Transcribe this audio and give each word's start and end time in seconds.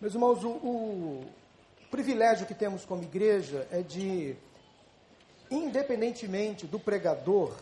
Meus 0.00 0.14
irmãos, 0.14 0.42
o, 0.42 0.48
o 0.48 1.26
privilégio 1.90 2.46
que 2.46 2.54
temos 2.54 2.86
como 2.86 3.02
igreja 3.02 3.68
é 3.70 3.82
de, 3.82 4.34
independentemente 5.50 6.66
do 6.66 6.80
pregador, 6.80 7.54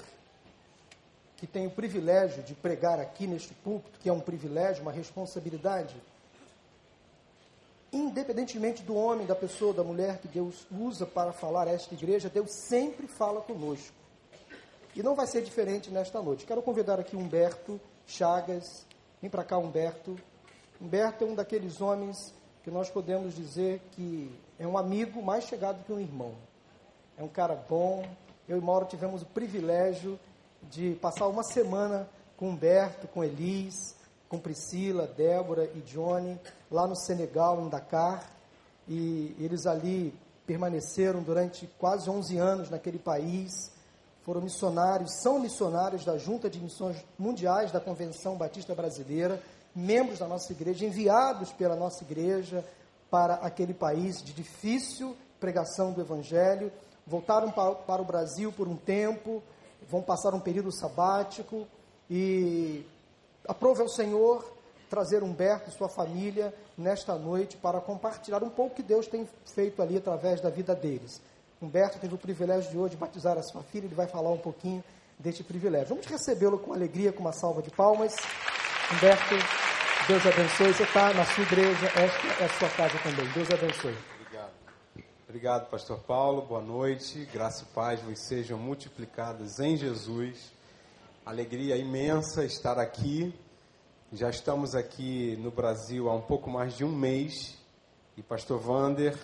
que 1.37 1.49
tem 1.49 1.67
o 1.67 1.71
privilégio 1.71 2.45
de 2.45 2.55
pregar 2.55 3.01
aqui 3.01 3.27
neste 3.27 3.53
púlpito, 3.55 3.99
que 3.99 4.09
é 4.09 4.13
um 4.13 4.21
privilégio, 4.21 4.83
uma 4.83 4.93
responsabilidade, 4.93 5.97
independentemente 7.93 8.85
do 8.85 8.95
homem, 8.95 9.27
da 9.27 9.35
pessoa, 9.35 9.75
da 9.75 9.83
mulher 9.83 10.19
que 10.19 10.29
Deus 10.29 10.65
usa 10.71 11.05
para 11.07 11.33
falar 11.33 11.67
a 11.67 11.73
esta 11.73 11.93
igreja, 11.93 12.29
Deus 12.29 12.53
sempre 12.69 13.09
fala 13.09 13.41
conosco. 13.41 13.97
E 14.95 15.03
não 15.03 15.17
vai 15.17 15.27
ser 15.27 15.43
diferente 15.43 15.91
nesta 15.91 16.23
noite. 16.23 16.47
Quero 16.47 16.63
convidar 16.63 17.01
aqui 17.01 17.17
Humberto 17.17 17.81
Chagas. 18.07 18.87
Vem 19.21 19.29
para 19.29 19.43
cá, 19.43 19.59
Humberto. 19.59 20.17
Humberto 20.81 21.25
é 21.25 21.27
um 21.27 21.35
daqueles 21.35 21.81
homens 21.81 22.33
que 22.63 22.71
nós 22.71 22.89
podemos 22.89 23.35
dizer 23.35 23.81
que 23.93 24.31
é 24.59 24.67
um 24.67 24.79
amigo 24.79 25.21
mais 25.21 25.45
chegado 25.45 25.85
que 25.85 25.93
um 25.93 25.99
irmão. 25.99 26.35
É 27.17 27.23
um 27.23 27.29
cara 27.29 27.57
bom. 27.69 28.05
Eu 28.49 28.59
e 28.59 28.61
Mauro 28.61 28.87
tivemos 28.87 29.23
o 29.23 29.27
privilégio 29.27 30.19
de 30.71 30.95
passar 31.01 31.27
uma 31.27 31.43
semana 31.43 32.09
com 32.37 32.51
Humberto, 32.51 33.09
com 33.09 33.25
Elis, 33.25 33.97
com 34.29 34.39
Priscila, 34.39 35.07
Débora 35.07 35.65
e 35.75 35.81
Johnny, 35.81 36.39
lá 36.71 36.87
no 36.87 36.95
Senegal, 36.95 37.61
em 37.61 37.69
Dakar. 37.69 38.31
E 38.87 39.35
eles 39.41 39.67
ali 39.67 40.15
permaneceram 40.47 41.23
durante 41.23 41.67
quase 41.79 42.09
11 42.09 42.39
anos 42.39 42.71
naquele 42.71 43.01
país. 43.01 43.73
Foram 44.23 44.43
missionários, 44.43 45.23
são 45.23 45.41
missionários 45.41 46.05
da 46.05 46.17
Junta 46.19 46.49
de 46.49 46.61
Missões 46.61 47.05
Mundiais 47.19 47.73
da 47.73 47.81
Convenção 47.81 48.37
Batista 48.37 48.77
Brasileira 48.77 49.43
membros 49.75 50.19
da 50.19 50.27
nossa 50.27 50.53
igreja, 50.53 50.87
enviados 50.87 51.53
pela 51.53 51.77
nossa 51.77 52.05
igreja 52.05 52.65
para 53.11 53.35
aquele 53.35 53.73
país 53.73 54.23
de 54.23 54.33
difícil 54.33 55.17
pregação 55.41 55.93
do 55.93 56.01
Evangelho, 56.01 56.71
voltaram 57.07 57.51
para, 57.51 58.03
o 58.03 58.05
Brasil 58.05 58.53
por 58.53 58.69
um 58.69 58.77
tempo, 58.77 59.43
vão 59.89 60.03
passar 60.03 60.35
um 60.35 60.41
período 60.41 60.71
sabático 60.73 61.67
e 62.11 62.85
aprove 63.47 63.83
ao 63.83 63.89
Senhor 63.89 64.45
trazer 64.91 65.23
Humberto 65.23 65.69
e 65.69 65.73
sua 65.73 65.89
família 65.89 66.53
nesta 66.77 67.15
noite 67.15 67.57
para 67.57 67.81
compartilhar 67.81 68.43
um 68.43 68.51
pouco 68.51 68.77
que 68.77 68.83
Deus 68.83 69.07
tem 69.07 69.29
feito 69.55 69.83
ali 69.83 69.97
através 69.97 70.41
da 70.41 70.51
vida 70.51 70.75
deles. 70.75 71.21
Humberto 71.61 71.99
teve 71.99 72.15
o 72.15 72.19
privilégio 72.19 72.71
de 72.71 72.79
hoje 72.79 72.97
batizar 72.97 73.37
a 73.37 73.43
sua 73.43 73.63
filha, 73.63 73.87
ele 73.87 73.95
vai 73.95 74.07
falar 74.07 74.31
um 74.31 74.39
pouquinho 74.39 74.83
deste 75.19 75.43
privilégio. 75.43 75.89
Vamos 75.89 76.07
recebê-lo 76.07 76.59
com 76.59 76.73
alegria, 76.73 77.13
com 77.13 77.21
uma 77.21 77.33
salva 77.33 77.61
de 77.61 77.71
palmas. 77.71 78.15
Humberto, 78.93 79.35
Deus 80.09 80.25
abençoe. 80.25 80.73
Você 80.73 80.85
está 80.85 81.13
na 81.13 81.23
sua 81.27 81.45
igreja, 81.45 81.85
esta 81.85 82.43
é 82.43 82.47
a 82.47 82.49
sua 82.49 82.69
casa 82.71 82.99
também. 83.01 83.27
Deus 83.33 83.51
abençoe. 83.51 83.95
Obrigado. 84.15 84.53
Obrigado, 85.29 85.69
Pastor 85.69 85.99
Paulo. 85.99 86.41
Boa 86.41 86.63
noite. 86.63 87.29
Graça 87.31 87.65
e 87.65 87.75
paz 87.75 88.01
vos 88.01 88.19
sejam 88.27 88.59
multiplicadas 88.59 89.61
em 89.61 89.77
Jesus. 89.77 90.51
Alegria 91.27 91.77
imensa 91.77 92.43
estar 92.43 92.79
aqui. 92.79 93.35
Já 94.11 94.31
estamos 94.31 94.75
aqui 94.75 95.37
no 95.43 95.51
Brasil 95.51 96.09
há 96.09 96.15
um 96.15 96.23
pouco 96.23 96.49
mais 96.49 96.75
de 96.75 96.87
um 96.87 96.91
mês. 96.91 97.59
E 98.17 98.23
Pastor 98.23 98.59
Vander, 98.59 99.15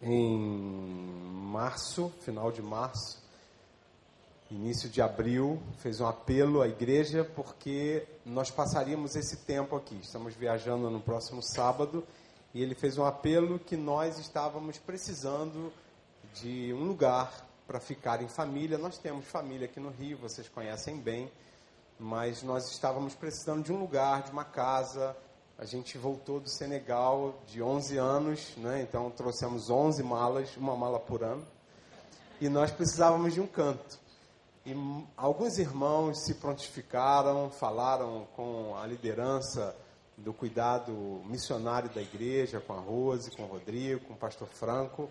em 0.00 0.38
março, 0.38 2.10
final 2.22 2.50
de 2.50 2.62
março, 2.62 3.19
início 4.50 4.88
de 4.88 5.00
abril, 5.00 5.62
fez 5.78 6.00
um 6.00 6.06
apelo 6.06 6.60
à 6.60 6.66
igreja 6.66 7.24
porque 7.36 8.06
nós 8.26 8.50
passaríamos 8.50 9.14
esse 9.14 9.36
tempo 9.38 9.76
aqui. 9.76 9.96
Estamos 10.02 10.34
viajando 10.34 10.90
no 10.90 11.00
próximo 11.00 11.40
sábado 11.40 12.04
e 12.52 12.60
ele 12.60 12.74
fez 12.74 12.98
um 12.98 13.04
apelo 13.04 13.60
que 13.60 13.76
nós 13.76 14.18
estávamos 14.18 14.76
precisando 14.76 15.72
de 16.34 16.72
um 16.72 16.84
lugar 16.84 17.46
para 17.64 17.78
ficar 17.78 18.22
em 18.22 18.28
família. 18.28 18.76
Nós 18.76 18.98
temos 18.98 19.24
família 19.26 19.66
aqui 19.66 19.78
no 19.78 19.90
Rio, 19.90 20.18
vocês 20.18 20.48
conhecem 20.48 20.98
bem, 20.98 21.30
mas 21.96 22.42
nós 22.42 22.68
estávamos 22.72 23.14
precisando 23.14 23.64
de 23.64 23.72
um 23.72 23.78
lugar, 23.78 24.24
de 24.24 24.32
uma 24.32 24.44
casa. 24.44 25.16
A 25.56 25.64
gente 25.64 25.96
voltou 25.96 26.40
do 26.40 26.50
Senegal 26.50 27.40
de 27.46 27.62
11 27.62 27.98
anos, 27.98 28.56
né? 28.56 28.82
então 28.82 29.10
trouxemos 29.10 29.70
11 29.70 30.02
malas, 30.02 30.56
uma 30.56 30.74
mala 30.74 30.98
por 30.98 31.22
ano, 31.22 31.46
e 32.40 32.48
nós 32.48 32.72
precisávamos 32.72 33.34
de 33.34 33.40
um 33.40 33.46
canto. 33.46 34.00
E 34.70 35.06
alguns 35.16 35.58
irmãos 35.58 36.24
se 36.24 36.34
prontificaram, 36.34 37.50
falaram 37.50 38.28
com 38.36 38.76
a 38.76 38.86
liderança 38.86 39.74
do 40.16 40.32
cuidado 40.32 40.92
missionário 41.24 41.90
da 41.90 42.00
igreja, 42.00 42.60
com 42.60 42.74
a 42.74 42.78
Rose, 42.78 43.32
com 43.32 43.42
o 43.42 43.46
Rodrigo, 43.46 44.06
com 44.06 44.14
o 44.14 44.16
pastor 44.16 44.46
Franco. 44.46 45.10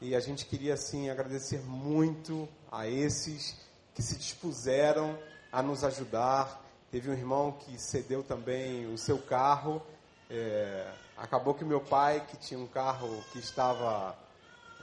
E 0.00 0.14
a 0.14 0.20
gente 0.20 0.46
queria, 0.46 0.74
assim, 0.74 1.10
agradecer 1.10 1.58
muito 1.64 2.48
a 2.70 2.86
esses 2.86 3.56
que 3.92 4.02
se 4.02 4.16
dispuseram 4.16 5.18
a 5.50 5.60
nos 5.60 5.82
ajudar. 5.82 6.64
Teve 6.88 7.10
um 7.10 7.14
irmão 7.14 7.50
que 7.50 7.76
cedeu 7.80 8.22
também 8.22 8.86
o 8.86 8.96
seu 8.96 9.18
carro. 9.18 9.82
É, 10.30 10.92
acabou 11.16 11.54
que 11.54 11.64
meu 11.64 11.80
pai, 11.80 12.24
que 12.24 12.36
tinha 12.36 12.60
um 12.60 12.68
carro 12.68 13.20
que 13.32 13.40
estava. 13.40 14.16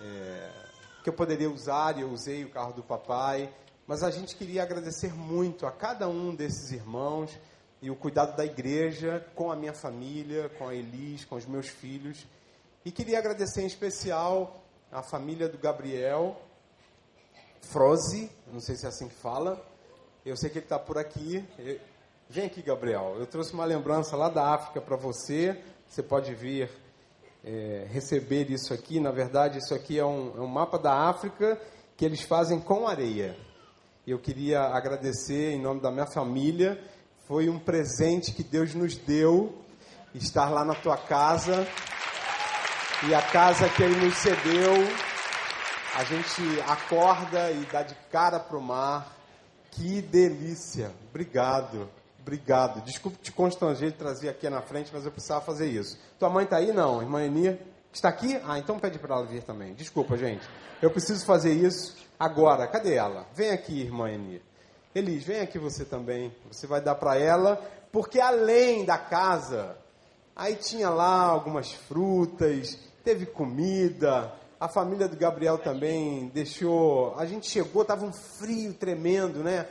É, 0.02 0.52
que 1.02 1.10
eu 1.10 1.14
poderia 1.14 1.50
usar, 1.50 1.98
e 1.98 2.02
eu 2.02 2.10
usei 2.10 2.44
o 2.44 2.50
carro 2.50 2.74
do 2.74 2.84
papai 2.84 3.50
mas 3.88 4.04
a 4.04 4.10
gente 4.10 4.36
queria 4.36 4.64
agradecer 4.64 5.14
muito 5.14 5.66
a 5.66 5.72
cada 5.72 6.08
um 6.08 6.34
desses 6.34 6.72
irmãos 6.72 7.38
e 7.82 7.92
o 7.92 7.96
cuidado 7.96 8.36
da 8.36 8.46
igreja 8.46 9.26
com 9.36 9.52
a 9.52 9.56
minha 9.56 9.74
família, 9.74 10.50
com 10.58 10.70
a 10.70 10.74
Elis, 10.74 11.26
com 11.26 11.36
os 11.36 11.46
meus 11.46 11.68
filhos. 11.68 12.26
E 12.86 12.92
queria 12.92 13.20
agradecer 13.20 13.62
em 13.62 13.66
especial 13.66 14.64
a 14.92 15.02
família 15.02 15.50
do 15.50 15.58
Gabriel 15.58 16.42
Froze, 17.62 18.30
não 18.52 18.60
sei 18.60 18.76
se 18.76 18.86
é 18.86 18.90
assim 18.90 19.08
que 19.08 19.16
fala. 19.16 19.62
Eu 20.26 20.38
sei 20.38 20.50
que 20.50 20.60
ele 20.60 20.66
está 20.66 20.80
por 20.80 20.98
aqui. 20.98 21.46
Vem 22.30 22.46
aqui, 22.46 22.62
Gabriel. 22.62 23.16
Eu 23.20 23.26
trouxe 23.26 23.54
uma 23.54 23.66
lembrança 23.66 24.16
lá 24.16 24.30
da 24.30 24.54
África 24.54 24.80
para 24.80 24.96
você. 24.96 25.62
Você 25.88 26.02
pode 26.02 26.34
vir 26.34 26.70
é, 27.44 27.86
receber 27.90 28.50
isso 28.50 28.74
aqui. 28.74 29.00
Na 29.00 29.12
verdade, 29.12 29.58
isso 29.58 29.74
aqui 29.74 30.00
é 30.00 30.06
um, 30.06 30.38
é 30.38 30.40
um 30.40 30.48
mapa 30.48 30.80
da 30.80 31.10
África 31.10 31.60
que 31.98 32.06
eles 32.06 32.22
fazem 32.22 32.60
com 32.60 32.88
areia. 32.88 33.36
Eu 34.06 34.20
queria 34.20 34.60
agradecer 34.64 35.54
em 35.54 35.62
nome 35.62 35.80
da 35.80 35.90
minha 35.90 36.06
família. 36.06 36.78
Foi 37.26 37.48
um 37.48 37.58
presente 37.58 38.34
que 38.34 38.44
Deus 38.44 38.74
nos 38.74 38.98
deu 38.98 39.58
estar 40.14 40.50
lá 40.50 40.66
na 40.66 40.76
tua 40.76 40.98
casa. 40.98 41.66
E 43.08 43.16
a 43.16 43.22
casa 43.22 43.70
que 43.70 43.82
Ele 43.82 43.96
nos 43.96 44.16
cedeu, 44.16 44.74
a 45.96 46.04
gente 46.04 46.42
acorda 46.68 47.50
e 47.52 47.66
dá 47.72 47.82
de 47.84 47.96
cara 48.12 48.42
para 48.42 48.58
o 48.58 48.62
mar. 48.62 49.16
Que 49.72 50.02
delícia! 50.02 50.92
Obrigado, 51.10 51.90
obrigado. 52.20 52.82
Desculpe 52.82 53.18
te 53.20 53.32
constranger 53.32 53.92
de 53.92 53.98
trazer 53.98 54.28
aqui 54.28 54.50
na 54.50 54.62
frente, 54.62 54.92
mas 54.94 55.06
eu 55.06 55.12
precisava 55.14 55.40
fazer 55.46 55.68
isso. 55.68 55.98
Tua 56.20 56.30
mãe 56.30 56.44
está 56.44 56.58
aí? 56.58 56.74
Não, 56.74 57.02
irmã 57.02 57.24
Eni? 57.24 57.58
Está 57.94 58.10
aqui? 58.10 58.38
Ah, 58.46 58.60
então 58.60 58.78
pede 58.80 59.00
para 59.00 59.16
ela 59.16 59.26
vir 59.26 59.44
também. 59.44 59.74
Desculpa, 59.74 60.18
gente. 60.18 60.46
Eu 60.82 60.92
preciso 60.92 61.26
fazer 61.26 61.54
isso. 61.54 62.03
Agora, 62.20 62.68
cadê 62.68 62.96
ela? 62.96 63.26
Vem 63.34 63.52
aqui, 63.52 63.82
irmã 63.82 64.10
Eni. 64.10 64.42
Elis, 64.96 65.24
vem 65.24 65.42
aqui 65.42 65.58
você 65.58 65.84
também. 65.84 66.34
Você 66.52 66.68
vai 66.68 66.80
dar 66.80 66.96
para 66.96 67.18
ela, 67.18 67.60
porque 67.92 68.20
além 68.20 68.86
da 68.86 68.98
casa, 68.98 69.76
aí 70.36 70.56
tinha 70.56 70.90
lá 70.90 71.22
algumas 71.24 71.74
frutas, 71.74 72.78
teve 73.04 73.26
comida. 73.26 74.32
A 74.60 74.68
família 74.70 75.08
do 75.08 75.18
Gabriel 75.18 75.58
também 75.58 76.30
deixou. 76.30 77.16
A 77.18 77.26
gente 77.26 77.50
chegou, 77.50 77.82
estava 77.82 78.06
um 78.06 78.14
frio 78.14 78.74
tremendo, 78.74 79.44
né? 79.44 79.68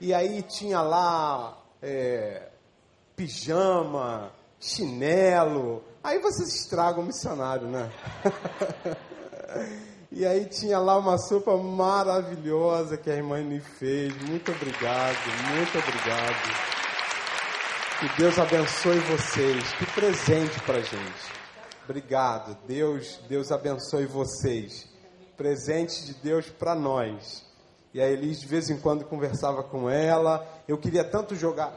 E 0.00 0.12
aí 0.12 0.42
tinha 0.42 0.80
lá 0.80 1.62
é, 1.82 2.48
pijama, 3.14 4.32
chinelo. 4.58 5.84
Aí 6.02 6.18
vocês 6.18 6.54
estragam 6.54 7.02
o 7.02 7.06
missionário, 7.06 7.68
né? 7.68 7.90
E 10.18 10.24
aí 10.24 10.46
tinha 10.46 10.78
lá 10.78 10.96
uma 10.96 11.18
sopa 11.18 11.54
maravilhosa 11.58 12.96
que 12.96 13.10
a 13.10 13.14
irmã 13.14 13.44
me 13.44 13.60
fez. 13.60 14.16
Muito 14.22 14.50
obrigado, 14.50 15.18
muito 15.50 15.78
obrigado. 15.78 16.86
Que 18.00 18.22
Deus 18.22 18.38
abençoe 18.38 18.98
vocês. 19.00 19.72
Que 19.74 19.84
presente 19.92 20.58
para 20.62 20.80
gente. 20.80 21.32
Obrigado. 21.84 22.56
Deus, 22.66 23.20
Deus 23.28 23.52
abençoe 23.52 24.06
vocês. 24.06 24.88
Presente 25.36 26.06
de 26.06 26.14
Deus 26.14 26.48
para 26.48 26.74
nós. 26.74 27.44
E 27.92 28.00
a 28.00 28.08
Elis 28.08 28.40
de 28.40 28.46
vez 28.46 28.70
em 28.70 28.80
quando 28.80 29.04
conversava 29.04 29.62
com 29.62 29.90
ela. 29.90 30.48
Eu 30.66 30.78
queria 30.78 31.04
tanto 31.04 31.36
jogar. 31.36 31.76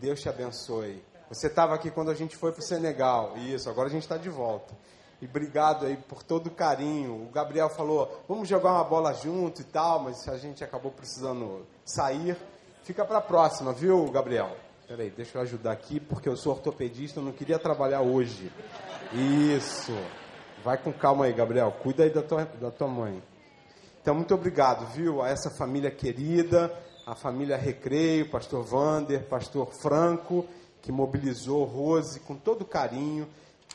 Deus 0.00 0.20
te 0.20 0.28
abençoe. 0.28 1.02
Você 1.28 1.48
estava 1.48 1.74
aqui 1.74 1.90
quando 1.90 2.12
a 2.12 2.14
gente 2.14 2.36
foi 2.36 2.52
para 2.52 2.60
o 2.60 2.64
Senegal. 2.64 3.36
Isso, 3.38 3.68
agora 3.68 3.88
a 3.88 3.90
gente 3.90 4.02
está 4.02 4.16
de 4.16 4.28
volta. 4.28 4.72
E 5.20 5.26
obrigado 5.26 5.84
aí 5.84 5.96
por 5.96 6.22
todo 6.22 6.46
o 6.46 6.50
carinho. 6.50 7.26
O 7.26 7.30
Gabriel 7.30 7.68
falou, 7.68 8.24
vamos 8.26 8.48
jogar 8.48 8.72
uma 8.72 8.84
bola 8.84 9.12
junto 9.12 9.60
e 9.60 9.64
tal, 9.64 10.00
mas 10.00 10.26
a 10.26 10.38
gente 10.38 10.64
acabou 10.64 10.90
precisando 10.90 11.66
sair. 11.84 12.36
Fica 12.84 13.04
para 13.04 13.18
a 13.18 13.22
próxima, 13.22 13.72
viu, 13.72 14.10
Gabriel? 14.10 14.56
Peraí, 14.88 15.10
deixa 15.10 15.36
eu 15.36 15.42
ajudar 15.42 15.72
aqui, 15.72 16.00
porque 16.00 16.28
eu 16.28 16.36
sou 16.36 16.54
ortopedista, 16.54 17.20
eu 17.20 17.24
não 17.24 17.32
queria 17.32 17.58
trabalhar 17.58 18.00
hoje. 18.00 18.50
Isso. 19.12 19.92
Vai 20.64 20.78
com 20.78 20.92
calma 20.92 21.26
aí, 21.26 21.32
Gabriel. 21.34 21.70
Cuida 21.82 22.02
aí 22.02 22.10
da 22.10 22.22
tua, 22.22 22.46
da 22.46 22.70
tua 22.70 22.88
mãe. 22.88 23.22
Então, 24.00 24.14
muito 24.14 24.34
obrigado, 24.34 24.86
viu, 24.86 25.20
a 25.20 25.28
essa 25.28 25.50
família 25.50 25.90
querida, 25.90 26.74
a 27.06 27.14
família 27.14 27.58
Recreio, 27.58 28.30
pastor 28.30 28.64
Vander, 28.64 29.28
pastor 29.28 29.70
Franco, 29.82 30.46
que 30.80 30.90
mobilizou 30.90 31.64
Rose 31.64 32.18
com 32.20 32.34
todo 32.34 32.64
carinho 32.64 33.28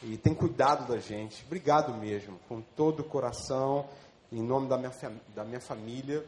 e 0.06 0.18
tem 0.18 0.36
cuidado 0.36 0.88
da 0.88 1.00
gente. 1.00 1.44
Obrigado 1.48 1.92
mesmo, 1.96 2.40
com 2.48 2.62
todo 2.62 3.00
o 3.00 3.04
coração, 3.04 3.88
em 4.32 4.42
nome 4.42 4.70
da 4.70 4.78
minha, 4.78 4.92
da 5.34 5.44
minha 5.44 5.60
família. 5.60 6.24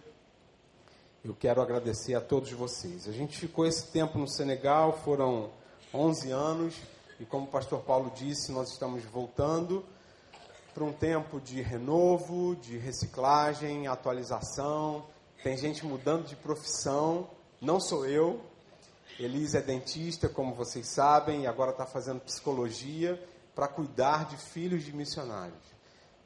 Eu 1.23 1.35
quero 1.35 1.61
agradecer 1.61 2.15
a 2.15 2.21
todos 2.21 2.51
vocês. 2.51 3.07
A 3.07 3.11
gente 3.11 3.37
ficou 3.37 3.67
esse 3.67 3.91
tempo 3.91 4.17
no 4.17 4.27
Senegal, 4.27 4.93
foram 5.03 5.51
11 5.93 6.31
anos, 6.31 6.75
e 7.19 7.25
como 7.25 7.45
o 7.45 7.49
pastor 7.49 7.81
Paulo 7.81 8.11
disse, 8.15 8.51
nós 8.51 8.71
estamos 8.71 9.03
voltando 9.05 9.85
para 10.73 10.83
um 10.83 10.93
tempo 10.93 11.39
de 11.39 11.61
renovo, 11.61 12.55
de 12.55 12.79
reciclagem, 12.79 13.85
atualização. 13.85 15.05
Tem 15.43 15.55
gente 15.55 15.85
mudando 15.85 16.25
de 16.25 16.35
profissão, 16.35 17.29
não 17.61 17.79
sou 17.79 18.07
eu. 18.07 18.41
Elise 19.19 19.57
é 19.57 19.61
dentista, 19.61 20.27
como 20.27 20.55
vocês 20.55 20.87
sabem, 20.87 21.43
e 21.43 21.47
agora 21.47 21.71
está 21.71 21.85
fazendo 21.85 22.21
psicologia 22.21 23.21
para 23.57 23.67
cuidar 23.67 24.27
de 24.27 24.37
filhos 24.37 24.83
de 24.83 24.93
missionários. 24.93 25.57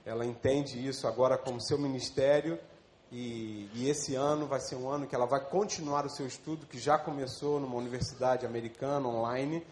Ela 0.05 0.25
entende 0.25 0.85
isso 0.85 1.07
agora 1.07 1.37
como 1.37 1.61
seu 1.61 1.79
ministério 1.79 2.59
e, 3.09 3.69
e, 3.73 3.89
esse 3.89 4.15
ano 4.15 4.45
vai 4.47 4.59
ser 4.59 4.75
um 4.75 4.89
ano 4.89 5.07
que 5.07 5.15
ela 5.15 5.25
vai 5.25 5.39
continuar 5.39 6.05
o 6.05 6.09
seu 6.09 6.27
estudo, 6.27 6.65
que 6.65 6.77
já 6.77 6.97
começou 6.97 7.57
numa 7.57 7.77
universidade 7.77 8.45
americana 8.45 9.07
online. 9.07 9.65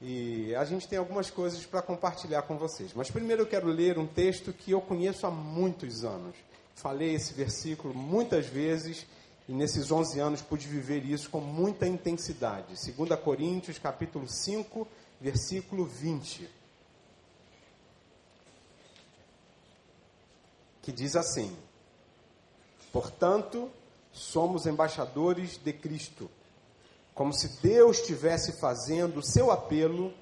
E 0.00 0.54
a 0.54 0.64
gente 0.64 0.86
tem 0.86 1.00
algumas 1.00 1.32
coisas 1.32 1.66
para 1.66 1.82
compartilhar 1.82 2.42
com 2.42 2.56
vocês. 2.56 2.92
Mas 2.94 3.10
primeiro 3.10 3.42
eu 3.42 3.46
quero 3.46 3.66
ler 3.66 3.98
um 3.98 4.06
texto 4.06 4.52
que 4.52 4.70
eu 4.70 4.80
conheço 4.80 5.26
há 5.26 5.32
muitos 5.32 6.04
anos. 6.04 6.36
Falei 6.76 7.12
esse 7.12 7.34
versículo 7.34 7.92
muitas 7.92 8.46
vezes 8.46 9.04
e 9.48 9.52
nesses 9.52 9.90
11 9.90 10.20
anos 10.20 10.42
pude 10.42 10.68
viver 10.68 11.04
isso 11.04 11.28
com 11.28 11.40
muita 11.40 11.88
intensidade. 11.88 12.74
2 12.92 13.20
Coríntios, 13.20 13.80
capítulo 13.80 14.28
5, 14.28 14.86
versículo 15.22 15.86
20. 15.86 16.50
Que 20.82 20.90
diz 20.90 21.14
assim: 21.14 21.56
Portanto, 22.92 23.70
somos 24.10 24.66
embaixadores 24.66 25.56
de 25.56 25.72
Cristo, 25.72 26.28
como 27.14 27.32
se 27.32 27.60
Deus 27.62 28.00
estivesse 28.00 28.60
fazendo 28.60 29.20
o 29.20 29.24
seu 29.24 29.52
apelo 29.52 30.12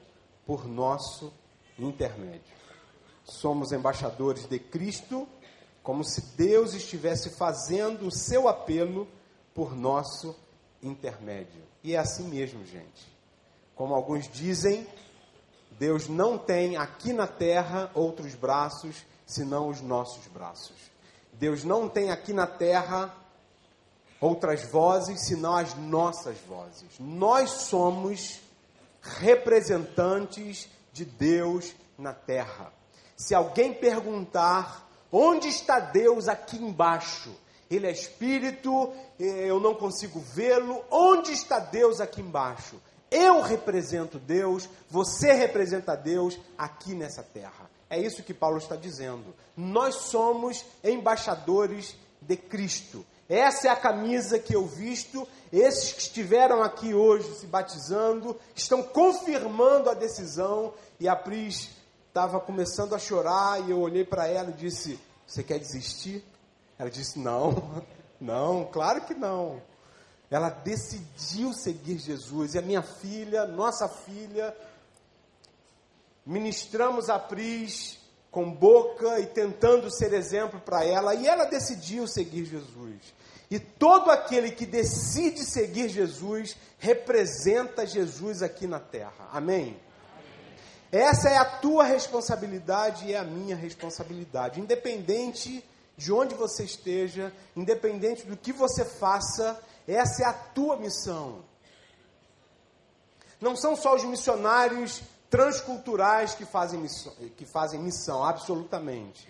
por 0.45 0.67
nosso 0.67 1.33
intermédio. 1.79 2.61
Somos 3.25 3.73
embaixadores 3.73 4.47
de 4.47 4.59
Cristo, 4.59 5.27
como 5.83 6.05
se 6.05 6.21
Deus 6.37 6.75
estivesse 6.75 7.31
fazendo 7.31 8.07
o 8.07 8.13
seu 8.13 8.49
apelo 8.49 9.09
por 9.55 9.75
nosso 9.75 10.37
intermédio. 10.83 11.63
E 11.83 11.95
é 11.95 11.99
assim 11.99 12.29
mesmo, 12.29 12.67
gente. 12.67 13.10
Como 13.81 13.95
alguns 13.95 14.29
dizem, 14.29 14.87
Deus 15.79 16.07
não 16.07 16.37
tem 16.37 16.77
aqui 16.77 17.15
na 17.15 17.27
terra 17.27 17.91
outros 17.95 18.35
braços 18.35 18.95
senão 19.25 19.71
os 19.71 19.81
nossos 19.81 20.27
braços. 20.27 20.77
Deus 21.33 21.65
não 21.65 21.89
tem 21.89 22.11
aqui 22.11 22.35
na 22.35 22.47
terra 22.47 23.11
outras 24.21 24.63
vozes 24.65 25.27
senão 25.27 25.57
as 25.57 25.75
nossas 25.77 26.37
vozes. 26.47 26.91
Nós 26.99 27.49
somos 27.53 28.41
representantes 29.01 30.69
de 30.93 31.07
Deus 31.07 31.75
na 31.97 32.13
terra. 32.13 32.71
Se 33.17 33.35
alguém 33.35 33.73
perguntar 33.73 34.87
onde 35.11 35.49
está 35.49 35.81
Deus 35.81 36.29
aqui 36.29 36.59
embaixo, 36.59 37.35
ele 37.71 37.87
é 37.87 37.91
espírito, 37.91 38.93
eu 39.19 39.59
não 39.59 39.75
consigo 39.75 40.21
vê-lo, 40.21 40.85
onde 40.91 41.33
está 41.33 41.59
Deus 41.59 41.99
aqui 41.99 42.21
embaixo? 42.21 42.79
Eu 43.11 43.41
represento 43.41 44.19
Deus, 44.19 44.69
você 44.89 45.33
representa 45.33 45.97
Deus 45.97 46.39
aqui 46.57 46.95
nessa 46.95 47.23
terra. 47.23 47.69
É 47.89 47.99
isso 47.99 48.23
que 48.23 48.33
Paulo 48.33 48.59
está 48.59 48.77
dizendo. 48.77 49.35
Nós 49.57 49.97
somos 49.97 50.65
embaixadores 50.85 51.97
de 52.21 52.37
Cristo. 52.37 53.05
Essa 53.29 53.69
é 53.69 53.71
a 53.71 53.77
camisa 53.77 54.39
que 54.39 54.55
eu 54.55 54.65
visto. 54.65 55.27
Esses 55.53 55.93
que 55.93 56.03
estiveram 56.03 56.63
aqui 56.63 56.95
hoje 56.95 57.33
se 57.35 57.47
batizando 57.47 58.37
estão 58.55 58.83
confirmando 58.83 59.91
a 59.91 59.95
decisão. 59.95 60.73
E 61.01 61.09
a 61.09 61.17
Pris 61.17 61.71
estava 62.09 62.39
começando 62.39 62.95
a 62.95 62.99
chorar 62.99 63.61
e 63.67 63.71
eu 63.71 63.81
olhei 63.81 64.05
para 64.05 64.29
ela 64.29 64.51
e 64.51 64.55
disse: 64.55 64.99
Você 65.27 65.43
quer 65.43 65.59
desistir? 65.59 66.25
Ela 66.79 66.91
disse: 66.91 67.19
Não, 67.19 67.85
não, 68.21 68.65
claro 68.65 69.01
que 69.01 69.15
não. 69.15 69.61
Ela 70.31 70.49
decidiu 70.49 71.53
seguir 71.53 71.99
Jesus. 71.99 72.55
E 72.55 72.59
a 72.59 72.63
minha 72.63 72.83
filha, 72.83 73.47
nossa 73.47 73.89
filha, 73.89 74.57
ministramos 76.25 77.11
a 77.11 77.19
Pris 77.19 77.99
com 78.31 78.49
boca 78.49 79.19
e 79.19 79.27
tentando 79.27 79.91
ser 79.91 80.13
exemplo 80.13 80.61
para 80.61 80.85
ela, 80.85 81.15
e 81.17 81.27
ela 81.27 81.47
decidiu 81.47 82.07
seguir 82.07 82.45
Jesus. 82.45 83.13
E 83.51 83.59
todo 83.59 84.11
aquele 84.11 84.53
que 84.53 84.65
decide 84.65 85.45
seguir 85.45 85.89
Jesus 85.89 86.57
representa 86.79 87.85
Jesus 87.85 88.41
aqui 88.43 88.69
na 88.69 88.79
terra. 88.79 89.29
Amém? 89.33 89.77
Essa 90.93 91.29
é 91.29 91.37
a 91.37 91.45
tua 91.45 91.85
responsabilidade 91.85 93.07
e 93.07 93.15
é 93.15 93.19
a 93.19 93.25
minha 93.25 93.57
responsabilidade. 93.57 94.61
Independente 94.61 95.65
de 95.97 96.13
onde 96.13 96.35
você 96.35 96.65
esteja, 96.65 97.33
independente 97.57 98.25
do 98.25 98.37
que 98.37 98.53
você 98.53 98.85
faça, 98.85 99.61
essa 99.95 100.23
é 100.23 100.27
a 100.27 100.33
tua 100.33 100.77
missão. 100.77 101.45
Não 103.41 103.57
são 103.57 103.75
só 103.75 103.95
os 103.95 104.05
missionários 104.05 105.03
transculturais 105.31 106.35
que 106.35 106.45
fazem 106.45 106.81
missão, 106.81 107.15
que 107.37 107.47
fazem 107.47 107.81
missão, 107.81 108.23
absolutamente. 108.25 109.29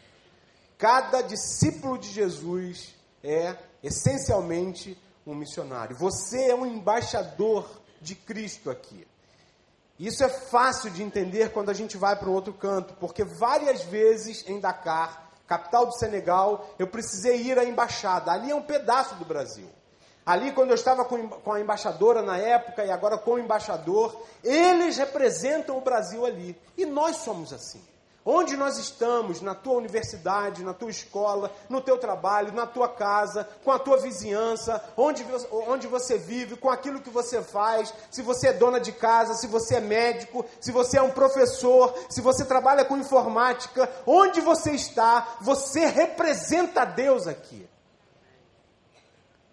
Cada 0.76 1.20
discípulo 1.22 1.98
de 1.98 2.08
Jesus 2.08 2.94
é 3.22 3.56
essencialmente 3.82 4.98
um 5.26 5.34
missionário. 5.34 5.94
Você 5.96 6.50
é 6.50 6.54
um 6.54 6.66
embaixador 6.66 7.68
de 8.00 8.14
Cristo 8.14 8.70
aqui. 8.70 9.06
Isso 9.98 10.24
é 10.24 10.28
fácil 10.30 10.90
de 10.90 11.02
entender 11.02 11.52
quando 11.52 11.68
a 11.68 11.74
gente 11.74 11.98
vai 11.98 12.16
para 12.16 12.30
o 12.30 12.32
outro 12.32 12.54
canto, 12.54 12.94
porque 12.94 13.22
várias 13.22 13.82
vezes 13.82 14.48
em 14.48 14.58
Dakar, 14.58 15.30
capital 15.46 15.84
do 15.84 15.92
Senegal, 15.92 16.74
eu 16.78 16.86
precisei 16.86 17.42
ir 17.42 17.58
à 17.58 17.64
embaixada. 17.64 18.32
Ali 18.32 18.50
é 18.50 18.54
um 18.54 18.62
pedaço 18.62 19.14
do 19.16 19.26
Brasil. 19.26 19.68
Ali, 20.30 20.52
quando 20.52 20.70
eu 20.70 20.76
estava 20.76 21.04
com 21.04 21.52
a 21.52 21.60
embaixadora 21.60 22.22
na 22.22 22.38
época 22.38 22.84
e 22.84 22.90
agora 22.92 23.18
com 23.18 23.32
o 23.32 23.38
embaixador, 23.40 24.16
eles 24.44 24.96
representam 24.96 25.76
o 25.76 25.80
Brasil 25.80 26.24
ali. 26.24 26.56
E 26.78 26.86
nós 26.86 27.16
somos 27.16 27.52
assim. 27.52 27.82
Onde 28.24 28.56
nós 28.56 28.78
estamos, 28.78 29.40
na 29.40 29.56
tua 29.56 29.72
universidade, 29.72 30.62
na 30.62 30.72
tua 30.72 30.88
escola, 30.88 31.50
no 31.68 31.80
teu 31.80 31.98
trabalho, 31.98 32.52
na 32.52 32.64
tua 32.64 32.88
casa, 32.88 33.42
com 33.64 33.72
a 33.72 33.78
tua 33.80 33.96
vizinhança, 33.96 34.80
onde, 34.96 35.26
onde 35.66 35.88
você 35.88 36.16
vive, 36.16 36.54
com 36.54 36.70
aquilo 36.70 37.00
que 37.00 37.10
você 37.10 37.42
faz, 37.42 37.92
se 38.08 38.22
você 38.22 38.50
é 38.50 38.52
dona 38.52 38.78
de 38.78 38.92
casa, 38.92 39.34
se 39.34 39.48
você 39.48 39.78
é 39.78 39.80
médico, 39.80 40.44
se 40.60 40.70
você 40.70 40.98
é 40.98 41.02
um 41.02 41.10
professor, 41.10 41.92
se 42.08 42.20
você 42.20 42.44
trabalha 42.44 42.84
com 42.84 42.96
informática, 42.96 43.90
onde 44.06 44.40
você 44.40 44.70
está, 44.70 45.38
você 45.40 45.86
representa 45.86 46.84
Deus 46.84 47.26
aqui 47.26 47.68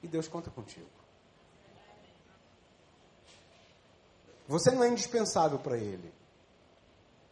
e 0.02 0.08
Deus 0.08 0.28
conta 0.28 0.50
contigo. 0.50 0.88
Você 4.48 4.72
não 4.72 4.84
é 4.84 4.88
indispensável 4.88 5.60
para 5.60 5.78
Ele. 5.78 6.14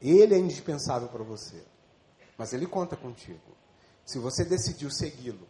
Ele 0.01 0.36
é 0.36 0.38
indispensável 0.38 1.07
para 1.07 1.24
você. 1.24 1.63
Mas 2.38 2.53
Ele 2.53 2.67
conta 2.67 2.98
contigo. 2.98 3.55
Se 4.05 4.19
você 4.19 4.43
decidiu 4.43 4.91
segui-lo, 4.91 5.48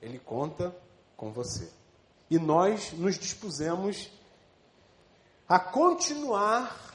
Ele 0.00 0.18
conta 0.18 0.74
com 1.16 1.30
você. 1.32 1.70
E 2.30 2.38
nós 2.38 2.92
nos 2.92 3.18
dispusemos 3.18 4.10
a 5.48 5.58
continuar 5.58 6.94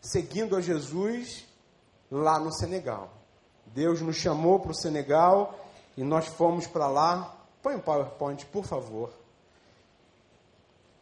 seguindo 0.00 0.56
a 0.56 0.60
Jesus 0.60 1.46
lá 2.10 2.38
no 2.38 2.52
Senegal. 2.52 3.12
Deus 3.66 4.00
nos 4.00 4.16
chamou 4.16 4.60
para 4.60 4.70
o 4.70 4.74
Senegal 4.74 5.58
e 5.96 6.02
nós 6.02 6.26
fomos 6.26 6.66
para 6.66 6.88
lá 6.88 7.37
Põe 7.62 7.76
um 7.76 7.80
PowerPoint, 7.80 8.46
por 8.46 8.64
favor. 8.64 9.12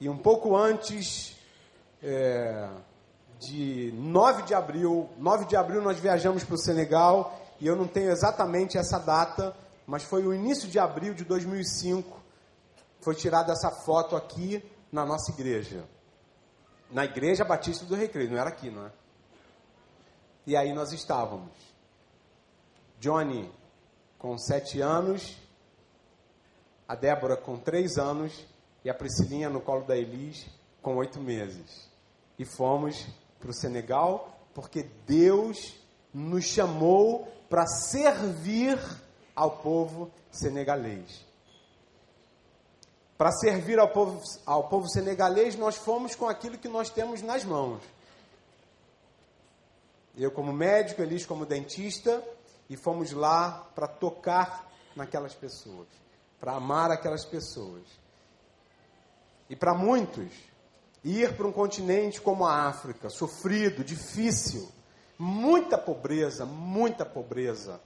E 0.00 0.08
um 0.08 0.16
pouco 0.16 0.56
antes 0.56 1.36
é, 2.02 2.68
de 3.38 3.92
9 3.94 4.42
de 4.42 4.54
abril, 4.54 5.08
9 5.18 5.46
de 5.46 5.56
abril 5.56 5.82
nós 5.82 5.98
viajamos 5.98 6.44
para 6.44 6.54
o 6.54 6.58
Senegal, 6.58 7.38
e 7.60 7.66
eu 7.66 7.76
não 7.76 7.86
tenho 7.86 8.10
exatamente 8.10 8.76
essa 8.76 8.98
data, 8.98 9.56
mas 9.86 10.02
foi 10.02 10.26
o 10.26 10.34
início 10.34 10.68
de 10.68 10.78
abril 10.78 11.14
de 11.14 11.24
2005, 11.24 12.20
foi 13.00 13.14
tirada 13.14 13.52
essa 13.52 13.70
foto 13.70 14.16
aqui 14.16 14.62
na 14.90 15.04
nossa 15.04 15.30
igreja. 15.30 15.84
Na 16.90 17.04
igreja 17.04 17.44
Batista 17.44 17.84
do 17.84 17.94
Recreio, 17.94 18.30
não 18.30 18.38
era 18.38 18.50
aqui, 18.50 18.70
não 18.70 18.86
é? 18.86 18.92
E 20.46 20.56
aí 20.56 20.72
nós 20.72 20.92
estávamos. 20.92 21.50
Johnny 23.00 23.50
com 24.18 24.38
sete 24.38 24.80
anos, 24.80 25.36
a 26.88 26.94
Débora 26.94 27.36
com 27.36 27.58
três 27.58 27.96
anos 27.98 28.46
e 28.84 28.90
a 28.90 28.94
Priscilinha 28.94 29.48
no 29.48 29.60
colo 29.60 29.84
da 29.84 29.96
Elis 29.96 30.46
com 30.82 30.96
oito 30.96 31.20
meses. 31.20 31.90
E 32.38 32.44
fomos 32.44 33.06
para 33.40 33.50
o 33.50 33.54
Senegal 33.54 34.38
porque 34.54 34.84
Deus 35.06 35.74
nos 36.12 36.44
chamou 36.44 37.28
para 37.48 37.66
servir 37.66 38.78
ao 39.34 39.58
povo 39.58 40.10
senegalês. 40.30 41.26
Para 43.18 43.32
servir 43.32 43.78
ao 43.78 43.88
povo, 43.88 44.22
ao 44.44 44.68
povo 44.68 44.88
senegalês, 44.88 45.56
nós 45.56 45.76
fomos 45.76 46.14
com 46.14 46.28
aquilo 46.28 46.58
que 46.58 46.68
nós 46.68 46.90
temos 46.90 47.22
nas 47.22 47.44
mãos. 47.44 47.82
Eu, 50.16 50.30
como 50.30 50.52
médico, 50.52 51.02
Elis, 51.02 51.26
como 51.26 51.44
dentista, 51.46 52.22
e 52.68 52.76
fomos 52.76 53.12
lá 53.12 53.70
para 53.74 53.86
tocar 53.86 54.70
naquelas 54.94 55.34
pessoas, 55.34 55.86
para 56.46 56.58
amar 56.58 56.92
aquelas 56.92 57.24
pessoas. 57.24 57.82
E 59.50 59.56
para 59.56 59.74
muitos, 59.74 60.30
ir 61.02 61.36
para 61.36 61.44
um 61.44 61.50
continente 61.50 62.20
como 62.20 62.46
a 62.46 62.68
África, 62.68 63.10
sofrido, 63.10 63.82
difícil, 63.82 64.70
muita 65.18 65.76
pobreza, 65.76 66.46
muita 66.46 67.04
pobreza, 67.04 67.80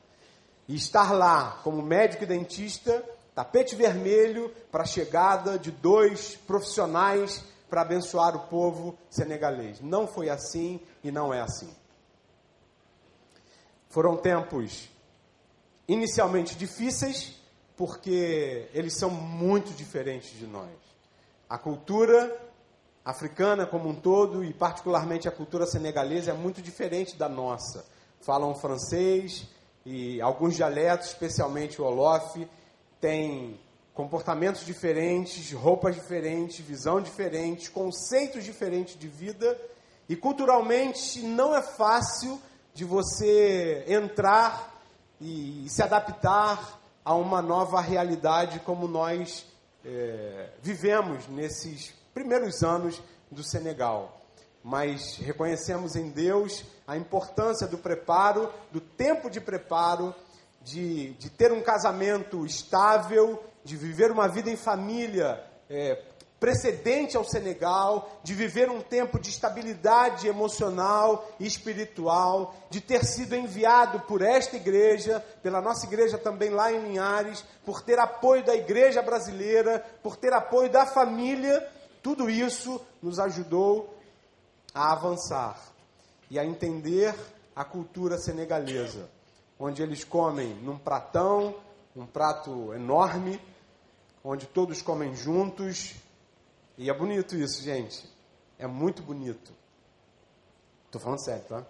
e 0.69 0.75
estar 0.75 1.11
lá 1.11 1.59
como 1.64 1.81
médico 1.81 2.25
e 2.25 2.26
dentista, 2.26 3.02
tapete 3.35 3.75
vermelho 3.75 4.55
para 4.71 4.83
a 4.83 4.87
chegada 4.87 5.59
de 5.59 5.71
dois 5.71 6.37
profissionais 6.47 7.43
para 7.71 7.81
abençoar 7.81 8.37
o 8.37 8.47
povo 8.49 8.99
senegalês. 9.09 9.81
Não 9.81 10.07
foi 10.07 10.29
assim 10.29 10.79
e 11.02 11.11
não 11.11 11.33
é 11.33 11.40
assim. 11.40 11.75
Foram 13.88 14.19
tempos 14.19 14.90
inicialmente 15.88 16.55
difíceis, 16.57 17.39
porque 17.81 18.69
eles 18.75 18.99
são 18.99 19.09
muito 19.09 19.73
diferentes 19.73 20.39
de 20.39 20.47
nós. 20.47 20.69
A 21.49 21.57
cultura 21.57 22.39
africana 23.03 23.65
como 23.65 23.89
um 23.89 23.95
todo, 23.95 24.45
e 24.45 24.53
particularmente 24.53 25.27
a 25.27 25.33
cultura 25.33 25.65
senegalesa, 25.65 26.33
é 26.33 26.35
muito 26.35 26.61
diferente 26.61 27.17
da 27.17 27.27
nossa. 27.27 27.87
Falam 28.21 28.55
francês 28.55 29.47
e 29.87 30.21
alguns 30.21 30.57
dialetos, 30.57 31.07
especialmente 31.07 31.81
o 31.81 31.87
Olof, 31.87 32.47
têm 33.01 33.59
comportamentos 33.95 34.67
diferentes, 34.67 35.51
roupas 35.51 35.95
diferentes, 35.95 36.61
visão 36.63 37.01
diferente, 37.01 37.71
conceitos 37.71 38.45
diferentes 38.45 38.99
de 38.99 39.09
vida, 39.09 39.59
e 40.07 40.15
culturalmente 40.15 41.23
não 41.23 41.57
é 41.57 41.63
fácil 41.63 42.39
de 42.75 42.85
você 42.85 43.87
entrar 43.89 44.79
e, 45.19 45.65
se 45.71 45.83
adaptar 45.83 46.79
a 47.04 47.14
uma 47.14 47.40
nova 47.40 47.80
realidade 47.80 48.61
como 48.61 48.87
nós 48.87 49.47
é, 49.85 50.50
vivemos 50.62 51.26
nesses 51.28 51.95
primeiros 52.12 52.62
anos 52.62 53.02
do 53.30 53.42
Senegal. 53.42 54.21
Mas 54.62 55.16
reconhecemos 55.16 55.97
em 55.97 56.11
Deus 56.11 56.64
a 56.87 56.97
importância 56.97 57.66
do 57.66 57.78
preparo, 57.78 58.52
do 58.71 58.80
tempo 58.80 59.30
de 59.30 59.40
preparo, 59.40 60.14
de, 60.62 61.14
de 61.14 61.30
ter 61.30 61.50
um 61.52 61.62
casamento 61.62 62.45
estável, 62.45 63.42
de 63.64 63.76
viver 63.76 64.11
uma 64.11 64.28
vida 64.28 64.50
em 64.50 64.57
família 64.57 65.42
é, 65.69 66.02
precedente 66.40 67.18
ao 67.18 67.25
Senegal, 67.25 68.18
de 68.25 68.35
viver 68.35 68.70
um 68.70 68.80
tempo 68.80 69.20
de 69.20 69.28
estabilidade 69.28 70.26
emocional 70.26 71.30
e 71.38 71.47
espiritual, 71.47 72.54
de 72.70 72.80
ter 72.80 73.04
sido 73.04 73.37
enviado 73.37 74.00
por 74.00 74.23
esta 74.23 74.56
igreja, 74.56 75.20
pela 75.42 75.61
nossa 75.61 75.87
igreja 75.87 76.16
também 76.16 76.49
lá 76.49 76.73
em 76.73 76.80
Linhares, 76.82 77.44
por 77.64 77.82
ter 77.82 77.99
apoio 77.99 78.42
da 78.42 78.56
igreja 78.56 79.02
brasileira, 79.02 79.85
por 80.02 80.16
ter 80.16 80.32
apoio 80.32 80.70
da 80.70 80.87
família, 80.87 81.68
tudo 82.02 82.30
isso 82.30 82.80
nos 83.02 83.20
ajudou 83.20 83.94
a 84.75 84.92
avançar 84.92 85.61
e 86.30 86.38
a 86.38 86.44
entender 86.44 87.14
a 87.54 87.64
cultura 87.64 88.16
senegalesa, 88.16 89.11
onde 89.59 89.82
eles 89.82 90.04
comem 90.04 90.54
num 90.62 90.78
pratão, 90.78 91.54
um 91.94 92.06
prato 92.06 92.73
enorme, 92.73 93.38
onde 94.25 94.47
todos 94.47 94.80
comem 94.80 95.14
juntos, 95.14 95.97
e 96.81 96.89
é 96.89 96.95
bonito 96.95 97.37
isso, 97.37 97.63
gente. 97.63 98.11
É 98.59 98.67
muito 98.67 99.03
bonito. 99.03 99.53
Estou 100.87 100.99
falando 100.99 101.23
sério, 101.23 101.45
tá? 101.47 101.63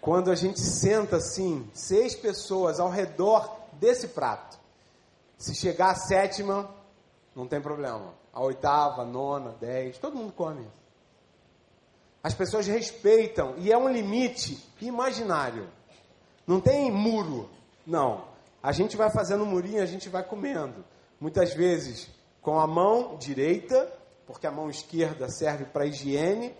Quando 0.00 0.30
a 0.30 0.36
gente 0.36 0.60
senta 0.60 1.16
assim, 1.16 1.68
seis 1.74 2.14
pessoas 2.14 2.78
ao 2.78 2.88
redor 2.88 3.58
desse 3.72 4.06
prato. 4.06 4.56
Se 5.36 5.52
chegar 5.56 5.90
a 5.90 5.94
sétima, 5.96 6.72
não 7.34 7.48
tem 7.48 7.60
problema. 7.60 8.14
A 8.32 8.40
oitava, 8.40 9.02
a 9.02 9.04
nona, 9.04 9.56
dez, 9.60 9.98
todo 9.98 10.16
mundo 10.16 10.32
come. 10.32 10.64
As 12.22 12.34
pessoas 12.34 12.68
respeitam 12.68 13.56
e 13.58 13.72
é 13.72 13.76
um 13.76 13.88
limite 13.88 14.64
imaginário. 14.80 15.68
Não 16.46 16.60
tem 16.60 16.88
muro, 16.88 17.50
não. 17.84 18.28
A 18.62 18.70
gente 18.70 18.96
vai 18.96 19.10
fazendo 19.10 19.44
murinho, 19.44 19.82
a 19.82 19.86
gente 19.86 20.08
vai 20.08 20.22
comendo. 20.22 20.84
Muitas 21.20 21.52
vezes 21.52 22.08
com 22.42 22.58
a 22.58 22.66
mão 22.66 23.16
direita, 23.16 23.90
porque 24.26 24.46
a 24.46 24.50
mão 24.50 24.68
esquerda 24.68 25.28
serve 25.30 25.64
para 25.64 25.86
higiene, 25.86 26.52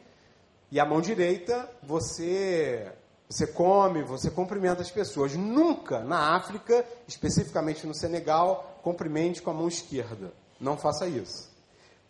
e 0.70 0.80
a 0.80 0.86
mão 0.86 1.02
direita 1.02 1.68
você 1.82 2.90
você 3.28 3.46
come, 3.46 4.02
você 4.02 4.30
cumprimenta 4.30 4.82
as 4.82 4.90
pessoas. 4.90 5.34
Nunca 5.34 6.00
na 6.00 6.36
África, 6.36 6.84
especificamente 7.08 7.86
no 7.86 7.94
Senegal, 7.94 8.78
cumprimente 8.82 9.40
com 9.40 9.50
a 9.50 9.54
mão 9.54 9.68
esquerda. 9.68 10.32
Não 10.60 10.76
faça 10.76 11.06
isso. 11.06 11.50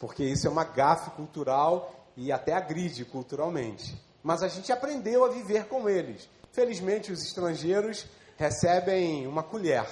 Porque 0.01 0.25
isso 0.25 0.49
é 0.49 0.51
uma 0.51 0.65
gafe 0.65 1.11
cultural 1.13 1.95
e 2.17 2.33
até 2.33 2.53
agride 2.53 3.05
culturalmente. 3.05 3.97
Mas 4.21 4.43
a 4.43 4.49
gente 4.49 4.73
aprendeu 4.73 5.25
a 5.25 5.29
viver 5.29 5.67
com 5.67 5.89
eles. 5.89 6.29
Felizmente, 6.51 7.13
os 7.13 7.23
estrangeiros 7.23 8.05
recebem 8.37 9.25
uma 9.27 9.45
colher. 9.45 9.87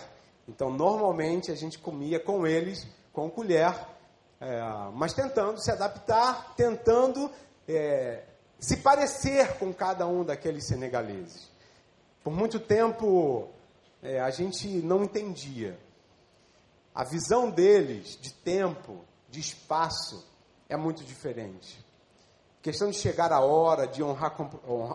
Então, 0.49 0.69
normalmente, 0.69 1.53
a 1.53 1.55
gente 1.55 1.79
comia 1.79 2.19
com 2.19 2.45
eles 2.45 2.87
com 3.13 3.31
colher, 3.31 3.75
é, 4.41 4.61
mas 4.95 5.13
tentando 5.13 5.63
se 5.63 5.71
adaptar, 5.71 6.55
tentando 6.55 7.31
é, 7.69 8.25
se 8.59 8.79
parecer 8.79 9.59
com 9.59 9.73
cada 9.73 10.07
um 10.07 10.25
daqueles 10.25 10.67
senegaleses. 10.67 11.51
Por 12.23 12.33
muito 12.33 12.61
tempo 12.61 13.49
é, 14.03 14.21
a 14.21 14.31
gente 14.31 14.69
não 14.69 15.05
entendia. 15.05 15.79
A 16.95 17.05
visão 17.05 17.51
deles 17.51 18.19
de 18.21 18.33
tempo, 18.33 19.05
de 19.29 19.41
espaço, 19.41 20.27
é 20.69 20.77
muito 20.77 21.05
diferente. 21.05 21.85
A 22.61 22.63
questão 22.63 22.91
de 22.91 22.97
chegar 22.97 23.33
a 23.33 23.41
hora, 23.41 23.87
de 23.87 24.03
honrar, 24.03 24.37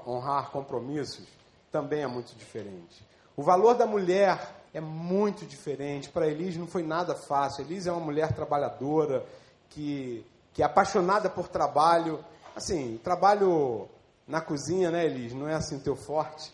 honrar 0.07 0.51
compromissos, 0.51 1.25
também 1.71 2.03
é 2.03 2.07
muito 2.07 2.35
diferente. 2.35 3.03
O 3.35 3.43
valor 3.43 3.73
da 3.75 3.85
mulher 3.85 4.39
é 4.75 4.81
muito 4.81 5.45
diferente. 5.45 6.09
Para 6.09 6.27
Elis 6.27 6.57
não 6.57 6.67
foi 6.67 6.83
nada 6.83 7.15
fácil. 7.15 7.63
Elis 7.63 7.87
é 7.87 7.91
uma 7.93 8.01
mulher 8.01 8.33
trabalhadora, 8.33 9.25
que, 9.69 10.25
que 10.53 10.61
é 10.61 10.65
apaixonada 10.65 11.29
por 11.29 11.47
trabalho. 11.47 12.19
Assim, 12.53 12.99
trabalho 13.01 13.87
na 14.27 14.41
cozinha, 14.41 14.91
né, 14.91 15.05
Elis? 15.05 15.31
Não 15.33 15.47
é 15.47 15.53
assim 15.53 15.79
teu 15.79 15.95
forte. 15.95 16.53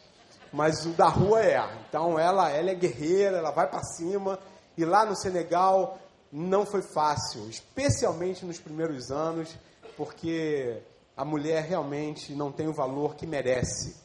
Mas 0.54 0.86
o 0.86 0.90
da 0.90 1.08
rua 1.08 1.44
é. 1.44 1.60
Então 1.90 2.20
ela, 2.20 2.51
ela 2.51 2.70
é 2.70 2.75
guerreira, 2.75 3.38
ela 3.38 3.50
vai 3.50 3.68
para 3.68 3.84
cima. 3.84 4.38
E 4.78 4.86
lá 4.86 5.04
no 5.04 5.16
Senegal 5.16 5.98
não 6.32 6.63
foi 6.63 6.84
fácil, 6.84 7.50
especialmente 7.50 8.46
nos 8.46 8.60
primeiros 8.60 9.10
anos, 9.10 9.58
porque 9.98 10.80
a 11.18 11.25
mulher 11.25 11.63
realmente 11.63 12.36
não 12.36 12.51
tem 12.51 12.68
o 12.68 12.74
valor 12.74 13.16
que 13.16 13.25
merece. 13.25 13.96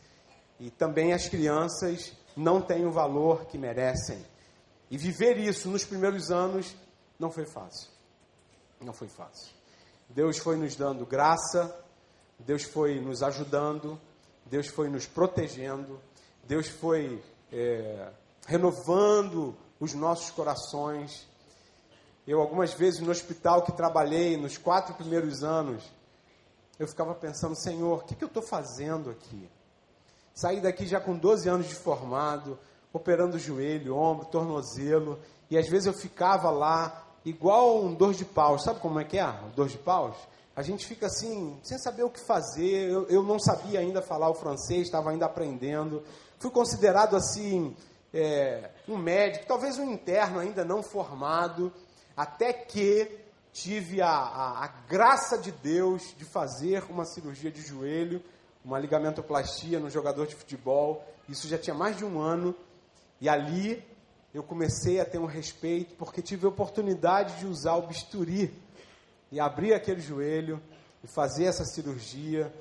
E 0.59 0.71
também 0.71 1.13
as 1.13 1.29
crianças 1.29 2.15
não 2.37 2.61
têm 2.61 2.85
o 2.85 2.93
valor 2.93 3.47
que 3.47 3.57
merecem. 3.57 4.25
E 4.90 4.99
viver 4.99 5.38
isso 5.38 5.69
nos 5.69 5.85
primeiros 5.85 6.31
anos 6.31 6.76
não 7.19 7.31
foi 7.31 7.47
fácil. 7.47 7.90
Não 8.81 8.93
foi 8.93 9.09
fácil. 9.09 9.52
Deus 10.09 10.38
foi 10.38 10.57
nos 10.57 10.76
dando 10.76 11.07
graça, 11.07 11.75
Deus 12.38 12.62
foi 12.62 13.00
nos 13.00 13.23
ajudando, 13.23 13.99
Deus 14.45 14.69
foi 14.69 14.88
nos 14.88 15.07
protegendo, 15.07 16.00
Deus 16.45 16.69
foi 16.69 17.23
é, 17.50 18.12
renovando 18.47 19.57
os 19.81 19.95
nossos 19.95 20.31
corações. 20.31 21.26
Eu, 22.26 22.40
algumas 22.40 22.73
vezes 22.73 23.00
no 23.00 23.11
hospital 23.11 23.62
que 23.62 23.73
trabalhei, 23.73 24.37
nos 24.37 24.59
quatro 24.59 24.95
primeiros 24.95 25.43
anos, 25.43 25.83
eu 26.78 26.87
ficava 26.87 27.14
pensando: 27.14 27.57
Senhor, 27.57 28.00
o 28.00 28.05
que, 28.05 28.14
que 28.14 28.25
eu 28.25 28.28
estou 28.28 28.43
fazendo 28.43 29.11
aqui? 29.11 29.49
Saí 30.37 30.61
daqui 30.61 30.87
já 30.87 31.00
com 31.00 31.16
12 31.16 31.49
anos 31.49 31.66
de 31.66 31.75
formado, 31.75 32.57
operando 32.93 33.40
joelho, 33.40 33.97
ombro, 33.97 34.26
tornozelo, 34.26 35.19
e 35.50 35.59
às 35.59 35.69
vezes 35.69 35.87
eu 35.87 35.93
ficava 35.93 36.49
lá 36.50 37.05
igual 37.25 37.83
um 37.83 37.93
dor 37.93 38.14
de 38.14 38.25
paus. 38.25 38.62
Sabe 38.62 38.78
como 38.78 39.00
é 39.00 39.05
que 39.05 39.19
é? 39.19 39.26
O 39.26 39.50
dor 39.57 39.66
de 39.66 39.78
paus? 39.78 40.14
a 40.57 40.62
gente 40.62 40.87
fica 40.87 41.07
assim, 41.07 41.55
sem 41.62 41.76
saber 41.76 42.02
o 42.02 42.09
que 42.09 42.19
fazer. 42.19 42.90
Eu, 42.90 43.07
eu 43.09 43.23
não 43.23 43.38
sabia 43.38 43.78
ainda 43.78 44.00
falar 44.00 44.31
o 44.31 44.35
francês, 44.35 44.87
estava 44.87 45.11
ainda 45.11 45.26
aprendendo. 45.26 46.02
Fui 46.38 46.50
considerado 46.50 47.14
assim, 47.14 47.76
é, 48.12 48.71
um 48.88 48.97
médico, 48.97 49.45
talvez 49.47 49.78
um 49.78 49.93
interno 49.93 50.38
ainda 50.38 50.64
não 50.64 50.83
formado, 50.83 51.71
até 52.16 52.55
que 52.55 53.21
tive 53.52 54.00
a, 54.00 54.09
a, 54.09 54.64
a 54.64 54.69
graça 54.88 55.37
de 55.37 55.52
Deus 55.52 56.14
de 56.16 56.25
fazer 56.25 56.85
uma 56.88 57.05
cirurgia 57.05 57.50
de 57.50 57.61
joelho, 57.61 58.23
uma 58.67 58.81
ligamentoplastia 58.81 59.79
no 59.79 59.89
jogador 59.89 60.27
de 60.27 60.35
futebol. 60.35 61.07
Isso 61.29 61.47
já 61.47 61.57
tinha 61.57 61.73
mais 61.73 61.97
de 61.97 62.05
um 62.05 62.21
ano. 62.21 62.53
E 63.21 63.29
ali 63.29 63.83
eu 64.35 64.43
comecei 64.43 65.01
a 65.01 65.05
ter 65.05 65.19
um 65.19 65.25
respeito, 65.25 65.95
porque 65.95 66.21
tive 66.21 66.47
a 66.47 66.49
oportunidade 66.49 67.39
de 67.39 67.47
usar 67.47 67.77
o 67.77 67.87
bisturi 67.87 68.53
e 69.31 69.39
abrir 69.39 69.73
aquele 69.73 70.01
joelho 70.01 70.61
e 71.03 71.07
fazer 71.07 71.45
essa 71.45 71.65
cirurgia. 71.65 72.53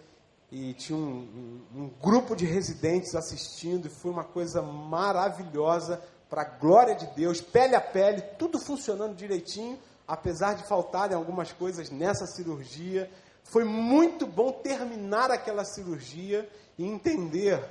E 0.51 0.75
tinha 0.75 0.95
um, 0.95 1.61
um, 1.75 1.81
um 1.81 1.89
grupo 1.99 2.35
de 2.35 2.45
residentes 2.45 3.15
assistindo, 3.15 3.87
e 3.87 3.89
foi 3.89 4.11
uma 4.11 4.23
coisa 4.23 4.61
maravilhosa, 4.61 5.99
para 6.29 6.43
a 6.43 6.45
glória 6.45 6.95
de 6.95 7.07
Deus, 7.15 7.41
pele 7.41 7.75
a 7.75 7.81
pele, 7.81 8.21
tudo 8.37 8.59
funcionando 8.59 9.15
direitinho, 9.15 9.79
apesar 10.07 10.53
de 10.53 10.67
faltarem 10.67 11.15
algumas 11.15 11.51
coisas 11.51 11.89
nessa 11.89 12.27
cirurgia. 12.27 13.09
Foi 13.45 13.63
muito 13.63 14.25
bom 14.25 14.51
terminar 14.51 15.29
aquela 15.29 15.63
cirurgia 15.63 16.49
e 16.77 16.83
entender 16.83 17.63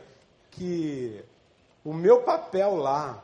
que 0.51 1.23
o 1.85 1.93
meu 1.93 2.23
papel 2.23 2.77
lá 2.77 3.23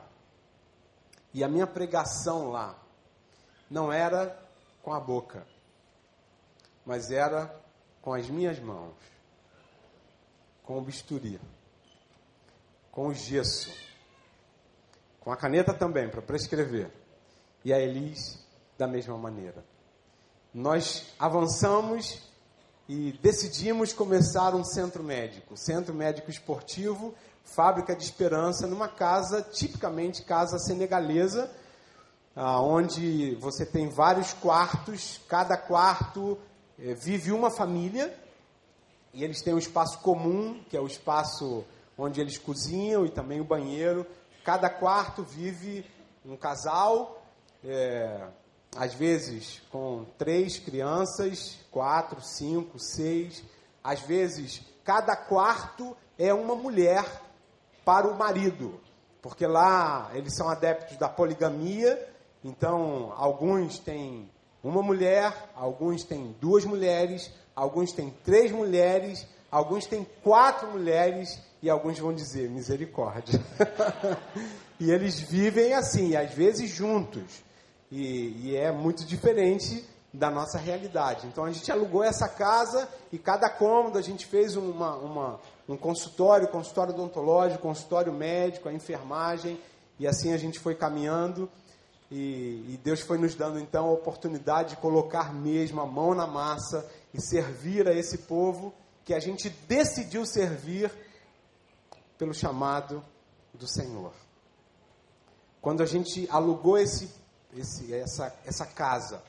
e 1.33 1.45
a 1.45 1.49
minha 1.49 1.67
pregação 1.67 2.51
lá 2.51 2.77
não 3.71 3.93
era 3.93 4.37
com 4.83 4.93
a 4.93 4.99
boca, 4.99 5.47
mas 6.85 7.11
era 7.11 7.55
com 8.03 8.13
as 8.13 8.29
minhas 8.29 8.59
mãos, 8.59 8.97
com 10.65 10.77
o 10.77 10.83
bisturi, 10.83 11.41
com 12.91 13.07
o 13.07 13.15
gesso, 13.15 13.73
com 15.21 15.31
a 15.31 15.37
caneta 15.37 15.73
também 15.73 16.11
para 16.11 16.21
prescrever, 16.21 16.91
e 17.65 17.73
a 17.73 17.79
Elis 17.79 18.45
da 18.77 18.89
mesma 18.89 19.17
maneira. 19.17 19.65
Nós 20.53 21.15
avançamos 21.17 22.29
e 22.93 23.13
decidimos 23.23 23.93
começar 23.93 24.53
um 24.53 24.65
centro 24.65 25.01
médico, 25.05 25.57
centro 25.57 25.95
médico 25.95 26.29
esportivo, 26.29 27.15
fábrica 27.45 27.95
de 27.95 28.03
esperança, 28.03 28.67
numa 28.67 28.89
casa 28.89 29.43
tipicamente 29.43 30.25
casa 30.25 30.59
senegalesa, 30.59 31.49
onde 32.35 33.37
você 33.37 33.65
tem 33.65 33.89
vários 33.89 34.33
quartos, 34.33 35.21
cada 35.29 35.57
quarto 35.57 36.37
é, 36.81 36.93
vive 36.95 37.31
uma 37.31 37.49
família. 37.49 38.13
E 39.15 39.23
eles 39.23 39.41
têm 39.41 39.55
um 39.55 39.59
espaço 39.59 40.01
comum, 40.01 40.61
que 40.69 40.77
é 40.77 40.81
o 40.81 40.87
espaço 40.89 41.65
onde 41.97 42.21
eles 42.21 42.39
cozinham 42.39 43.07
e 43.07 43.11
também 43.11 43.41
o 43.41 43.45
banheiro. 43.45 44.05
Cada 44.43 44.69
quarto 44.69 45.23
vive 45.23 45.87
um 46.27 46.37
casal, 46.37 47.25
é, 47.63 48.27
às 48.77 48.95
vezes 48.95 49.61
com 49.71 50.05
três 50.17 50.59
crianças, 50.59 51.59
quatro, 51.71 52.21
cinco, 52.21 52.79
seis. 52.79 53.43
Às 53.83 54.01
vezes, 54.01 54.63
cada 54.85 55.17
quarto 55.17 55.97
é 56.19 56.33
uma 56.33 56.55
mulher 56.55 57.05
para 57.85 58.07
o 58.07 58.17
marido, 58.17 58.79
porque 59.23 59.47
lá 59.47 60.11
eles 60.15 60.35
são 60.37 60.49
adeptos 60.49 60.97
da 60.97 61.09
poligamia, 61.09 62.09
então 62.45 63.13
alguns 63.17 63.79
têm 63.79 64.31
uma 64.63 64.83
mulher, 64.83 65.51
alguns 65.55 66.05
têm 66.05 66.37
duas 66.41 66.65
mulheres, 66.65 67.33
alguns 67.57 67.93
têm 67.93 68.11
três 68.23 68.53
mulheres, 68.53 69.27
alguns 69.51 69.87
têm 69.87 70.07
quatro 70.23 70.71
mulheres 70.71 71.41
e 71.63 71.69
alguns 71.71 71.99
vão 71.99 72.13
dizer 72.13 72.49
misericórdia. 72.51 73.41
e 74.79 74.91
eles 74.91 75.19
vivem 75.19 75.73
assim, 75.73 76.15
às 76.15 76.33
vezes 76.33 76.71
juntos. 76.71 77.43
E, 77.91 78.51
e, 78.51 78.57
é 78.57 78.71
muito 78.71 79.05
diferente 79.05 79.85
da 80.13 80.31
nossa 80.31 80.59
realidade. 80.59 81.27
Então 81.27 81.45
a 81.45 81.53
gente 81.53 81.71
alugou 81.71 82.05
essa 82.05 82.29
casa 82.29 82.89
e 83.13 83.19
cada 83.19 83.49
cômodo 83.49 83.99
a 83.99 84.03
gente 84.03 84.27
fez 84.27 84.57
uma, 84.57 84.95
uma, 84.97 85.41
um 85.69 85.77
consultório, 85.77 86.49
consultório 86.49 86.95
odontológico, 86.95 87.63
consultório 87.63 88.13
médico, 88.13 88.69
a 88.69 88.73
enfermagem, 88.73 89.61
e 89.99 90.07
assim 90.07 90.33
a 90.33 90.37
gente 90.37 90.59
foi 90.59 90.75
caminhando. 90.75 91.49
E, 92.11 92.75
e, 92.75 92.81
Deus 92.83 93.01
foi 93.01 93.19
nos 93.19 93.37
dando 93.37 93.61
então 93.61 93.87
a 93.87 93.93
oportunidade 93.93 94.71
de 94.71 94.77
colocar 94.77 95.33
mesmo 95.33 95.81
a 95.81 95.87
mão 95.87 96.13
na 96.13 96.27
massa 96.27 96.89
e 97.15 97.21
servir 97.21 97.87
a 97.87 97.95
esse 97.95 98.19
povo 98.19 98.75
que 99.05 99.15
a 99.15 99.21
gente 99.21 99.49
decidiu 99.69 100.27
servir 100.27 100.91
pelo 102.19 102.35
chamado 102.35 103.03
do 103.55 103.67
Senhor. 103.67 104.13
Quando 105.61 105.83
a 105.83 105.87
gente 105.87 106.29
alugou 106.31 106.79
esse, 106.79 107.11
esse, 107.57 107.93
essa, 107.93 108.35
essa 108.45 108.67
casa, 108.67 109.23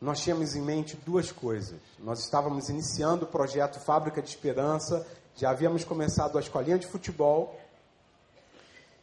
nós 0.00 0.20
tínhamos 0.20 0.54
em 0.54 0.62
mente 0.62 0.96
duas 0.96 1.32
coisas. 1.32 1.80
Nós 1.98 2.20
estávamos 2.20 2.68
iniciando 2.68 3.24
o 3.24 3.28
projeto 3.28 3.80
Fábrica 3.80 4.22
de 4.22 4.28
Esperança, 4.28 5.06
já 5.34 5.50
havíamos 5.50 5.84
começado 5.84 6.36
a 6.38 6.40
escolinha 6.40 6.78
de 6.78 6.86
futebol 6.86 7.58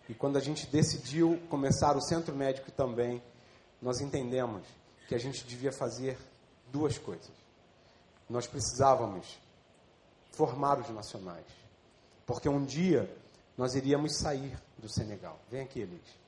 e 0.07 0.13
quando 0.13 0.37
a 0.37 0.41
gente 0.41 0.67
decidiu 0.67 1.41
começar 1.49 1.97
o 1.97 2.01
centro 2.01 2.35
médico 2.35 2.71
também, 2.71 3.21
nós 3.81 3.99
entendemos 3.99 4.63
que 5.07 5.15
a 5.15 5.17
gente 5.17 5.45
devia 5.45 5.71
fazer 5.71 6.17
duas 6.71 6.97
coisas. 6.97 7.31
Nós 8.29 8.47
precisávamos 8.47 9.39
formar 10.31 10.79
os 10.79 10.89
nacionais, 10.89 11.45
porque 12.25 12.49
um 12.49 12.63
dia 12.63 13.09
nós 13.57 13.75
iríamos 13.75 14.17
sair 14.17 14.57
do 14.77 14.89
Senegal. 14.89 15.39
Vem 15.49 15.61
aqui, 15.61 15.81
Elis. 15.81 16.25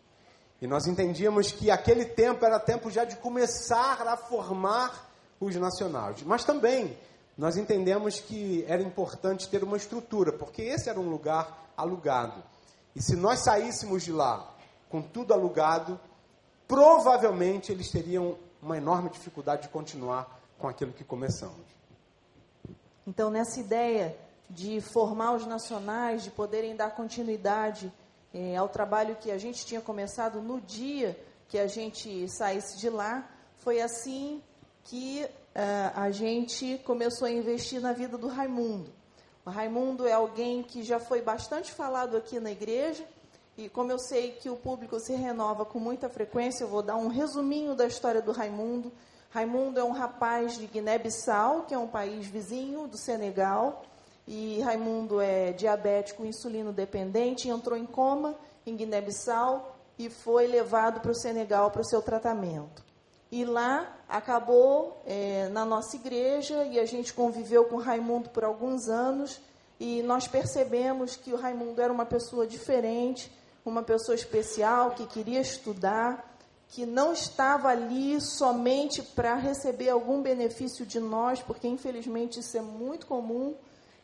E 0.62 0.68
nós 0.68 0.88
entendíamos 0.88 1.52
que 1.52 1.70
aquele 1.70 2.06
tempo 2.06 2.44
era 2.46 2.60
tempo 2.60 2.90
já 2.90 3.06
de 3.06 3.16
começar 3.18 4.08
a 4.08 4.18
formar 4.18 5.08
os 5.40 5.56
nacionais. 5.56 6.24
Mas 6.24 6.44
também 6.44 6.98
nós 7.38 7.58
entendemos 7.58 8.20
que 8.20 8.66
era 8.68 8.82
importante 8.82 9.48
ter 9.48 9.64
uma 9.64 9.78
estrutura, 9.78 10.34
porque 10.34 10.64
esse 10.64 10.90
era 10.90 11.00
um 11.00 11.10
lugar 11.10 11.72
alugado. 11.78 12.44
E 12.96 13.02
se 13.02 13.16
nós 13.16 13.44
saíssemos 13.44 14.04
de 14.04 14.12
lá 14.12 14.52
com 14.90 15.02
tudo 15.02 15.34
alugado, 15.34 16.00
provavelmente 16.68 17.72
eles 17.72 17.92
teriam 17.92 18.38
uma 18.60 18.78
enorme 18.78 19.12
dificuldade 19.12 19.64
de 19.64 19.70
continuar 19.70 20.40
com 20.58 20.68
aquilo 20.68 20.92
que 20.92 21.04
começamos. 21.04 21.68
Então, 23.06 23.30
nessa 23.30 23.60
ideia 23.60 24.18
de 24.50 24.82
formar 24.82 25.34
os 25.34 25.46
nacionais, 25.46 26.24
de 26.24 26.32
poderem 26.32 26.76
dar 26.76 26.92
continuidade 26.92 27.94
eh, 28.38 28.56
ao 28.56 28.70
trabalho 28.70 29.16
que 29.16 29.32
a 29.32 29.38
gente 29.40 29.66
tinha 29.66 29.82
começado 29.82 30.40
no 30.42 30.62
dia 30.62 31.18
que 31.50 31.58
a 31.58 31.66
gente 31.66 32.30
saísse 32.30 32.78
de 32.78 32.88
lá, 32.88 33.28
foi 33.58 33.82
assim 33.82 34.44
que 34.84 35.26
uh, 35.26 35.92
a 35.96 36.12
gente 36.12 36.78
começou 36.86 37.28
a 37.28 37.32
investir 37.32 37.82
na 37.82 37.94
vida 37.94 38.16
do 38.16 38.28
Raimundo. 38.28 38.94
O 39.44 39.50
Raimundo 39.50 40.06
é 40.06 40.14
alguém 40.14 40.62
que 40.62 40.84
já 40.84 41.00
foi 41.00 41.22
bastante 41.22 41.72
falado 41.72 42.16
aqui 42.16 42.40
na 42.40 42.52
igreja, 42.52 43.04
e 43.58 43.68
como 43.70 43.92
eu 43.92 43.98
sei 43.98 44.34
que 44.34 44.52
o 44.52 44.56
público 44.56 45.00
se 45.00 45.16
renova 45.16 45.66
com 45.66 45.80
muita 45.80 46.08
frequência, 46.08 46.64
eu 46.64 46.68
vou 46.68 46.84
dar 46.84 46.96
um 46.96 47.08
resuminho 47.08 47.74
da 47.74 47.88
história 47.88 48.22
do 48.22 48.32
Raimundo. 48.32 48.92
Raimundo 49.32 49.80
é 49.80 49.84
um 49.84 49.92
rapaz 49.92 50.58
de 50.58 50.68
Guiné-Bissau, 50.68 51.64
que 51.64 51.74
é 51.74 51.78
um 51.78 51.88
país 51.88 52.28
vizinho 52.28 52.88
do 52.88 52.98
Senegal, 52.98 53.84
e 54.28 54.60
Raimundo 54.60 55.22
é 55.22 55.54
diabético 55.54 56.26
insulino 56.26 56.74
dependente, 56.74 57.48
entrou 57.48 57.78
em 57.78 57.86
coma 57.86 58.36
em 58.66 58.76
Guiné-Bissau 58.76 59.76
e 59.98 60.10
foi 60.10 60.48
levado 60.48 61.00
para 61.00 61.12
o 61.12 61.16
Senegal 61.16 61.72
para 61.72 61.82
o 61.82 61.86
seu 61.86 62.02
tratamento. 62.02 62.86
E 63.32 63.46
lá 63.46 63.98
acabou 64.08 65.02
é, 65.06 65.48
na 65.50 65.66
nossa 65.66 65.96
igreja 65.96 66.66
e 66.66 66.80
a 66.80 66.86
gente 66.86 67.14
conviveu 67.14 67.66
com 67.66 67.78
Raimundo 67.78 68.30
por 68.30 68.44
alguns 68.44 68.88
anos 68.90 69.40
e 69.80 70.02
nós 70.04 70.28
percebemos 70.28 71.16
que 71.16 71.34
o 71.34 71.38
Raimundo 71.38 71.82
era 71.82 71.92
uma 71.92 72.06
pessoa 72.06 72.48
diferente, 72.48 73.32
uma 73.66 73.84
pessoa 73.84 74.16
especial 74.16 74.92
que 74.92 75.06
queria 75.06 75.42
estudar, 75.42 76.38
que 76.70 76.86
não 76.86 77.14
estava 77.14 77.70
ali 77.70 78.20
somente 78.20 79.02
para 79.02 79.36
receber 79.36 79.90
algum 79.90 80.22
benefício 80.22 80.86
de 80.86 81.00
nós, 81.00 81.42
porque 81.42 81.68
infelizmente 81.68 82.40
isso 82.40 82.58
é 82.58 82.62
muito 82.62 83.06
comum. 83.08 83.56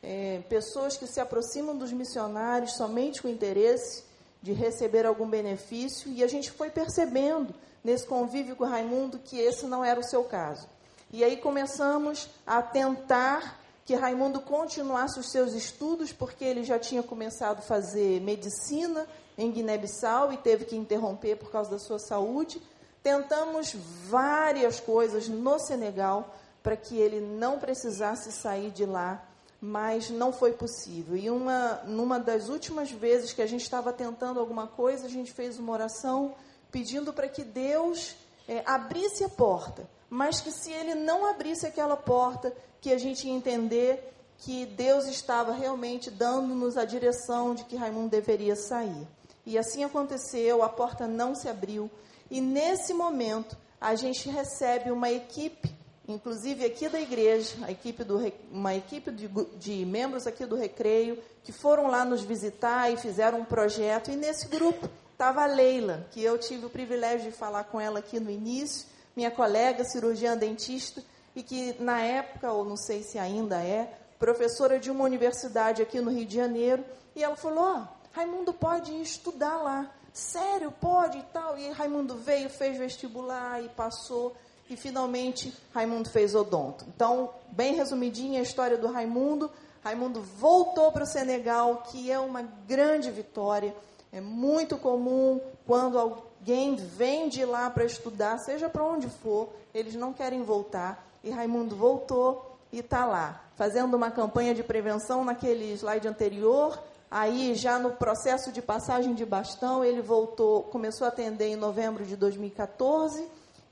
É, 0.06 0.42
pessoas 0.50 0.98
que 0.98 1.08
se 1.08 1.22
aproximam 1.22 1.78
dos 1.78 1.94
missionários 1.94 2.76
somente 2.76 3.22
com 3.22 3.30
interesse 3.30 4.04
de 4.42 4.52
receber 4.52 5.06
algum 5.06 5.28
benefício, 5.28 6.12
e 6.12 6.22
a 6.22 6.28
gente 6.28 6.52
foi 6.52 6.70
percebendo 6.70 7.56
nesse 7.82 8.06
convívio 8.06 8.58
com 8.58 8.66
o 8.66 8.68
Raimundo 8.68 9.18
que 9.18 9.39
esse 9.39 9.66
não 9.66 9.84
era 9.84 9.98
o 9.98 10.04
seu 10.04 10.26
caso. 10.26 10.68
E 11.10 11.24
aí 11.24 11.38
começamos 11.38 12.30
a 12.46 12.62
tentar 12.62 13.62
que 13.86 13.96
Raimundo 13.96 14.42
continuasse 14.42 15.20
os 15.20 15.32
seus 15.32 15.54
estudos, 15.54 16.12
porque 16.12 16.44
ele 16.44 16.63
já 16.63 16.78
tinha 16.78 17.02
começado 17.02 17.60
a 17.60 17.62
fazer 17.62 18.20
medicina 18.20 19.08
em 19.38 19.52
Guiné-Bissau 19.52 20.34
e 20.34 20.38
teve 20.38 20.66
que 20.66 20.76
interromper 20.76 21.38
por 21.38 21.52
causa 21.52 21.72
da 21.72 21.80
sua 21.80 22.00
saúde. 22.00 22.62
Tentamos 23.02 23.74
várias 24.08 24.80
coisas 24.80 25.28
no 25.28 25.60
Senegal 25.60 26.36
para 26.62 26.78
que 26.78 26.98
ele 26.98 27.20
não 27.20 27.60
precisasse 27.60 28.32
sair 28.32 28.72
de 28.72 28.86
lá, 28.86 29.24
mas 29.65 30.10
não 30.10 30.34
foi 30.34 30.52
possível. 30.52 31.15
E 31.15 31.30
uma, 31.30 31.76
numa 31.86 32.19
das 32.19 32.49
últimas 32.49 32.91
vezes 32.91 33.32
que 33.32 33.41
a 33.41 33.47
gente 33.47 33.62
estava 33.62 33.93
tentando 33.93 34.38
alguma 34.38 34.67
coisa, 34.67 35.06
a 35.06 35.10
gente 35.10 35.32
fez 35.32 35.58
uma 35.58 35.71
oração 35.71 36.36
pedindo 36.69 37.13
para 37.13 37.30
que 37.30 37.45
Deus 37.45 38.13
é, 38.45 38.62
abrisse 38.65 39.23
a 39.23 39.30
porta, 39.30 39.89
mas 40.10 40.41
que 40.41 40.52
se 40.52 40.69
ele 40.69 40.95
não 40.95 41.26
abrisse 41.26 41.65
aquela 41.65 41.95
porta, 41.95 42.54
que 42.82 42.91
a 42.91 42.97
gente 42.97 43.26
ia 43.26 43.34
entender 43.34 44.13
que 44.39 44.65
Deus 44.65 45.06
estava 45.06 45.54
realmente 45.54 46.12
dando-nos 46.12 46.76
a 46.76 46.84
direção 46.84 47.56
de 47.56 47.63
que 47.63 47.78
Raimundo 47.78 48.10
deveria 48.10 48.58
sair. 48.58 49.08
E 49.45 49.58
assim 49.58 49.86
aconteceu, 49.86 50.62
a 50.62 50.67
porta 50.67 51.08
não 51.08 51.34
se 51.34 51.47
abriu. 51.47 51.89
E 52.30 52.41
nesse 52.41 52.93
momento, 52.93 53.56
a 53.80 53.95
gente 53.95 54.28
recebe 54.28 54.91
uma 54.91 55.10
equipe, 55.10 55.73
inclusive 56.08 56.66
aqui 56.66 56.89
da 56.89 57.00
igreja, 57.00 57.56
equipe 57.70 58.04
do, 58.04 58.20
uma 58.52 58.76
equipe 58.76 59.12
de, 59.12 59.28
de 59.58 59.86
membros 59.86 60.28
aqui 60.28 60.46
do 60.46 60.56
Recreio, 60.56 61.18
que 61.44 61.52
foram 61.52 61.88
lá 61.88 62.04
nos 62.04 62.22
visitar 62.22 62.92
e 62.92 62.98
fizeram 62.98 63.39
um 63.39 63.46
projeto. 63.46 64.12
E 64.12 64.16
nesse 64.16 64.48
grupo 64.48 64.89
estava 65.12 65.44
a 65.44 65.46
Leila, 65.46 66.08
que 66.12 66.22
eu 66.24 66.38
tive 66.38 66.66
o 66.66 66.70
privilégio 66.70 67.32
de 67.32 67.38
falar 67.38 67.66
com 67.66 67.80
ela 67.80 68.00
aqui 68.00 68.20
no 68.20 68.30
início, 68.30 68.88
minha 69.16 69.32
colega 69.32 69.84
cirurgiã 69.84 70.36
dentista, 70.36 71.04
e 71.36 71.42
que 71.42 71.76
na 71.80 72.02
época, 72.02 72.52
ou 72.52 72.66
não 72.66 72.78
sei 72.78 73.04
se 73.04 73.18
ainda 73.18 73.58
é, 73.63 73.98
professora 74.20 74.80
de 74.80 74.92
uma 74.92 75.04
universidade 75.04 75.82
aqui 75.82 76.00
no 76.00 76.12
Rio 76.12 76.26
de 76.26 76.36
Janeiro, 76.36 76.84
e 77.16 77.24
ela 77.24 77.36
falou: 77.36 77.63
Ó, 77.63 77.78
oh, 77.78 77.88
Raimundo 78.12 78.54
pode 78.54 78.92
ir 78.92 79.02
estudar 79.02 79.58
lá. 79.58 79.92
Sério, 80.13 80.72
pode 80.72 81.18
e 81.18 81.24
tal. 81.24 81.58
E 81.58 81.72
Raimundo 81.72 82.16
veio, 82.16 82.50
fez 82.50 82.78
vestibular 82.78 83.63
e 83.63 83.70
passou. 83.70 84.36
E 84.69 84.78
finalmente 84.78 85.54
Raimundo 85.73 86.10
fez 86.10 86.34
odonto. 86.36 86.86
Então, 86.95 87.30
bem 87.52 87.76
resumidinha 87.76 88.39
a 88.39 88.43
história 88.43 88.78
do 88.78 88.88
Raimundo. 88.88 89.52
Raimundo 89.84 90.21
voltou 90.21 90.91
para 90.91 91.04
o 91.04 91.08
Senegal, 91.08 91.84
que 91.91 92.12
é 92.12 92.19
uma 92.19 92.41
grande 92.67 93.12
vitória. 93.12 93.76
É 94.12 94.21
muito 94.21 94.78
comum 94.78 95.41
quando 95.65 95.99
alguém 95.99 96.76
vem 96.76 97.30
de 97.30 97.43
lá 97.43 97.69
para 97.69 97.84
estudar, 97.84 98.38
seja 98.39 98.69
para 98.69 98.84
onde 98.84 99.08
for, 99.08 99.49
eles 99.73 99.95
não 99.95 100.13
querem 100.13 100.43
voltar. 100.43 101.06
E 101.23 101.30
Raimundo 101.30 101.76
voltou 101.76 102.58
e 102.71 102.80
está 102.80 103.06
lá, 103.06 103.43
fazendo 103.56 103.95
uma 103.95 104.10
campanha 104.10 104.56
de 104.56 104.63
prevenção 104.63 105.23
naquele 105.23 105.73
slide 105.73 106.08
anterior 106.08 106.80
Aí, 107.15 107.54
já 107.54 107.78
no 107.78 107.91
processo 107.91 108.52
de 108.52 108.60
passagem 108.60 109.13
de 109.13 109.23
bastão, 109.23 109.86
ele 109.86 110.02
voltou, 110.02 110.63
começou 110.63 111.06
a 111.06 111.10
atender 111.10 111.45
em 111.45 111.56
novembro 111.56 112.04
de 112.04 112.15
2014 112.15 113.23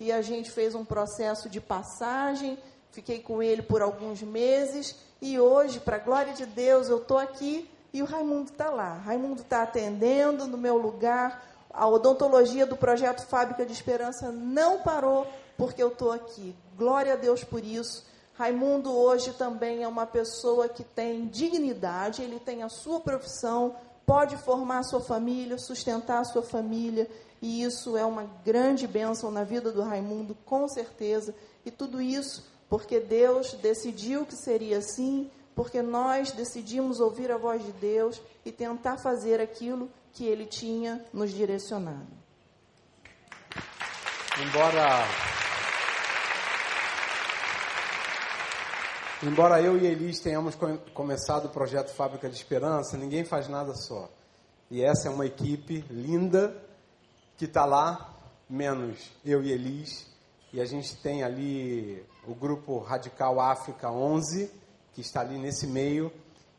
e 0.01 0.11
a 0.11 0.19
gente 0.19 0.49
fez 0.49 0.73
um 0.73 0.83
processo 0.83 1.47
de 1.47 1.61
passagem. 1.61 2.57
Fiquei 2.89 3.19
com 3.19 3.41
ele 3.41 3.61
por 3.61 3.83
alguns 3.83 4.23
meses 4.23 4.95
e 5.21 5.39
hoje, 5.39 5.79
para 5.79 5.97
a 5.97 5.99
glória 5.99 6.33
de 6.33 6.43
Deus, 6.43 6.89
eu 6.89 6.97
estou 6.97 7.19
aqui 7.19 7.69
e 7.93 8.01
o 8.01 8.05
Raimundo 8.05 8.51
está 8.51 8.71
lá. 8.71 8.95
Raimundo 8.95 9.43
está 9.43 9.61
atendendo 9.61 10.47
no 10.47 10.57
meu 10.57 10.75
lugar. 10.75 11.47
A 11.71 11.87
odontologia 11.87 12.65
do 12.65 12.75
projeto 12.75 13.27
Fábrica 13.27 13.63
de 13.63 13.73
Esperança 13.73 14.31
não 14.31 14.79
parou 14.79 15.27
porque 15.55 15.83
eu 15.83 15.89
estou 15.89 16.11
aqui. 16.11 16.55
Glória 16.75 17.13
a 17.13 17.15
Deus 17.15 17.43
por 17.43 17.63
isso. 17.63 18.03
Raimundo 18.33 18.91
hoje 18.91 19.33
também 19.33 19.83
é 19.83 19.87
uma 19.87 20.07
pessoa 20.07 20.67
que 20.67 20.83
tem 20.83 21.27
dignidade, 21.27 22.23
ele 22.23 22.39
tem 22.39 22.63
a 22.63 22.69
sua 22.69 22.99
profissão, 22.99 23.75
pode 24.03 24.35
formar 24.37 24.79
a 24.79 24.83
sua 24.83 25.01
família, 25.01 25.59
sustentar 25.59 26.21
a 26.21 26.23
sua 26.23 26.41
família, 26.41 27.07
e 27.41 27.63
isso 27.63 27.97
é 27.97 28.05
uma 28.05 28.23
grande 28.45 28.85
bênção 28.87 29.31
na 29.31 29.43
vida 29.43 29.71
do 29.71 29.81
Raimundo, 29.81 30.35
com 30.45 30.67
certeza. 30.67 31.33
E 31.65 31.71
tudo 31.71 32.01
isso 32.01 32.49
porque 32.69 32.99
Deus 32.99 33.53
decidiu 33.53 34.25
que 34.25 34.35
seria 34.35 34.77
assim, 34.77 35.29
porque 35.53 35.81
nós 35.81 36.31
decidimos 36.31 37.01
ouvir 37.01 37.31
a 37.31 37.37
voz 37.37 37.65
de 37.65 37.71
Deus 37.73 38.21
e 38.45 38.51
tentar 38.51 38.97
fazer 38.97 39.41
aquilo 39.41 39.89
que 40.13 40.25
ele 40.25 40.45
tinha 40.45 41.03
nos 41.11 41.31
direcionado. 41.31 42.07
Embora 44.39 45.05
Embora 49.23 49.61
eu 49.61 49.77
e 49.77 49.85
Elis 49.85 50.19
tenhamos 50.19 50.57
começado 50.93 51.45
o 51.45 51.49
projeto 51.49 51.93
Fábrica 51.93 52.27
de 52.29 52.35
Esperança, 52.35 52.97
ninguém 52.97 53.23
faz 53.23 53.47
nada 53.47 53.75
só. 53.75 54.09
E 54.69 54.81
essa 54.81 55.09
é 55.09 55.11
uma 55.11 55.25
equipe 55.25 55.85
linda 55.91 56.55
que 57.41 57.45
está 57.45 57.65
lá, 57.65 58.13
menos 58.47 59.11
eu 59.25 59.43
e 59.43 59.51
Elis. 59.51 60.05
E 60.53 60.61
a 60.61 60.65
gente 60.65 60.95
tem 60.97 61.23
ali 61.23 62.05
o 62.27 62.35
grupo 62.35 62.77
Radical 62.77 63.39
África 63.39 63.89
11, 63.89 64.47
que 64.93 65.01
está 65.01 65.21
ali 65.21 65.39
nesse 65.39 65.65
meio. 65.65 66.13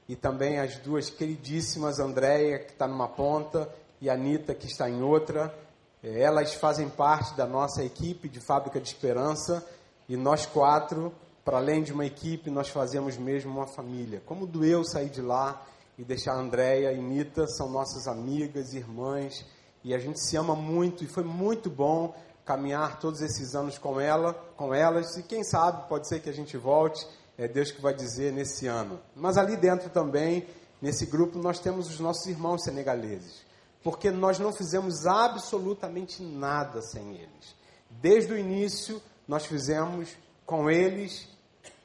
E 0.09 0.17
também 0.17 0.59
as 0.59 0.79
duas 0.79 1.09
queridíssimas, 1.09 2.01
Andréia, 2.01 2.59
que 2.59 2.73
está 2.73 2.89
numa 2.89 3.07
ponta, 3.07 3.73
e 4.01 4.11
Anitta, 4.11 4.57
que 4.57 4.67
está 4.67 4.91
em 4.91 5.03
outra. 5.03 5.57
É, 6.03 6.21
elas 6.21 6.53
fazem 6.55 6.89
parte 6.89 7.37
da 7.37 7.47
nossa 7.47 7.85
equipe 7.85 8.29
de 8.29 8.41
Fábrica 8.41 8.81
de 8.81 8.89
Esperança. 8.89 9.65
E 10.09 10.17
nós 10.17 10.47
quatro 10.47 11.15
para 11.45 11.59
além 11.59 11.85
de 11.85 11.93
uma 11.93 12.07
equipe, 12.07 12.51
nós 12.51 12.71
fazemos 12.71 13.17
mesmo 13.17 13.53
uma 13.53 13.69
família. 13.69 14.21
Como 14.27 14.49
doeu 14.49 14.83
sair 14.83 15.11
de 15.11 15.23
lá 15.23 15.65
e 15.97 16.03
deixar 16.03 16.33
a 16.33 16.41
Andréia 16.41 16.93
e 16.93 17.01
Nita, 17.01 17.47
são 17.47 17.71
nossas 17.71 18.09
amigas, 18.09 18.75
irmãs, 18.75 19.45
e 19.85 19.95
a 19.95 19.99
gente 19.99 20.21
se 20.21 20.37
ama 20.37 20.55
muito, 20.55 21.05
e 21.05 21.07
foi 21.07 21.25
muito 21.25 21.69
bom 21.69 22.15
caminhar 22.45 22.99
todos 22.99 23.21
esses 23.21 23.55
anos 23.55 23.79
com 23.79 24.01
ela, 24.01 24.35
com 24.57 24.75
elas, 24.75 25.17
e 25.17 25.23
quem 25.23 25.45
sabe 25.45 25.89
pode 25.89 26.09
ser 26.09 26.21
que 26.21 26.29
a 26.29 26.33
gente 26.33 26.57
volte, 26.57 27.07
é 27.39 27.49
Deus 27.49 27.71
que 27.71 27.81
vai 27.81 27.95
dizer 27.95 28.33
nesse 28.33 28.67
ano. 28.67 29.01
Mas 29.15 29.37
ali 29.37 29.57
dentro 29.57 29.89
também, 29.91 30.47
nesse 30.81 31.07
grupo, 31.07 31.39
nós 31.39 31.59
temos 31.59 31.89
os 31.89 32.01
nossos 32.01 32.27
irmãos 32.27 32.65
senegaleses, 32.65 33.45
porque 33.83 34.11
nós 34.11 34.39
não 34.39 34.53
fizemos 34.53 35.07
absolutamente 35.07 36.23
nada 36.23 36.83
sem 36.83 37.15
eles. 37.15 37.55
Desde 37.91 38.33
o 38.33 38.39
início, 38.39 39.01
nós 39.27 39.47
fizemos 39.47 40.09
com 40.45 40.71
eles 40.71 41.29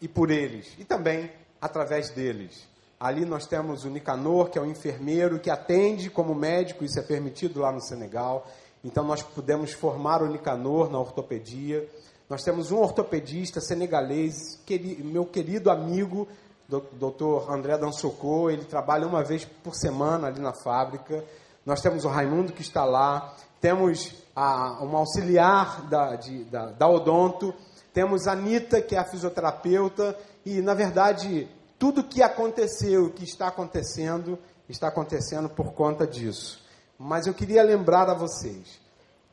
e 0.01 0.07
por 0.07 0.31
eles, 0.31 0.67
e 0.77 0.85
também 0.85 1.31
através 1.61 2.09
deles. 2.09 2.67
Ali 2.99 3.25
nós 3.25 3.45
temos 3.45 3.85
o 3.85 3.89
Nicanor, 3.89 4.49
que 4.49 4.57
é 4.57 4.61
o 4.61 4.65
enfermeiro 4.65 5.39
que 5.39 5.51
atende 5.51 6.09
como 6.09 6.33
médico, 6.33 6.83
isso 6.83 6.99
é 6.99 7.03
permitido 7.03 7.59
lá 7.59 7.71
no 7.71 7.79
Senegal. 7.79 8.47
Então 8.83 9.03
nós 9.03 9.21
pudemos 9.21 9.71
formar 9.71 10.23
o 10.23 10.27
Nicanor 10.27 10.89
na 10.89 10.99
ortopedia. 10.99 11.87
Nós 12.27 12.43
temos 12.43 12.71
um 12.71 12.77
ortopedista 12.77 13.61
senegalês, 13.61 14.59
meu 14.99 15.25
querido 15.25 15.69
amigo, 15.69 16.27
doutor 16.67 17.51
André 17.51 17.77
Dansocô, 17.77 18.49
ele 18.49 18.65
trabalha 18.65 19.07
uma 19.07 19.23
vez 19.23 19.45
por 19.45 19.75
semana 19.75 20.27
ali 20.27 20.41
na 20.41 20.53
fábrica. 20.53 21.23
Nós 21.65 21.81
temos 21.81 22.03
o 22.03 22.09
Raimundo 22.09 22.51
que 22.51 22.61
está 22.61 22.83
lá, 22.83 23.35
temos 23.61 24.13
a, 24.35 24.83
uma 24.83 24.99
auxiliar 24.99 25.83
da, 25.83 26.15
de, 26.15 26.43
da, 26.45 26.71
da 26.71 26.87
Odonto, 26.87 27.53
temos 27.93 28.27
a 28.27 28.33
Anitta, 28.33 28.81
que 28.81 28.95
é 28.95 28.99
a 28.99 29.05
fisioterapeuta, 29.05 30.17
e 30.45 30.61
na 30.61 30.73
verdade 30.73 31.47
tudo 31.79 32.03
que 32.03 32.23
aconteceu, 32.23 33.11
que 33.11 33.23
está 33.23 33.47
acontecendo, 33.47 34.37
está 34.67 34.87
acontecendo 34.87 35.49
por 35.49 35.73
conta 35.73 36.05
disso. 36.05 36.65
Mas 36.97 37.27
eu 37.27 37.33
queria 37.33 37.63
lembrar 37.63 38.09
a 38.09 38.13
vocês 38.13 38.79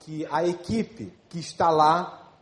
que 0.00 0.26
a 0.30 0.46
equipe 0.46 1.12
que 1.28 1.38
está 1.38 1.70
lá 1.70 2.32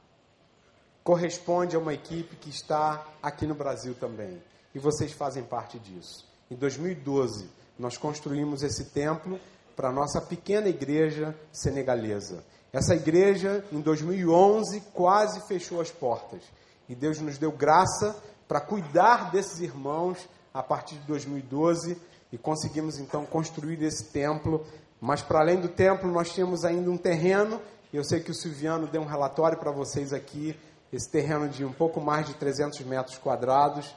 corresponde 1.04 1.76
a 1.76 1.78
uma 1.78 1.94
equipe 1.94 2.36
que 2.36 2.50
está 2.50 3.06
aqui 3.22 3.46
no 3.46 3.54
Brasil 3.54 3.94
também. 3.94 4.42
E 4.74 4.78
vocês 4.78 5.12
fazem 5.12 5.42
parte 5.42 5.78
disso. 5.78 6.26
Em 6.50 6.56
2012, 6.56 7.48
nós 7.78 7.96
construímos 7.96 8.62
esse 8.62 8.86
templo 8.86 9.38
para 9.76 9.88
a 9.88 9.92
nossa 9.92 10.20
pequena 10.20 10.68
igreja 10.68 11.36
senegalesa. 11.52 12.44
Essa 12.72 12.94
igreja, 12.94 13.64
em 13.70 13.80
2011, 13.80 14.80
quase 14.92 15.46
fechou 15.46 15.80
as 15.80 15.90
portas. 15.90 16.42
E 16.88 16.94
Deus 16.94 17.20
nos 17.20 17.38
deu 17.38 17.52
graça 17.52 18.16
para 18.52 18.60
cuidar 18.60 19.30
desses 19.30 19.60
irmãos 19.60 20.28
a 20.52 20.62
partir 20.62 20.96
de 20.96 21.06
2012 21.06 21.96
e 22.30 22.36
conseguimos 22.36 22.98
então 22.98 23.24
construir 23.24 23.82
esse 23.82 24.12
templo. 24.12 24.66
Mas 25.00 25.22
para 25.22 25.40
além 25.40 25.58
do 25.58 25.68
templo, 25.68 26.12
nós 26.12 26.30
tínhamos 26.34 26.62
ainda 26.62 26.90
um 26.90 26.98
terreno. 26.98 27.62
Eu 27.94 28.04
sei 28.04 28.20
que 28.20 28.30
o 28.30 28.34
Silviano 28.34 28.86
deu 28.86 29.00
um 29.00 29.06
relatório 29.06 29.56
para 29.56 29.70
vocês 29.70 30.12
aqui. 30.12 30.54
Esse 30.92 31.10
terreno 31.10 31.48
de 31.48 31.64
um 31.64 31.72
pouco 31.72 31.98
mais 31.98 32.26
de 32.26 32.34
300 32.34 32.78
metros 32.80 33.16
quadrados. 33.16 33.96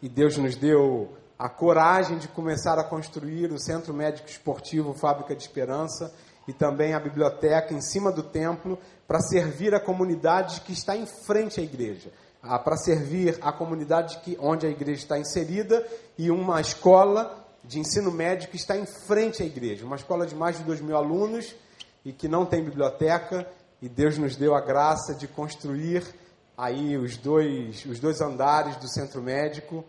E 0.00 0.08
Deus 0.08 0.38
nos 0.38 0.56
deu 0.56 1.12
a 1.38 1.50
coragem 1.50 2.16
de 2.16 2.28
começar 2.28 2.78
a 2.78 2.84
construir 2.84 3.52
o 3.52 3.58
Centro 3.58 3.92
Médico 3.92 4.26
Esportivo 4.26 4.94
Fábrica 4.94 5.36
de 5.36 5.42
Esperança 5.42 6.14
e 6.48 6.52
também 6.54 6.94
a 6.94 6.98
biblioteca 6.98 7.74
em 7.74 7.80
cima 7.82 8.10
do 8.10 8.22
templo 8.22 8.78
para 9.06 9.20
servir 9.20 9.74
a 9.74 9.80
comunidade 9.80 10.62
que 10.62 10.72
está 10.72 10.96
em 10.96 11.04
frente 11.04 11.60
à 11.60 11.62
igreja, 11.62 12.10
para 12.56 12.76
servir 12.76 13.36
a 13.42 13.50
comunidade 13.50 14.18
que, 14.20 14.38
onde 14.40 14.64
a 14.64 14.70
igreja 14.70 15.02
está 15.02 15.18
inserida 15.18 15.84
e 16.16 16.30
uma 16.30 16.60
escola 16.60 17.44
de 17.64 17.80
ensino 17.80 18.12
médio 18.12 18.48
que 18.48 18.56
está 18.56 18.76
em 18.76 18.86
frente 18.86 19.42
à 19.42 19.46
igreja, 19.46 19.84
uma 19.84 19.96
escola 19.96 20.24
de 20.24 20.36
mais 20.36 20.56
de 20.56 20.62
dois 20.62 20.80
mil 20.80 20.96
alunos 20.96 21.54
e 22.04 22.12
que 22.12 22.28
não 22.28 22.46
tem 22.46 22.64
biblioteca 22.64 23.46
e 23.82 23.88
Deus 23.88 24.16
nos 24.16 24.36
deu 24.36 24.54
a 24.54 24.60
graça 24.60 25.14
de 25.14 25.26
construir 25.28 26.04
aí 26.56 26.96
os 26.96 27.16
dois, 27.16 27.84
os 27.84 28.00
dois 28.00 28.20
andares 28.20 28.76
do 28.76 28.88
centro 28.88 29.22
médico. 29.22 29.84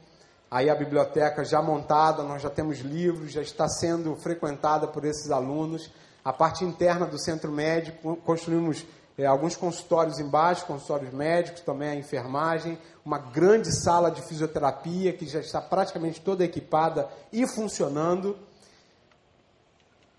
Aí 0.51 0.69
a 0.69 0.75
biblioteca 0.75 1.43
já 1.43 1.61
montada, 1.61 2.23
nós 2.23 2.41
já 2.41 2.49
temos 2.49 2.79
livros, 2.79 3.31
já 3.31 3.41
está 3.41 3.67
sendo 3.67 4.15
frequentada 4.15 4.87
por 4.87 5.05
esses 5.05 5.31
alunos. 5.31 5.91
A 6.23 6.33
parte 6.33 6.63
interna 6.63 7.05
do 7.05 7.19
centro 7.19 7.51
médico, 7.51 8.15
construímos 8.17 8.85
é, 9.19 9.25
alguns 9.25 9.57
consultórios 9.57 10.17
embaixo, 10.17 10.65
consultórios 10.65 11.13
médicos, 11.13 11.59
também 11.59 11.89
a 11.89 11.95
enfermagem, 11.95 12.79
uma 13.05 13.17
grande 13.17 13.69
sala 13.69 14.09
de 14.09 14.21
fisioterapia 14.21 15.11
que 15.11 15.27
já 15.27 15.41
está 15.41 15.59
praticamente 15.59 16.21
toda 16.21 16.45
equipada 16.45 17.05
e 17.29 17.45
funcionando. 17.45 18.37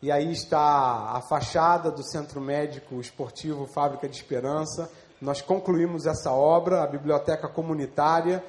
E 0.02 0.12
aí 0.12 0.30
está 0.30 1.12
a 1.16 1.22
fachada 1.22 1.90
do 1.90 2.02
Centro 2.02 2.42
Médico 2.42 3.00
Esportivo 3.00 3.66
Fábrica 3.66 4.06
de 4.06 4.16
Esperança. 4.16 4.90
Nós 5.18 5.40
concluímos 5.40 6.04
essa 6.04 6.30
obra, 6.30 6.82
a 6.82 6.86
biblioteca 6.86 7.48
comunitária 7.48 8.44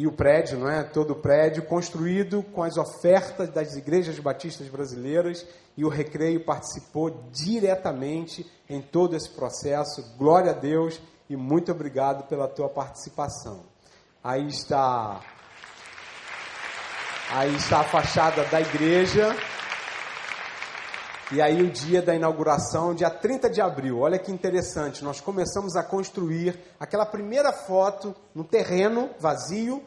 e 0.00 0.06
o 0.06 0.12
prédio, 0.12 0.58
não 0.58 0.70
é? 0.70 0.82
Todo 0.82 1.10
o 1.10 1.16
prédio 1.16 1.62
construído 1.62 2.42
com 2.42 2.62
as 2.62 2.78
ofertas 2.78 3.50
das 3.50 3.76
igrejas 3.76 4.18
batistas 4.18 4.66
brasileiras 4.66 5.46
e 5.76 5.84
o 5.84 5.90
Recreio 5.90 6.42
participou 6.42 7.28
diretamente 7.30 8.50
em 8.66 8.80
todo 8.80 9.14
esse 9.14 9.28
processo. 9.28 10.02
Glória 10.16 10.52
a 10.52 10.54
Deus 10.54 10.98
e 11.28 11.36
muito 11.36 11.70
obrigado 11.70 12.26
pela 12.28 12.48
tua 12.48 12.70
participação. 12.70 13.60
Aí 14.24 14.46
está 14.46 15.20
Aí 17.32 17.54
está 17.54 17.80
a 17.80 17.84
fachada 17.84 18.42
da 18.44 18.58
igreja. 18.58 19.36
E 21.32 21.40
aí 21.40 21.62
o 21.62 21.70
dia 21.70 22.02
da 22.02 22.12
inauguração, 22.12 22.92
dia 22.92 23.08
30 23.08 23.48
de 23.48 23.60
abril, 23.60 24.00
olha 24.00 24.18
que 24.18 24.32
interessante, 24.32 25.04
nós 25.04 25.20
começamos 25.20 25.76
a 25.76 25.82
construir 25.84 26.58
aquela 26.78 27.06
primeira 27.06 27.52
foto 27.52 28.16
no 28.34 28.42
terreno 28.42 29.10
vazio, 29.16 29.80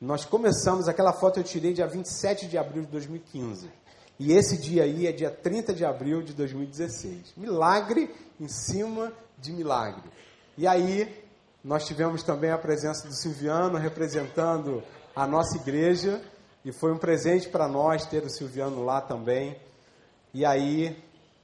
nós 0.00 0.24
começamos, 0.24 0.88
aquela 0.88 1.12
foto 1.12 1.38
eu 1.38 1.44
tirei 1.44 1.72
dia 1.72 1.86
27 1.86 2.48
de 2.48 2.58
abril 2.58 2.82
de 2.82 2.88
2015. 2.88 3.70
E 4.18 4.32
esse 4.32 4.58
dia 4.58 4.82
aí 4.82 5.06
é 5.06 5.12
dia 5.12 5.30
30 5.30 5.72
de 5.72 5.84
abril 5.84 6.22
de 6.22 6.34
2016. 6.34 7.34
Milagre 7.36 8.12
em 8.40 8.48
cima 8.48 9.12
de 9.38 9.52
milagre. 9.52 10.10
E 10.58 10.66
aí 10.66 11.24
nós 11.62 11.86
tivemos 11.86 12.24
também 12.24 12.50
a 12.50 12.58
presença 12.58 13.06
do 13.06 13.14
Silviano 13.14 13.78
representando 13.78 14.82
a 15.14 15.24
nossa 15.24 15.56
igreja, 15.56 16.20
e 16.64 16.72
foi 16.72 16.92
um 16.92 16.98
presente 16.98 17.48
para 17.48 17.68
nós 17.68 18.06
ter 18.06 18.24
o 18.24 18.28
Silviano 18.28 18.84
lá 18.84 19.00
também. 19.00 19.56
E 20.32 20.44
aí, 20.44 20.96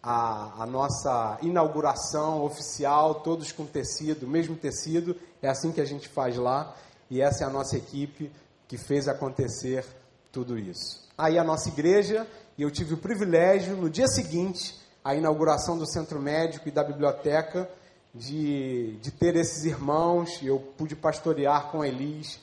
a, 0.02 0.62
a, 0.62 0.66
nossa 0.66 1.38
inauguração 1.42 2.44
oficial, 2.44 3.16
todos 3.16 3.50
com 3.50 3.66
tecido, 3.66 4.26
mesmo 4.26 4.54
tecido, 4.54 5.16
é 5.42 5.48
assim 5.48 5.72
que 5.72 5.80
a 5.80 5.84
gente 5.84 6.08
faz 6.08 6.36
lá. 6.36 6.76
E 7.10 7.20
essa 7.20 7.44
é 7.44 7.46
a 7.46 7.50
nossa 7.50 7.76
equipe 7.76 8.30
que 8.68 8.78
fez 8.78 9.08
acontecer 9.08 9.84
tudo 10.30 10.58
isso. 10.58 11.04
Aí 11.18 11.38
a 11.38 11.44
nossa 11.44 11.68
igreja, 11.68 12.26
e 12.56 12.62
eu 12.62 12.70
tive 12.70 12.94
o 12.94 12.98
privilégio, 12.98 13.76
no 13.76 13.90
dia 13.90 14.06
seguinte, 14.06 14.78
a 15.04 15.14
inauguração 15.14 15.78
do 15.78 15.86
centro 15.86 16.20
médico 16.20 16.68
e 16.68 16.72
da 16.72 16.84
biblioteca, 16.84 17.68
de, 18.14 18.96
de 19.02 19.10
ter 19.10 19.36
esses 19.36 19.64
irmãos, 19.64 20.40
eu 20.42 20.58
pude 20.58 20.96
pastorear 20.96 21.70
com 21.70 21.82
a 21.82 21.88
Elis, 21.88 22.40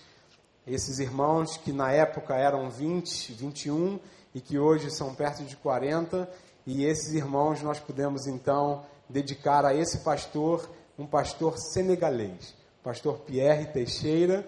esses 0.65 0.99
irmãos 0.99 1.57
que 1.57 1.71
na 1.71 1.91
época 1.91 2.35
eram 2.35 2.69
20, 2.69 3.33
21, 3.33 3.99
e 4.33 4.41
que 4.41 4.57
hoje 4.57 4.89
são 4.89 5.13
perto 5.13 5.43
de 5.43 5.55
40, 5.55 6.29
e 6.65 6.85
esses 6.85 7.13
irmãos 7.13 7.61
nós 7.61 7.79
pudemos 7.79 8.25
então 8.27 8.83
dedicar 9.09 9.65
a 9.65 9.73
esse 9.73 9.99
pastor, 9.99 10.69
um 10.97 11.05
pastor 11.05 11.57
senegalês, 11.57 12.53
pastor 12.83 13.19
Pierre 13.19 13.65
Teixeira, 13.67 14.45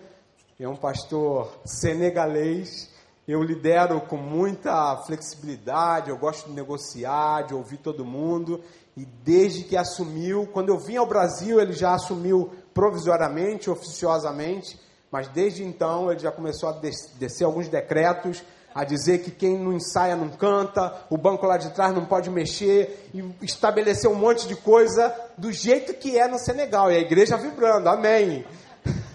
é 0.60 0.67
um 0.67 0.76
pastor 0.76 1.52
senegalês. 1.65 2.89
Eu 3.28 3.43
lidero 3.43 4.00
com 4.02 4.15
muita 4.15 4.95
flexibilidade, 5.06 6.10
eu 6.10 6.17
gosto 6.17 6.48
de 6.48 6.54
negociar, 6.54 7.41
de 7.41 7.54
ouvir 7.54 7.78
todo 7.78 8.06
mundo. 8.06 8.62
E 8.95 9.04
desde 9.04 9.63
que 9.63 9.76
assumiu, 9.76 10.48
quando 10.54 10.69
eu 10.69 10.80
vim 10.80 10.95
ao 10.95 11.06
Brasil, 11.06 11.60
ele 11.60 11.74
já 11.74 11.93
assumiu 11.93 12.52
provisoriamente, 12.74 13.69
oficiosamente, 13.69 14.80
mas 15.12 15.28
desde 15.28 15.63
então 15.63 16.10
ele 16.10 16.19
já 16.19 16.32
começou 16.32 16.69
a 16.69 16.80
descer 17.17 17.43
alguns 17.43 17.67
decretos 17.67 18.41
a 18.75 18.83
dizer 18.83 19.19
que 19.19 19.31
quem 19.31 19.57
não 19.57 19.71
ensaia 19.71 20.17
não 20.17 20.27
canta, 20.27 21.05
o 21.09 21.17
banco 21.17 21.45
lá 21.47 21.55
de 21.55 21.73
trás 21.73 21.95
não 21.95 22.05
pode 22.05 22.29
mexer, 22.29 23.09
e 23.13 23.23
estabelecer 23.41 24.11
um 24.11 24.15
monte 24.15 24.45
de 24.49 24.55
coisa 24.57 25.15
do 25.38 25.49
jeito 25.49 25.93
que 25.93 26.19
é 26.19 26.27
no 26.27 26.38
Senegal, 26.38 26.91
e 26.91 26.97
a 26.97 26.99
igreja 26.99 27.38
vibrando, 27.38 27.88
amém. 27.88 28.45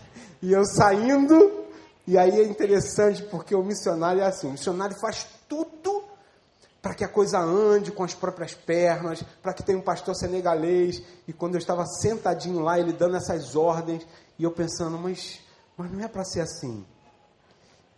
E 0.43 0.53
eu 0.53 0.65
saindo, 0.65 1.67
e 2.07 2.17
aí 2.17 2.41
é 2.41 2.45
interessante 2.45 3.23
porque 3.25 3.55
o 3.55 3.63
missionário 3.63 4.23
é 4.23 4.27
assim: 4.27 4.49
o 4.49 4.53
missionário 4.53 4.97
faz 4.99 5.27
tudo 5.47 6.03
para 6.81 6.95
que 6.95 7.05
a 7.05 7.09
coisa 7.09 7.39
ande 7.39 7.93
com 7.93 8.03
as 8.03 8.15
próprias 8.15 8.55
pernas, 8.55 9.23
para 9.43 9.53
que 9.53 9.63
tenha 9.63 9.77
um 9.77 9.83
pastor 9.83 10.15
senegalês. 10.15 11.03
E 11.29 11.33
quando 11.35 11.57
eu 11.57 11.59
estava 11.59 11.85
sentadinho 11.85 12.61
lá, 12.61 12.81
ele 12.81 12.95
dando 12.95 13.17
essas 13.17 13.55
ordens, 13.55 14.07
e 14.39 14.45
eu 14.45 14.51
pensando, 14.51 14.97
mas, 14.97 15.41
mas 15.77 15.93
não 15.93 16.03
é 16.03 16.09
para 16.09 16.25
ser 16.25 16.41
assim. 16.41 16.87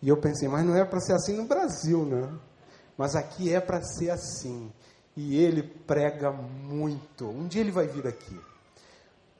E 0.03 0.09
eu 0.09 0.17
pensei, 0.17 0.49
mas 0.49 0.67
não 0.67 0.77
é 0.77 0.85
para 0.85 1.01
ser 1.01 1.12
assim 1.12 1.37
no 1.37 1.45
Brasil, 1.45 2.05
né? 2.05 2.29
Mas 2.99 3.15
aqui 3.15 3.55
é 3.55 3.61
para 3.61 3.81
ser 3.83 4.11
assim. 4.11 4.71
E 5.17 5.37
ele 5.37 5.62
prega 5.62 6.33
muito. 6.33 7.29
Um 7.29 7.47
dia 7.47 7.61
ele 7.61 7.71
vai 7.71 7.87
vir 7.87 8.07
aqui. 8.07 8.38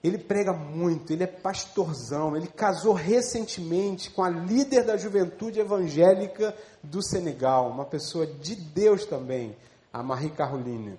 Ele 0.03 0.19
prega 0.19 0.53
muito, 0.53 1.13
ele 1.13 1.23
é 1.23 1.29
pastorzão, 1.29 2.37
ele 2.37 2.49
casou 2.49 2.93
recentemente 2.93 4.11
com 4.11 4.23
a 4.23 4.29
líder 4.29 4.85
da 4.85 4.97
juventude 4.97 5.61
evangélica 5.61 6.57
do 6.83 7.01
Senegal, 7.01 7.71
uma 7.71 7.85
pessoa 7.85 8.27
de 8.27 8.57
Deus 8.57 9.05
também, 9.07 9.57
a 9.93 10.03
Marie 10.03 10.31
Caroline. 10.31 10.99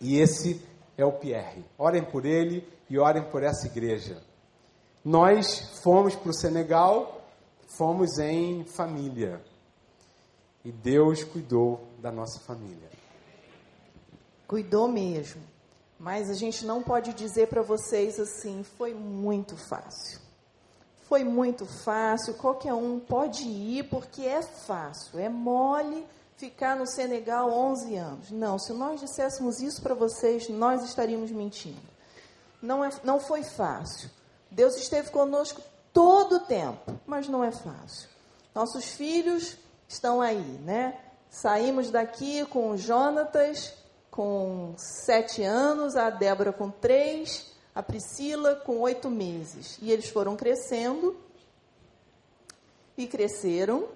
E 0.00 0.18
esse 0.18 0.62
é 0.96 1.04
o 1.04 1.12
Pierre. 1.12 1.62
Orem 1.76 2.02
por 2.02 2.24
ele 2.24 2.66
e 2.88 2.98
orem 2.98 3.22
por 3.22 3.42
essa 3.42 3.66
igreja. 3.66 4.22
Nós 5.04 5.80
fomos 5.82 6.14
para 6.14 6.30
o 6.30 6.34
Senegal 6.34 7.19
fomos 7.70 8.18
em 8.18 8.64
família. 8.64 9.40
E 10.64 10.70
Deus 10.70 11.24
cuidou 11.24 11.80
da 11.98 12.10
nossa 12.10 12.38
família. 12.40 12.90
Cuidou 14.46 14.88
mesmo. 14.88 15.42
Mas 15.98 16.30
a 16.30 16.34
gente 16.34 16.64
não 16.64 16.82
pode 16.82 17.12
dizer 17.12 17.48
para 17.48 17.62
vocês 17.62 18.18
assim, 18.18 18.62
foi 18.62 18.94
muito 18.94 19.56
fácil. 19.56 20.20
Foi 21.02 21.24
muito 21.24 21.66
fácil, 21.66 22.34
qualquer 22.34 22.72
um 22.72 23.00
pode 23.00 23.42
ir 23.42 23.84
porque 23.88 24.22
é 24.22 24.42
fácil, 24.42 25.18
é 25.18 25.28
mole 25.28 26.06
ficar 26.36 26.76
no 26.76 26.86
Senegal 26.86 27.50
11 27.50 27.96
anos. 27.96 28.30
Não, 28.30 28.58
se 28.58 28.72
nós 28.72 29.00
disséssemos 29.00 29.60
isso 29.60 29.82
para 29.82 29.94
vocês, 29.94 30.48
nós 30.48 30.84
estaríamos 30.84 31.30
mentindo. 31.30 31.80
Não, 32.62 32.84
é, 32.84 32.90
não 33.04 33.20
foi 33.20 33.42
fácil. 33.42 34.08
Deus 34.50 34.76
esteve 34.76 35.10
conosco 35.10 35.60
todo 35.92 36.36
o 36.36 36.40
tempo, 36.40 36.98
mas 37.06 37.28
não 37.28 37.42
é 37.42 37.50
fácil. 37.50 38.08
Nossos 38.54 38.90
filhos 38.90 39.56
estão 39.88 40.20
aí, 40.20 40.58
né? 40.64 40.98
Saímos 41.28 41.90
daqui 41.90 42.44
com 42.46 42.70
o 42.70 42.76
Jonatas 42.76 43.72
com 44.10 44.74
sete 44.76 45.42
anos, 45.42 45.96
a 45.96 46.10
Débora 46.10 46.52
com 46.52 46.70
três, 46.70 47.52
a 47.74 47.82
Priscila 47.82 48.56
com 48.56 48.80
oito 48.80 49.08
meses. 49.08 49.78
E 49.80 49.90
eles 49.90 50.08
foram 50.08 50.36
crescendo 50.36 51.16
e 52.96 53.06
cresceram. 53.06 53.88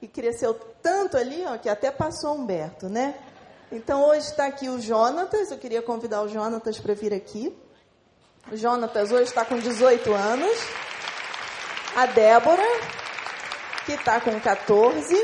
E 0.00 0.08
cresceu 0.08 0.54
tanto 0.82 1.16
ali, 1.16 1.44
ó, 1.46 1.56
que 1.56 1.68
até 1.68 1.90
passou 1.90 2.34
Humberto, 2.34 2.88
né? 2.88 3.18
Então 3.72 4.06
hoje 4.08 4.28
está 4.28 4.46
aqui 4.46 4.68
o 4.68 4.80
Jonatas, 4.80 5.50
eu 5.50 5.58
queria 5.58 5.80
convidar 5.80 6.22
o 6.22 6.28
Jonatas 6.28 6.78
para 6.78 6.94
vir 6.94 7.12
aqui. 7.12 7.56
O 8.52 8.56
Jonatas 8.56 9.10
hoje 9.10 9.24
está 9.24 9.42
com 9.42 9.58
18 9.58 10.12
anos. 10.12 10.58
A 11.96 12.04
Débora, 12.04 12.62
que 13.86 13.92
está 13.92 14.20
com 14.20 14.38
14. 14.38 15.14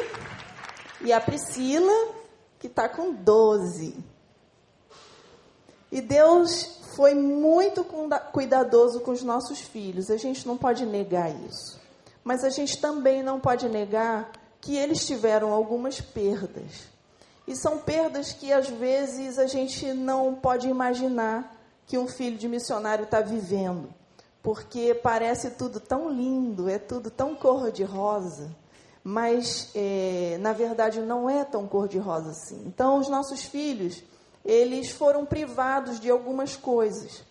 E 1.02 1.12
a 1.12 1.20
Priscila, 1.20 2.14
que 2.58 2.66
está 2.66 2.88
com 2.88 3.12
12. 3.12 3.94
E 5.92 6.00
Deus 6.00 6.78
foi 6.96 7.14
muito 7.14 7.84
cuidadoso 8.32 9.00
com 9.00 9.10
os 9.10 9.22
nossos 9.22 9.60
filhos. 9.60 10.10
A 10.10 10.16
gente 10.16 10.46
não 10.46 10.56
pode 10.56 10.86
negar 10.86 11.30
isso. 11.30 11.78
Mas 12.24 12.42
a 12.42 12.48
gente 12.48 12.80
também 12.80 13.22
não 13.22 13.38
pode 13.38 13.68
negar 13.68 14.32
que 14.62 14.76
eles 14.76 15.06
tiveram 15.06 15.52
algumas 15.52 16.00
perdas. 16.00 16.88
E 17.46 17.54
são 17.54 17.78
perdas 17.78 18.32
que 18.32 18.50
às 18.50 18.68
vezes 18.68 19.38
a 19.38 19.46
gente 19.46 19.92
não 19.92 20.34
pode 20.34 20.68
imaginar 20.68 21.59
que 21.90 21.98
um 21.98 22.06
filho 22.06 22.38
de 22.38 22.46
missionário 22.46 23.02
está 23.02 23.20
vivendo, 23.20 23.92
porque 24.40 24.94
parece 24.94 25.50
tudo 25.50 25.80
tão 25.80 26.08
lindo, 26.08 26.68
é 26.68 26.78
tudo 26.78 27.10
tão 27.10 27.34
cor-de-rosa, 27.34 28.48
mas 29.02 29.72
é, 29.74 30.38
na 30.40 30.52
verdade 30.52 31.00
não 31.00 31.28
é 31.28 31.44
tão 31.44 31.66
cor-de-rosa 31.66 32.30
assim. 32.30 32.62
Então, 32.64 33.00
os 33.00 33.08
nossos 33.08 33.42
filhos, 33.42 34.04
eles 34.44 34.92
foram 34.92 35.26
privados 35.26 35.98
de 35.98 36.08
algumas 36.08 36.54
coisas. 36.54 37.24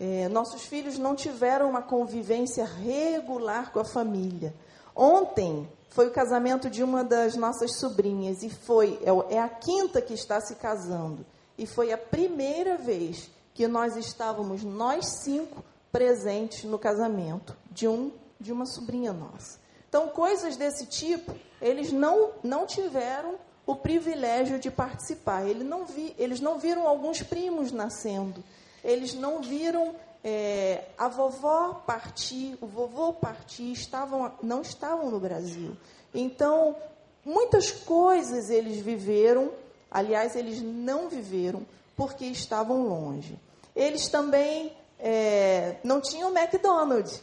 É, 0.00 0.26
nossos 0.28 0.62
filhos 0.62 0.96
não 0.96 1.14
tiveram 1.14 1.68
uma 1.68 1.82
convivência 1.82 2.64
regular 2.64 3.70
com 3.72 3.80
a 3.80 3.84
família. 3.84 4.54
Ontem 4.96 5.68
foi 5.90 6.06
o 6.06 6.12
casamento 6.12 6.70
de 6.70 6.82
uma 6.82 7.04
das 7.04 7.36
nossas 7.36 7.78
sobrinhas 7.78 8.42
e 8.42 8.48
foi 8.48 8.98
é, 9.04 9.34
é 9.34 9.38
a 9.38 9.50
quinta 9.50 10.00
que 10.00 10.14
está 10.14 10.40
se 10.40 10.54
casando 10.54 11.26
e 11.58 11.66
foi 11.66 11.92
a 11.92 11.98
primeira 11.98 12.78
vez 12.78 13.30
que 13.58 13.66
nós 13.66 13.96
estávamos 13.96 14.62
nós 14.62 15.04
cinco 15.24 15.64
presentes 15.90 16.62
no 16.62 16.78
casamento 16.78 17.56
de 17.72 17.88
um 17.88 18.12
de 18.38 18.52
uma 18.52 18.64
sobrinha 18.64 19.12
nossa. 19.12 19.58
Então 19.88 20.06
coisas 20.10 20.56
desse 20.56 20.86
tipo 20.86 21.34
eles 21.60 21.90
não 21.90 22.30
não 22.44 22.66
tiveram 22.66 23.34
o 23.66 23.74
privilégio 23.74 24.60
de 24.60 24.70
participar. 24.70 25.44
Eles 25.44 25.66
não, 25.66 25.84
vi, 25.84 26.14
eles 26.16 26.38
não 26.38 26.56
viram 26.56 26.86
alguns 26.86 27.20
primos 27.20 27.72
nascendo. 27.72 28.44
Eles 28.84 29.12
não 29.12 29.42
viram 29.42 29.92
é, 30.22 30.84
a 30.96 31.08
vovó 31.08 31.82
partir, 31.84 32.56
o 32.60 32.66
vovô 32.66 33.12
partir, 33.12 33.72
estavam, 33.72 34.32
não 34.40 34.62
estavam 34.62 35.10
no 35.10 35.18
Brasil. 35.18 35.76
Então, 36.14 36.76
muitas 37.24 37.72
coisas 37.72 38.50
eles 38.50 38.78
viveram, 38.78 39.50
aliás, 39.90 40.36
eles 40.36 40.62
não 40.62 41.08
viveram 41.08 41.66
porque 41.96 42.24
estavam 42.26 42.86
longe. 42.86 43.36
Eles 43.78 44.08
também 44.08 44.76
é, 44.98 45.76
não 45.84 46.00
tinham 46.00 46.36
McDonald's. 46.36 47.22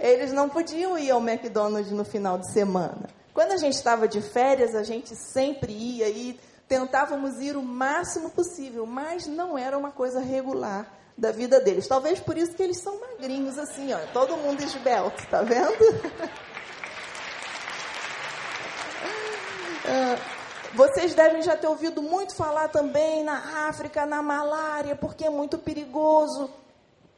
Eles 0.00 0.32
não 0.32 0.48
podiam 0.48 0.98
ir 0.98 1.12
ao 1.12 1.20
McDonald's 1.20 1.92
no 1.92 2.04
final 2.04 2.38
de 2.38 2.52
semana. 2.52 3.08
Quando 3.32 3.52
a 3.52 3.56
gente 3.56 3.74
estava 3.74 4.08
de 4.08 4.20
férias, 4.20 4.74
a 4.74 4.82
gente 4.82 5.14
sempre 5.14 5.72
ia 5.72 6.08
e 6.08 6.38
tentávamos 6.66 7.40
ir 7.40 7.56
o 7.56 7.62
máximo 7.62 8.30
possível, 8.30 8.84
mas 8.84 9.28
não 9.28 9.56
era 9.56 9.78
uma 9.78 9.92
coisa 9.92 10.18
regular 10.20 10.92
da 11.16 11.30
vida 11.30 11.60
deles. 11.60 11.86
Talvez 11.86 12.18
por 12.18 12.36
isso 12.36 12.52
que 12.52 12.64
eles 12.64 12.82
são 12.82 12.98
magrinhos 12.98 13.56
assim, 13.56 13.92
ó, 13.92 13.98
todo 14.12 14.36
mundo 14.36 14.60
esbelto, 14.60 15.24
tá 15.28 15.42
vendo? 15.42 15.72
Ah, 19.84 20.16
vocês 20.74 21.14
devem 21.14 21.42
já 21.42 21.56
ter 21.56 21.66
ouvido 21.66 22.02
muito 22.02 22.34
falar 22.34 22.68
também 22.68 23.22
na 23.22 23.68
África, 23.68 24.06
na 24.06 24.22
malária, 24.22 24.96
porque 24.96 25.24
é 25.24 25.30
muito 25.30 25.58
perigoso. 25.58 26.50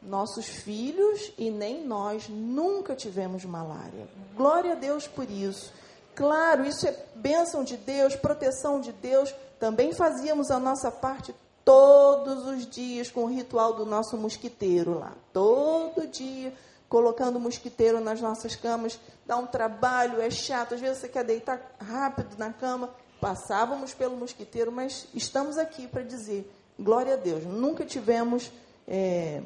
Nossos 0.03 0.47
filhos 0.47 1.33
e 1.39 1.51
nem 1.51 1.83
nós 1.83 2.29
nunca 2.29 2.95
tivemos 2.95 3.45
malária. 3.45 4.07
Glória 4.37 4.73
a 4.73 4.75
Deus 4.75 5.07
por 5.07 5.31
isso. 5.31 5.73
Claro, 6.15 6.67
isso 6.67 6.87
é 6.87 6.95
bênção 7.15 7.65
de 7.65 7.77
Deus, 7.77 8.15
proteção 8.15 8.81
de 8.81 8.93
Deus. 8.93 9.35
Também 9.59 9.95
fazíamos 9.95 10.51
a 10.51 10.59
nossa 10.59 10.91
parte 10.91 11.35
todos 11.65 12.47
os 12.47 12.67
dias 12.67 13.11
com 13.11 13.25
o 13.25 13.29
ritual 13.29 13.73
do 13.73 13.87
nosso 13.87 14.17
mosquiteiro 14.17 14.99
lá. 14.99 15.13
Todo 15.33 16.07
dia, 16.07 16.53
colocando 16.89 17.41
mosquiteiro 17.41 17.99
nas 18.01 18.21
nossas 18.21 18.55
camas. 18.55 19.01
Dá 19.27 19.37
um 19.37 19.47
trabalho, 19.47 20.21
é 20.21 20.31
chato. 20.31 20.75
Às 20.75 20.81
vezes 20.81 20.99
você 20.99 21.09
quer 21.09 21.25
deitar 21.25 21.61
rápido 21.81 22.37
na 22.37 22.53
cama. 22.53 22.91
Passávamos 23.25 23.95
pelo 23.95 24.19
mosquiteiro, 24.19 24.71
mas 24.71 25.07
estamos 25.15 25.57
aqui 25.57 25.87
para 25.89 26.03
dizer: 26.03 26.47
glória 26.79 27.15
a 27.15 27.17
Deus, 27.17 27.43
nunca 27.43 27.83
tivemos 27.83 28.53
é, 28.87 29.41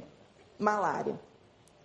malária. 0.58 1.14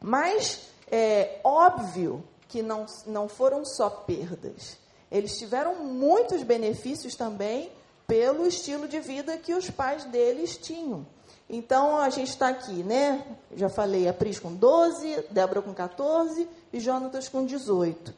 Mas 0.02 0.70
é 0.92 1.40
óbvio 1.44 2.24
que 2.48 2.64
não, 2.64 2.88
não 3.06 3.30
foram 3.30 3.64
só 3.64 3.92
perdas. 3.92 4.76
Eles 5.12 5.38
tiveram 5.38 5.86
muitos 5.86 6.42
benefícios 6.42 7.14
também 7.14 7.72
pelo 8.08 8.48
estilo 8.48 8.88
de 8.88 9.00
vida 9.00 9.38
que 9.38 9.54
os 9.54 9.70
pais 9.70 10.04
deles 10.06 10.58
tinham. 10.58 11.06
Então 11.48 11.98
a 11.98 12.10
gente 12.10 12.30
está 12.30 12.48
aqui, 12.48 12.82
né? 12.82 13.24
Já 13.56 13.70
falei, 13.70 14.08
a 14.08 14.14
Pris 14.16 14.40
com 14.40 14.52
12, 14.52 15.26
Débora 15.30 15.62
com 15.62 15.76
14 15.76 16.50
e 16.74 16.80
Jonatas 16.80 17.30
com 17.30 17.46
18. 17.46 18.16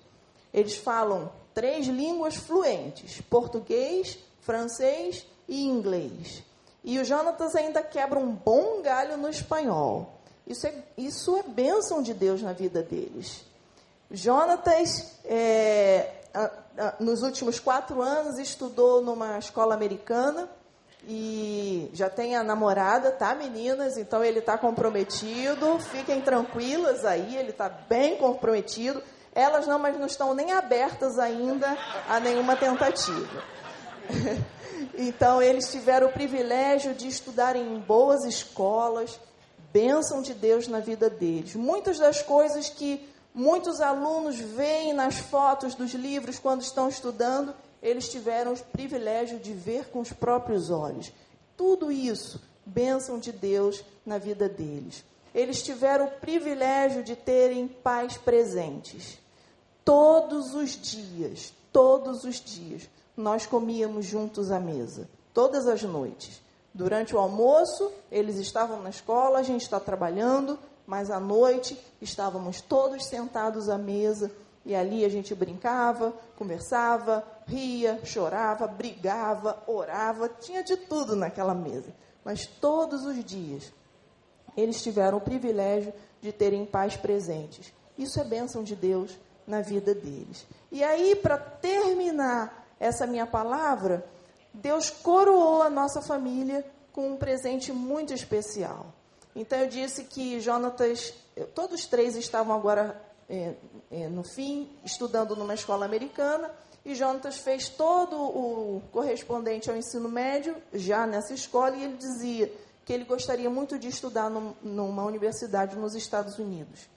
Eles 0.53 0.77
falam 0.77 1.29
três 1.56 1.88
línguas 1.88 2.36
fluentes: 2.36 3.22
português, 3.22 4.20
francês 4.41 5.26
e 5.48 5.63
inglês. 5.63 6.44
E 6.84 7.00
o 7.00 7.04
Jonatas 7.04 7.56
ainda 7.56 7.82
quebra 7.82 8.20
um 8.20 8.32
bom 8.32 8.84
galho 8.84 9.18
no 9.18 9.28
espanhol. 9.28 10.13
Isso 10.46 10.68
é, 10.68 10.76
isso 10.96 11.36
é 11.36 11.41
bênção 11.41 12.04
de 12.04 12.13
Deus 12.13 12.44
na 12.44 12.54
vida 12.54 12.84
deles. 12.84 13.44
Jonatas, 14.12 15.18
é, 15.24 16.12
nos 17.00 17.24
últimos 17.24 17.60
quatro 17.60 18.04
anos, 18.04 18.38
estudou 18.38 19.02
numa 19.02 19.39
escola 19.39 19.74
americana 19.74 20.48
e 21.08 21.89
já 21.94 22.08
tem 22.08 22.36
a 22.36 22.44
namorada, 22.44 23.12
tá, 23.12 23.34
meninas? 23.34 23.98
Então 23.98 24.24
ele 24.24 24.39
está 24.39 24.56
comprometido. 24.56 25.80
Fiquem 25.80 26.22
tranquilas 26.22 27.04
aí, 27.04 27.36
ele 27.36 27.50
está 27.50 27.68
bem 27.68 28.18
comprometido. 28.18 29.02
Elas 29.36 29.67
não, 29.67 29.78
mas 29.78 30.00
não 30.00 30.08
estão 30.08 30.34
nem 30.34 30.54
abertas 30.54 31.19
ainda 31.19 31.78
a 32.10 32.19
nenhuma 32.19 32.56
tentativa. 32.56 33.43
então 34.98 35.41
eles 35.41 35.69
tiveram 35.69 36.08
o 36.08 36.12
privilégio 36.12 36.95
de 36.95 37.08
estudar 37.08 37.56
em 37.56 37.78
boas 37.80 38.24
escolas, 38.24 39.19
bênção 39.71 40.21
de 40.21 40.34
Deus 40.34 40.67
na 40.67 40.80
vida 40.80 41.10
deles. 41.10 41.54
Muitas 41.54 42.00
das 42.00 42.21
coisas 42.21 42.69
que 42.69 43.13
Muitos 43.38 43.82
alunos 43.82 44.38
veem 44.39 44.93
nas 44.93 45.17
fotos 45.17 45.76
dos 45.76 45.93
livros 45.93 46.39
quando 46.39 46.62
estão 46.62 46.88
estudando, 46.88 47.54
eles 47.84 48.08
tiveram 48.08 48.54
o 48.54 48.58
privilégio 48.58 49.39
de 49.39 49.52
ver 49.52 49.89
com 49.89 50.00
os 50.00 50.13
próprios 50.13 50.69
olhos. 50.69 51.12
Tudo 51.58 51.91
isso, 51.91 52.41
bênção 52.65 53.19
de 53.19 53.34
Deus 53.34 53.84
na 54.06 54.17
vida 54.17 54.48
deles. 54.48 55.04
Eles 55.34 55.62
tiveram 55.62 56.06
o 56.06 56.12
privilégio 56.12 57.04
de 57.04 57.13
terem 57.13 57.67
pais 57.67 58.15
presentes. 58.15 59.19
Todos 59.86 60.56
os 60.56 60.71
dias, 60.71 61.54
todos 61.71 62.24
os 62.24 62.41
dias, 62.41 62.89
nós 63.15 63.45
comíamos 63.45 64.04
juntos 64.06 64.50
à 64.50 64.60
mesa, 64.60 65.08
todas 65.32 65.67
as 65.67 65.84
noites. 65.84 66.41
Durante 66.74 67.15
o 67.15 67.19
almoço, 67.19 67.91
eles 68.12 68.38
estavam 68.38 68.82
na 68.82 68.89
escola, 68.89 69.38
a 69.38 69.43
gente 69.43 69.62
está 69.62 69.80
trabalhando, 69.80 70.58
mas 70.88 71.12
à 71.12 71.19
noite 71.19 71.80
estávamos 72.02 72.62
todos 72.62 73.06
sentados 73.06 73.69
à 73.69 73.78
mesa 73.78 74.32
e 74.65 74.74
ali 74.74 75.06
a 75.06 75.10
gente 75.10 75.36
brincava, 75.36 76.12
conversava, 76.36 77.24
ria, 77.45 78.02
chorava, 78.04 78.65
brigava, 78.65 79.62
orava, 79.67 80.28
tinha 80.28 80.63
de 80.63 80.76
tudo 80.76 81.15
naquela 81.15 81.54
mesa. 81.54 81.93
Mas 82.24 82.48
todos 82.48 83.06
os 83.06 83.24
dias 83.24 83.71
eles 84.58 84.82
tiveram 84.82 85.19
o 85.19 85.21
privilégio 85.21 85.93
de 86.21 86.32
terem 86.32 86.65
pais 86.65 86.98
presentes. 86.98 87.71
Isso 87.95 88.19
é 88.19 88.24
bênção 88.24 88.63
de 88.63 88.76
Deus 88.76 89.15
na 89.47 89.62
vida 89.62 89.93
deles. 89.93 90.45
E 90.71 90.84
aí, 90.84 91.15
para 91.15 91.38
terminar 91.38 92.65
essa 92.79 93.05
minha 93.05 93.25
palavra, 93.25 94.05
Deus 94.53 94.89
coroou 94.89 95.62
a 95.62 95.69
nossa 95.69 96.01
família 96.01 96.65
com 96.91 97.12
um 97.12 97.17
presente 97.17 97.71
muito 97.71 98.13
especial. 98.13 98.88
Então 99.36 99.60
eu 99.60 99.67
disse 99.67 100.05
que 100.05 100.39
Jonatas, 100.39 101.13
todos 101.53 101.86
três 101.86 102.15
estavam 102.15 102.55
agora 102.55 103.01
é, 103.29 103.53
é, 103.91 104.08
no 104.08 104.23
fim, 104.23 104.69
estudando 104.86 105.36
numa 105.36 105.53
escola 105.53 105.86
americana, 105.86 106.49
e 106.86 106.95
Jonatas 106.95 107.38
fez 107.38 107.67
todo 107.67 108.15
o 108.15 108.81
correspondente 108.91 109.69
ao 109.69 109.75
ensino 109.75 110.08
médio, 110.08 110.55
já 110.71 111.05
nessa 111.05 111.34
escola, 111.34 111.75
e 111.75 111.84
ele 111.84 111.97
dizia 111.97 112.51
que 112.86 112.93
ele 112.93 113.03
gostaria 113.03 113.49
muito 113.49 113.79
de 113.79 113.88
estudar 113.88 114.29
num, 114.29 114.53
numa 114.62 115.03
universidade 115.03 115.75
nos 115.75 115.95
Estados 115.95 116.38
Unidos. 116.38 116.88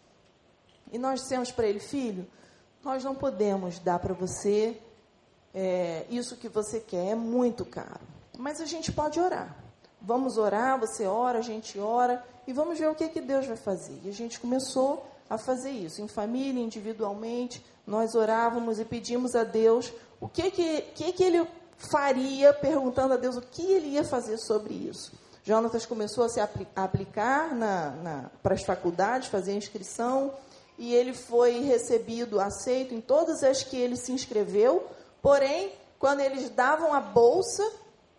E 0.92 0.98
nós 0.98 1.20
dissemos 1.20 1.50
para 1.50 1.66
ele, 1.66 1.80
filho, 1.80 2.26
nós 2.82 3.04
não 3.04 3.14
podemos 3.14 3.78
dar 3.78 3.98
para 3.98 4.14
você 4.14 4.80
é, 5.54 6.06
isso 6.10 6.36
que 6.36 6.48
você 6.48 6.80
quer, 6.80 7.08
é 7.08 7.14
muito 7.14 7.64
caro. 7.64 8.00
Mas 8.38 8.60
a 8.60 8.66
gente 8.66 8.92
pode 8.92 9.18
orar. 9.18 9.56
Vamos 10.00 10.38
orar, 10.38 10.78
você 10.78 11.06
ora, 11.06 11.38
a 11.38 11.42
gente 11.42 11.78
ora 11.78 12.24
e 12.46 12.52
vamos 12.52 12.78
ver 12.78 12.88
o 12.88 12.94
que, 12.94 13.08
que 13.08 13.20
Deus 13.20 13.46
vai 13.46 13.56
fazer. 13.56 14.00
E 14.04 14.08
a 14.08 14.12
gente 14.12 14.38
começou 14.38 15.04
a 15.28 15.36
fazer 15.36 15.70
isso, 15.70 16.00
em 16.00 16.08
família, 16.08 16.62
individualmente, 16.62 17.64
nós 17.86 18.14
orávamos 18.14 18.78
e 18.78 18.84
pedimos 18.84 19.34
a 19.34 19.44
Deus 19.44 19.92
o 20.20 20.28
que, 20.28 20.50
que, 20.50 20.82
que, 20.94 21.12
que 21.12 21.24
ele 21.24 21.46
faria, 21.76 22.52
perguntando 22.52 23.14
a 23.14 23.16
Deus 23.16 23.36
o 23.36 23.40
que 23.40 23.62
ele 23.62 23.88
ia 23.88 24.04
fazer 24.04 24.38
sobre 24.38 24.74
isso. 24.74 25.12
Jonatas 25.44 25.86
começou 25.86 26.24
a 26.24 26.28
se 26.28 26.40
aplicar 26.76 27.54
na, 27.54 27.90
na, 27.90 28.30
para 28.42 28.54
as 28.54 28.62
faculdades, 28.62 29.28
fazer 29.28 29.54
inscrição, 29.54 30.32
e 30.78 30.94
ele 30.94 31.12
foi 31.12 31.60
recebido, 31.60 32.40
aceito 32.40 32.94
em 32.94 33.00
todas 33.00 33.42
as 33.42 33.62
que 33.62 33.76
ele 33.76 33.96
se 33.96 34.12
inscreveu, 34.12 34.86
porém, 35.20 35.72
quando 35.98 36.20
eles 36.20 36.48
davam 36.50 36.94
a 36.94 37.00
bolsa, 37.00 37.68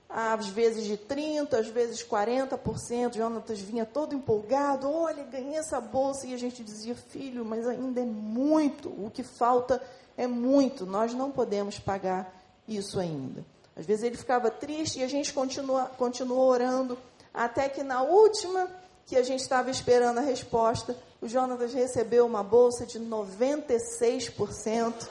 às 0.10 0.48
vezes 0.48 0.86
de 0.86 0.98
30%, 0.98 1.54
às 1.54 1.68
vezes 1.68 2.04
40%. 2.04 3.16
Jonatas 3.16 3.60
vinha 3.60 3.86
todo 3.86 4.16
empolgado: 4.16 4.92
olha, 4.92 5.24
ganhei 5.24 5.56
essa 5.56 5.80
bolsa. 5.80 6.28
E 6.28 6.34
a 6.34 6.38
gente 6.38 6.64
dizia: 6.64 6.96
filho, 6.96 7.46
mas 7.46 7.68
ainda 7.68 8.02
é 8.02 8.06
muito, 8.06 8.90
o 8.90 9.10
que 9.10 9.24
falta 9.24 9.82
é 10.18 10.28
muito, 10.28 10.86
nós 10.86 11.14
não 11.14 11.32
podemos 11.32 11.80
pagar 11.80 12.36
isso 12.68 13.00
ainda. 13.00 13.46
Às 13.76 13.86
vezes 13.86 14.04
ele 14.04 14.18
ficava 14.18 14.52
triste 14.52 15.00
e 15.00 15.04
a 15.04 15.08
gente 15.08 15.32
continua, 15.32 15.86
continuou 15.98 16.50
orando, 16.50 16.98
até 17.34 17.70
que 17.70 17.84
na 17.84 18.02
última 18.02 18.68
que 19.06 19.16
a 19.16 19.24
gente 19.24 19.40
estava 19.40 19.72
esperando 19.72 20.18
a 20.18 20.22
resposta, 20.22 20.96
o 21.22 21.28
Jonatas 21.28 21.74
recebeu 21.74 22.26
uma 22.26 22.44
bolsa 22.44 22.86
de 22.86 23.00
96% 23.00 25.08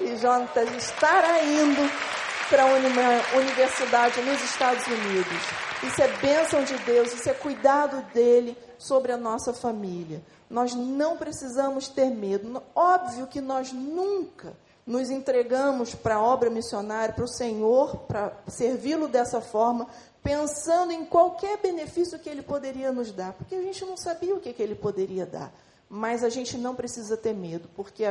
e 0.00 0.16
Jonatas 0.16 0.68
estará 0.76 1.44
indo 1.44 1.80
para 2.50 2.64
uma 2.66 3.40
universidade 3.40 4.20
nos 4.22 4.42
Estados 4.42 4.84
Unidos. 4.86 5.42
Isso 5.84 6.02
é 6.02 6.08
bênção 6.18 6.64
de 6.64 6.76
Deus, 6.78 7.12
isso 7.12 7.28
é 7.28 7.34
cuidado 7.34 8.02
dele 8.12 8.56
sobre 8.78 9.12
a 9.12 9.16
nossa 9.16 9.52
família. 9.52 10.22
Nós 10.50 10.74
não 10.74 11.16
precisamos 11.16 11.88
ter 11.88 12.10
medo. 12.10 12.62
Óbvio 12.74 13.26
que 13.26 13.40
nós 13.40 13.72
nunca 13.72 14.54
nos 14.86 15.10
entregamos 15.10 15.94
para 15.94 16.16
a 16.16 16.22
obra 16.22 16.50
missionária, 16.50 17.14
para 17.14 17.24
o 17.24 17.28
Senhor, 17.28 17.96
para 18.08 18.32
servi-lo 18.48 19.08
dessa 19.08 19.40
forma, 19.40 19.86
pensando 20.22 20.92
em 20.92 21.04
qualquer 21.04 21.58
benefício 21.58 22.18
que 22.18 22.28
ele 22.28 22.42
poderia 22.42 22.92
nos 22.92 23.10
dar, 23.12 23.32
porque 23.32 23.54
a 23.54 23.62
gente 23.62 23.84
não 23.84 23.96
sabia 23.96 24.34
o 24.34 24.40
que, 24.40 24.52
que 24.52 24.62
ele 24.62 24.74
poderia 24.74 25.26
dar. 25.26 25.52
Mas 25.88 26.24
a 26.24 26.28
gente 26.28 26.56
não 26.56 26.74
precisa 26.74 27.16
ter 27.16 27.34
medo, 27.34 27.68
porque 27.76 28.04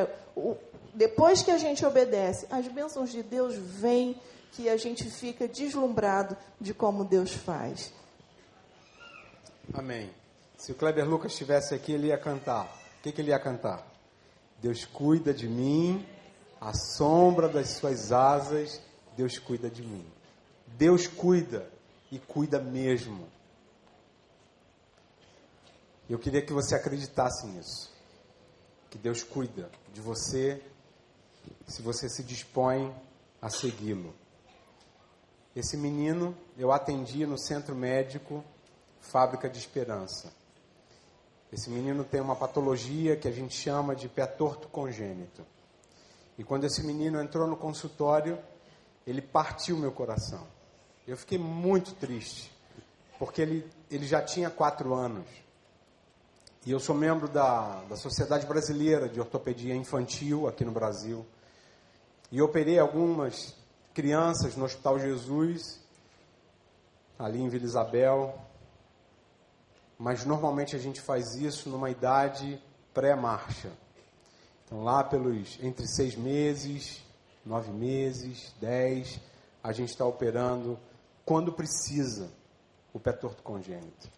depois 0.93 1.41
que 1.41 1.49
a 1.49 1.57
gente 1.57 1.85
obedece, 1.85 2.45
as 2.51 2.67
bênçãos 2.67 3.11
de 3.11 3.23
Deus 3.23 3.55
vêm, 3.55 4.19
que 4.51 4.69
a 4.69 4.77
gente 4.77 5.09
fica 5.09 5.47
deslumbrado 5.47 6.37
de 6.59 6.73
como 6.73 7.05
Deus 7.05 7.31
faz. 7.31 7.91
Amém. 9.73 10.11
Se 10.57 10.73
o 10.73 10.75
Kleber 10.75 11.09
Lucas 11.09 11.31
estivesse 11.31 11.73
aqui, 11.73 11.93
ele 11.93 12.07
ia 12.07 12.17
cantar. 12.17 12.65
O 12.99 13.03
que, 13.03 13.11
que 13.11 13.21
ele 13.21 13.31
ia 13.31 13.39
cantar? 13.39 13.87
Deus 14.61 14.85
cuida 14.85 15.33
de 15.33 15.47
mim 15.47 16.05
à 16.59 16.73
sombra 16.73 17.47
das 17.47 17.69
suas 17.69 18.11
asas, 18.11 18.79
Deus 19.17 19.39
cuida 19.39 19.69
de 19.69 19.81
mim. 19.81 20.05
Deus 20.77 21.07
cuida 21.07 21.70
e 22.11 22.19
cuida 22.19 22.59
mesmo. 22.59 23.27
Eu 26.09 26.19
queria 26.19 26.41
que 26.41 26.51
você 26.51 26.75
acreditasse 26.75 27.47
nisso. 27.47 27.89
Que 28.89 28.97
Deus 28.97 29.23
cuida 29.23 29.71
de 29.93 30.01
você 30.01 30.61
se 31.65 31.81
você 31.81 32.09
se 32.09 32.21
dispõe 32.21 32.93
a 33.41 33.49
segui-lo. 33.49 34.13
Esse 35.55 35.77
menino 35.77 36.35
eu 36.57 36.71
atendi 36.71 37.25
no 37.25 37.37
centro 37.37 37.73
médico 37.73 38.43
Fábrica 38.99 39.49
de 39.49 39.57
Esperança. 39.57 40.33
Esse 41.51 41.69
menino 41.69 42.03
tem 42.03 42.21
uma 42.21 42.35
patologia 42.35 43.15
que 43.15 43.27
a 43.27 43.31
gente 43.31 43.55
chama 43.55 43.95
de 43.95 44.07
pé 44.07 44.25
torto 44.25 44.67
congênito. 44.67 45.45
E 46.37 46.43
quando 46.43 46.65
esse 46.65 46.83
menino 46.83 47.21
entrou 47.21 47.47
no 47.47 47.57
consultório, 47.57 48.39
ele 49.05 49.21
partiu 49.21 49.77
meu 49.77 49.91
coração. 49.91 50.47
Eu 51.07 51.17
fiquei 51.17 51.37
muito 51.37 51.93
triste, 51.95 52.51
porque 53.17 53.41
ele, 53.41 53.69
ele 53.89 54.05
já 54.05 54.21
tinha 54.21 54.49
quatro 54.49 54.93
anos. 54.93 55.25
E 56.63 56.69
eu 56.69 56.79
sou 56.79 56.95
membro 56.95 57.27
da, 57.27 57.81
da 57.89 57.95
Sociedade 57.95 58.45
Brasileira 58.45 59.09
de 59.09 59.19
Ortopedia 59.19 59.75
Infantil 59.75 60.47
aqui 60.47 60.63
no 60.63 60.71
Brasil. 60.71 61.25
E 62.31 62.39
operei 62.39 62.77
algumas 62.77 63.55
crianças 63.95 64.55
no 64.55 64.65
Hospital 64.65 64.99
Jesus, 64.99 65.79
ali 67.17 67.41
em 67.41 67.49
Vila 67.49 67.65
Isabel. 67.65 68.39
Mas 69.97 70.23
normalmente 70.23 70.75
a 70.75 70.79
gente 70.79 71.01
faz 71.01 71.33
isso 71.33 71.67
numa 71.67 71.89
idade 71.89 72.61
pré-marcha. 72.93 73.71
Então, 74.65 74.83
lá 74.83 75.03
pelos 75.03 75.57
entre 75.63 75.87
seis 75.87 76.15
meses, 76.15 77.03
nove 77.43 77.71
meses, 77.71 78.53
dez, 78.61 79.19
a 79.63 79.71
gente 79.71 79.89
está 79.89 80.05
operando 80.05 80.79
quando 81.25 81.53
precisa 81.53 82.29
o 82.93 82.99
pé 82.99 83.11
torto 83.11 83.41
congênito. 83.43 84.09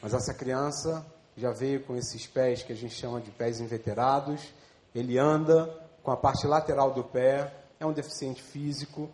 Mas 0.00 0.14
essa 0.14 0.32
criança 0.32 1.04
já 1.36 1.50
veio 1.50 1.84
com 1.84 1.96
esses 1.96 2.26
pés 2.26 2.62
que 2.62 2.72
a 2.72 2.76
gente 2.76 2.94
chama 2.94 3.20
de 3.20 3.30
pés 3.30 3.60
inveterados. 3.60 4.52
Ele 4.94 5.18
anda 5.18 5.66
com 6.02 6.10
a 6.10 6.16
parte 6.16 6.46
lateral 6.46 6.92
do 6.92 7.04
pé, 7.04 7.52
é 7.78 7.86
um 7.86 7.92
deficiente 7.92 8.42
físico. 8.42 9.10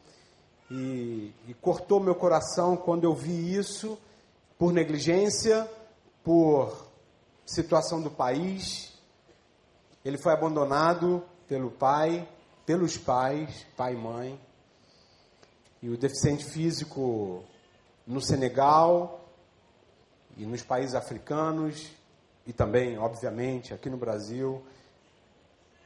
E, 0.70 1.34
e 1.46 1.54
cortou 1.60 2.00
meu 2.00 2.14
coração 2.14 2.76
quando 2.76 3.04
eu 3.04 3.14
vi 3.14 3.54
isso 3.54 3.98
por 4.58 4.72
negligência, 4.72 5.68
por 6.22 6.88
situação 7.44 8.00
do 8.00 8.10
país, 8.10 8.92
ele 10.04 10.16
foi 10.16 10.32
abandonado 10.32 11.22
pelo 11.46 11.70
pai, 11.70 12.26
pelos 12.64 12.96
pais, 12.96 13.66
pai 13.76 13.94
e 13.94 13.96
mãe. 13.96 14.40
E 15.84 15.90
o 15.90 15.98
deficiente 15.98 16.46
físico 16.46 17.44
no 18.06 18.18
Senegal 18.18 19.22
e 20.34 20.46
nos 20.46 20.62
países 20.62 20.94
africanos 20.94 21.90
e 22.46 22.54
também, 22.54 22.96
obviamente, 22.96 23.74
aqui 23.74 23.90
no 23.90 23.98
Brasil, 23.98 24.64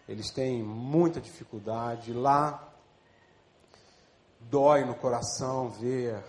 eles 0.08 0.30
têm 0.30 0.62
muita 0.62 1.20
dificuldade. 1.20 2.12
Lá 2.12 2.72
dói 4.38 4.84
no 4.84 4.94
coração 4.94 5.68
ver 5.68 6.22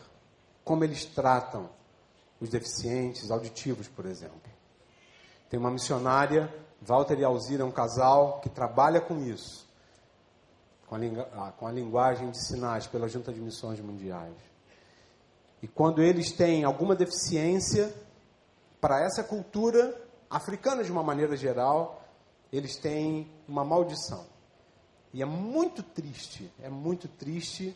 como 0.65 0.84
eles 0.84 1.05
tratam 1.05 1.70
os 2.41 2.49
deficientes 2.49 3.30
auditivos, 3.30 3.88
por 3.88 4.07
exemplo. 4.07 4.51
Tem 5.47 5.59
uma 5.59 5.70
missionária 5.70 6.51
Walter 6.82 7.20
e 7.20 7.24
Alzira 7.24 7.63
um 7.63 7.72
casal 7.72 8.39
que 8.39 8.49
trabalha 8.49 8.99
com 8.99 9.20
isso, 9.20 9.68
com 10.89 10.95
a, 10.95 10.99
ah, 11.33 11.51
com 11.51 11.67
a 11.67 11.71
linguagem 11.71 12.31
de 12.31 12.47
sinais 12.47 12.87
pela 12.87 13.07
Junta 13.07 13.31
de 13.31 13.39
Missões 13.39 13.79
Mundiais. 13.79 14.35
E 15.61 15.67
quando 15.67 16.01
eles 16.01 16.31
têm 16.31 16.63
alguma 16.63 16.95
deficiência, 16.95 17.93
para 18.81 19.03
essa 19.05 19.23
cultura 19.23 19.95
africana 20.29 20.83
de 20.83 20.91
uma 20.91 21.03
maneira 21.03 21.37
geral, 21.37 22.01
eles 22.51 22.75
têm 22.77 23.29
uma 23.47 23.63
maldição. 23.63 24.25
E 25.13 25.21
é 25.21 25.25
muito 25.25 25.83
triste, 25.83 26.51
é 26.61 26.69
muito 26.69 27.07
triste 27.07 27.75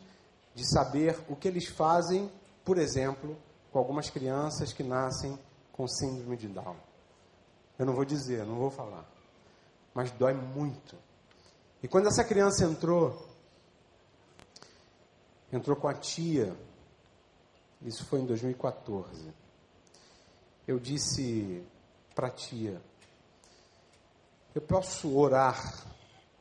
de 0.56 0.68
saber 0.72 1.20
o 1.28 1.36
que 1.36 1.48
eles 1.48 1.68
fazem, 1.68 2.32
por 2.64 2.78
exemplo, 2.78 3.38
com 3.72 3.80
algumas 3.80 4.10
crianças 4.10 4.72
que 4.72 4.84
nascem 4.84 5.38
com 5.72 5.88
síndrome 5.88 6.38
de 6.38 6.48
Down. 6.48 6.76
Eu 7.78 7.86
não 7.86 7.94
vou 7.94 8.06
dizer, 8.06 8.46
não 8.46 8.56
vou 8.56 8.70
falar. 8.70 9.06
Mas 9.94 10.12
dói 10.12 10.34
muito. 10.34 10.96
E 11.84 11.88
quando 11.88 12.08
essa 12.08 12.24
criança 12.24 12.64
entrou, 12.64 13.28
entrou 15.52 15.76
com 15.76 15.88
a 15.88 15.94
tia, 15.94 16.56
isso 17.82 18.06
foi 18.06 18.22
em 18.22 18.26
2014. 18.26 19.32
Eu 20.66 20.80
disse 20.80 21.62
para 22.16 22.28
a 22.28 22.32
tia: 22.32 22.82
Eu 24.56 24.62
posso 24.62 25.16
orar 25.16 25.86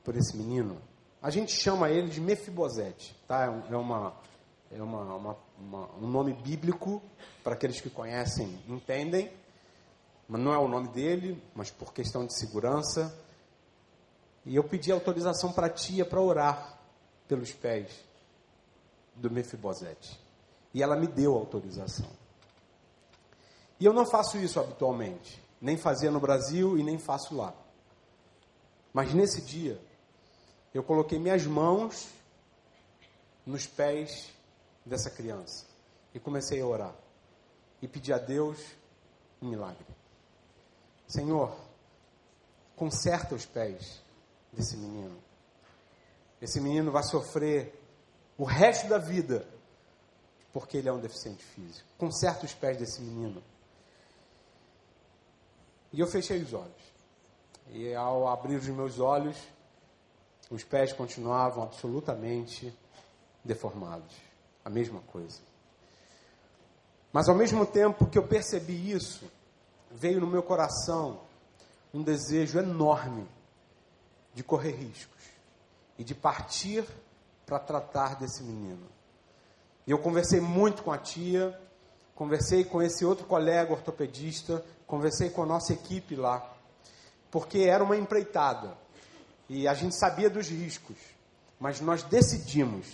por 0.05 0.17
esse 0.17 0.37
menino? 0.37 0.81
A 1.21 1.29
gente 1.29 1.53
chama 1.53 1.91
ele 1.91 2.09
de 2.09 2.21
Mefibosete, 2.21 3.15
tá? 3.27 3.45
É 3.45 3.77
uma, 3.77 4.15
é 4.71 4.83
uma, 4.83 5.17
uma, 5.17 5.37
uma 5.59 5.91
um 5.97 6.07
nome 6.09 6.33
bíblico 6.33 7.03
para 7.43 7.55
aqueles 7.55 7.81
que 7.81 7.91
conhecem, 7.91 8.59
entendem 8.69 9.31
mas 10.33 10.41
não 10.41 10.55
é 10.55 10.59
o 10.59 10.67
nome 10.67 10.89
dele, 10.89 11.43
mas 11.55 11.71
por 11.71 11.93
questão 11.93 12.25
de 12.25 12.35
segurança. 12.39 13.15
E 14.45 14.57
eu 14.57 14.65
pedi 14.65 14.91
autorização 14.91 15.53
para 15.53 15.69
a 15.69 15.71
tia 15.71 16.05
para 16.05 16.21
orar 16.21 16.79
pelos 17.29 17.53
pés 17.53 17.91
do 19.15 19.31
Mefibosete. 19.31 20.21
E 20.75 20.83
ela 20.83 20.97
me 20.97 21.07
deu 21.07 21.35
autorização. 21.35 22.11
E 23.79 23.85
eu 23.85 23.93
não 23.93 24.07
faço 24.07 24.39
isso 24.39 24.59
habitualmente, 24.61 25.43
nem 25.61 25.77
fazia 25.77 26.11
no 26.11 26.21
Brasil 26.21 26.79
e 26.79 26.83
nem 26.83 26.99
faço 26.99 27.37
lá. 27.37 27.55
Mas 28.93 29.15
nesse 29.15 29.41
dia, 29.41 29.81
eu 30.75 30.83
coloquei 30.83 31.19
minhas 31.19 31.47
mãos 31.47 32.09
nos 33.45 33.67
pés 33.67 34.33
dessa 34.85 35.11
criança 35.11 35.67
e 36.15 36.21
comecei 36.21 36.61
a 36.61 36.67
orar 36.67 36.95
e 37.81 37.89
pedi 37.89 38.13
a 38.13 38.19
Deus 38.19 38.59
um 39.41 39.49
milagre. 39.49 39.87
Senhor, 41.07 41.55
conserta 42.77 43.35
os 43.35 43.45
pés 43.45 44.02
desse 44.53 44.77
menino. 44.77 45.17
Esse 46.41 46.61
menino 46.61 46.91
vai 46.91 47.03
sofrer 47.03 47.81
o 48.37 48.45
resto 48.45 48.89
da 48.89 48.99
vida 48.99 49.47
porque 50.53 50.77
ele 50.77 50.89
é 50.89 50.93
um 50.93 51.01
deficiente 51.01 51.43
físico. 51.43 51.89
Conserta 51.97 52.45
os 52.45 52.53
pés 52.53 52.77
desse 52.77 53.01
menino. 53.01 53.43
E 55.93 56.01
eu 56.01 56.07
fechei 56.07 56.43
os 56.43 56.53
olhos. 56.53 56.93
E 57.71 57.95
ao 57.95 58.29
abrir 58.29 58.57
os 58.57 58.67
meus 58.69 58.99
olhos, 58.99 59.37
os 60.51 60.63
pés 60.63 60.93
continuavam 60.93 61.63
absolutamente 61.63 62.77
deformados. 63.43 64.15
A 64.65 64.69
mesma 64.69 65.01
coisa. 65.01 65.41
Mas 67.13 67.29
ao 67.29 67.35
mesmo 67.35 67.65
tempo 67.65 68.07
que 68.07 68.19
eu 68.19 68.27
percebi 68.27 68.93
isso, 68.93 69.25
veio 69.91 70.21
no 70.21 70.27
meu 70.27 70.43
coração 70.43 71.21
um 71.93 72.03
desejo 72.03 72.59
enorme 72.59 73.27
de 74.35 74.43
correr 74.43 74.73
riscos 74.73 75.23
e 75.99 76.05
de 76.05 76.15
partir 76.15 76.85
para 77.45 77.59
tratar 77.59 78.17
desse 78.17 78.43
menino. 78.43 78.87
E 79.87 79.91
eu 79.91 79.99
conversei 79.99 80.41
muito 80.41 80.83
com 80.83 80.93
a 80.93 80.99
tia, 80.99 81.59
conversei 82.15 82.65
com 82.65 82.83
esse 82.83 83.05
outro 83.05 83.27
colega 83.27 83.73
ortopedista, 83.73 84.65
conversei 84.87 85.31
com 85.31 85.43
a 85.43 85.47
nossa 85.47 85.73
equipe 85.73 86.15
lá, 86.15 86.55
porque 87.31 87.61
era 87.61 87.83
uma 87.83 87.97
empreitada 87.97 88.77
e 89.49 89.67
a 89.67 89.75
gente 89.75 89.99
sabia 89.99 90.31
dos 90.31 90.49
riscos, 90.49 90.97
mas 91.59 91.81
nós 91.81 92.03
decidimos 92.03 92.87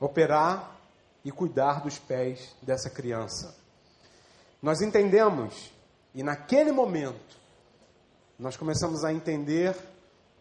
operar 0.00 0.76
e 1.24 1.32
cuidar 1.32 1.80
dos 1.82 1.98
pés 1.98 2.54
dessa 2.62 2.88
criança. 2.88 3.56
Nós 4.62 4.80
entendemos, 4.80 5.72
e 6.14 6.22
naquele 6.22 6.72
momento, 6.72 7.36
nós 8.38 8.56
começamos 8.56 9.04
a 9.04 9.12
entender 9.12 9.74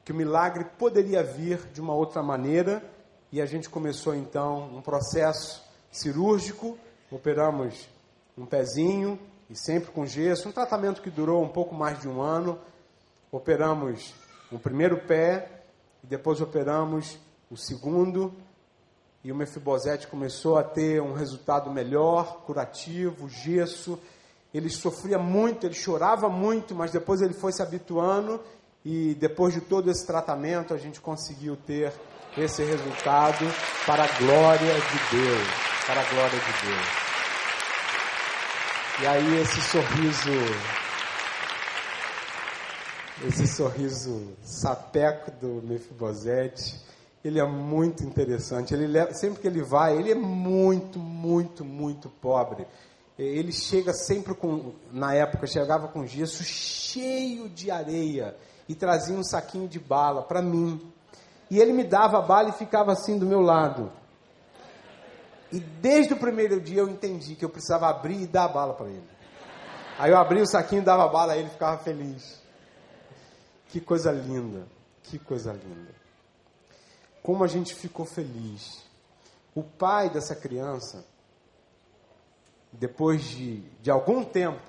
que 0.05 0.11
o 0.11 0.15
milagre 0.15 0.65
poderia 0.77 1.23
vir 1.23 1.57
de 1.73 1.81
uma 1.81 1.95
outra 1.95 2.21
maneira, 2.21 2.83
e 3.31 3.41
a 3.41 3.45
gente 3.45 3.69
começou 3.69 4.13
então 4.13 4.69
um 4.75 4.81
processo 4.81 5.63
cirúrgico, 5.91 6.77
operamos 7.09 7.89
um 8.37 8.45
pezinho, 8.45 9.19
e 9.49 9.55
sempre 9.55 9.89
com 9.91 10.05
gesso, 10.05 10.47
um 10.47 10.51
tratamento 10.51 11.01
que 11.01 11.09
durou 11.09 11.43
um 11.43 11.49
pouco 11.49 11.73
mais 11.73 11.99
de 11.99 12.07
um 12.07 12.21
ano. 12.21 12.59
Operamos 13.31 14.13
o 14.51 14.59
primeiro 14.59 14.99
pé, 14.99 15.63
e 16.03 16.07
depois 16.07 16.39
operamos 16.39 17.17
o 17.49 17.57
segundo, 17.57 18.31
e 19.23 19.31
o 19.31 19.35
Mefibosete 19.35 20.07
começou 20.07 20.57
a 20.57 20.63
ter 20.63 21.01
um 21.01 21.13
resultado 21.13 21.71
melhor, 21.71 22.43
curativo, 22.45 23.27
gesso. 23.27 23.99
Ele 24.53 24.69
sofria 24.69 25.17
muito, 25.17 25.65
ele 25.65 25.75
chorava 25.75 26.29
muito, 26.29 26.73
mas 26.73 26.91
depois 26.91 27.21
ele 27.21 27.33
foi 27.33 27.51
se 27.51 27.61
habituando 27.61 28.41
e 28.83 29.15
depois 29.15 29.53
de 29.53 29.61
todo 29.61 29.91
esse 29.91 30.05
tratamento 30.05 30.73
a 30.73 30.77
gente 30.77 31.01
conseguiu 31.01 31.57
ter 31.57 31.93
esse 32.37 32.63
resultado 32.63 33.45
para 33.85 34.03
a 34.03 34.07
glória 34.19 34.73
de 34.73 35.17
Deus, 35.17 35.47
para 35.85 36.01
a 36.01 36.03
glória 36.05 36.39
de 36.39 36.67
Deus. 36.67 36.87
E 39.01 39.07
aí 39.07 39.41
esse 39.41 39.61
sorriso 39.61 40.31
esse 43.25 43.47
sorriso 43.47 44.35
sapeco 44.43 45.31
do 45.31 45.61
Mefibosete, 45.63 46.79
ele 47.25 47.39
é 47.39 47.45
muito 47.45 48.03
interessante. 48.03 48.73
Ele 48.73 49.13
sempre 49.13 49.41
que 49.41 49.47
ele 49.47 49.63
vai, 49.63 49.97
ele 49.97 50.11
é 50.11 50.15
muito, 50.15 50.99
muito, 50.99 51.65
muito 51.65 52.09
pobre. 52.09 52.67
Ele 53.18 53.51
chega 53.51 53.93
sempre 53.93 54.36
com, 54.36 54.76
na 54.91 55.13
época, 55.13 55.47
chegava 55.47 55.88
com 55.88 56.05
gesso 56.05 56.43
cheio 56.43 57.49
de 57.49 57.72
areia 57.72 58.38
e 58.70 58.76
trazia 58.76 59.15
um 59.15 59.24
saquinho 59.24 59.68
de 59.68 59.80
bala 59.80 60.22
para 60.22 60.41
mim. 60.41 60.80
E 61.49 61.59
ele 61.59 61.74
me 61.74 61.84
dava 61.84 62.20
a 62.20 62.22
bala 62.22 62.49
e 62.49 62.53
ficava 62.53 62.91
assim 62.91 63.18
do 63.18 63.26
meu 63.26 63.41
lado. 63.41 63.91
E 65.51 65.59
desde 65.59 66.13
o 66.13 66.18
primeiro 66.18 66.59
dia 66.59 66.82
eu 66.82 66.89
entendi 66.89 67.36
que 67.36 67.43
eu 67.43 67.49
precisava 67.49 67.88
abrir 67.88 68.22
e 68.22 68.28
dar 68.28 68.45
a 68.45 68.49
bala 68.49 68.74
para 68.74 68.88
ele. 68.88 69.09
Aí 69.97 70.11
eu 70.11 70.18
abri 70.18 70.41
o 70.41 70.45
saquinho, 70.45 70.84
dava 70.84 71.05
a 71.05 71.07
bala, 71.07 71.34
aí 71.34 71.39
ele 71.39 71.49
ficava 71.49 71.78
feliz. 71.80 72.39
Que 73.70 73.80
coisa 73.80 74.11
linda, 74.11 74.68
que 75.03 75.18
coisa 75.18 75.51
linda. 75.53 75.95
Como 77.24 77.43
a 77.43 77.47
gente 77.47 77.74
ficou 77.74 78.05
feliz. 78.05 78.86
O 79.55 79.63
pai 79.63 80.09
dessa 80.09 80.36
criança, 80.36 81.03
depois 82.80 83.23
de, 83.23 83.61
de 83.82 83.89
algum 83.89 84.23
tempo, 84.23 84.61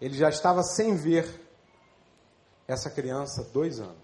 ele 0.00 0.16
já 0.16 0.28
estava 0.28 0.62
sem 0.62 0.96
ver 0.96 1.40
essa 2.66 2.90
criança 2.90 3.44
dois 3.52 3.80
anos. 3.80 4.02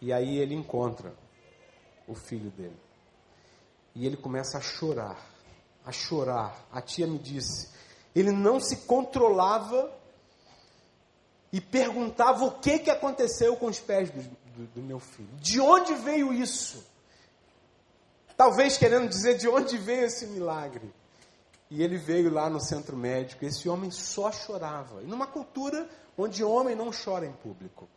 E 0.00 0.12
aí 0.12 0.38
ele 0.38 0.54
encontra 0.54 1.14
o 2.06 2.14
filho 2.14 2.50
dele. 2.50 2.76
E 3.94 4.06
ele 4.06 4.16
começa 4.16 4.58
a 4.58 4.60
chorar, 4.60 5.18
a 5.84 5.92
chorar. 5.92 6.66
A 6.70 6.80
tia 6.80 7.06
me 7.06 7.18
disse, 7.18 7.70
ele 8.14 8.30
não 8.30 8.60
se 8.60 8.78
controlava 8.86 9.92
e 11.52 11.60
perguntava 11.60 12.44
o 12.44 12.58
que, 12.58 12.80
que 12.80 12.90
aconteceu 12.90 13.56
com 13.56 13.66
os 13.66 13.78
pés 13.78 14.10
do, 14.10 14.22
do, 14.22 14.66
do 14.74 14.82
meu 14.82 14.98
filho. 14.98 15.28
De 15.40 15.60
onde 15.60 15.94
veio 15.94 16.32
isso? 16.32 16.84
Talvez 18.36 18.76
querendo 18.76 19.08
dizer 19.08 19.38
de 19.38 19.48
onde 19.48 19.76
veio 19.76 20.04
esse 20.04 20.26
milagre. 20.26 20.92
E 21.70 21.82
ele 21.82 21.96
veio 21.96 22.32
lá 22.32 22.48
no 22.48 22.60
centro 22.60 22.96
médico. 22.96 23.44
Esse 23.44 23.68
homem 23.68 23.90
só 23.90 24.30
chorava. 24.30 25.02
E 25.02 25.06
numa 25.06 25.26
cultura 25.26 25.88
onde 26.16 26.44
homem 26.44 26.76
não 26.76 26.90
chora 26.90 27.26
em 27.26 27.32
público. 27.32 27.88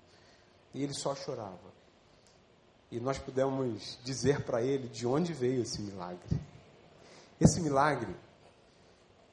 E 0.74 0.84
ele 0.84 0.94
só 0.94 1.16
chorava. 1.16 1.76
E 2.92 3.00
nós 3.00 3.18
pudemos 3.18 4.00
dizer 4.04 4.44
para 4.44 4.62
ele 4.62 4.88
de 4.88 5.06
onde 5.06 5.34
veio 5.34 5.62
esse 5.62 5.82
milagre. 5.82 6.40
Esse 7.40 7.60
milagre 7.62 8.16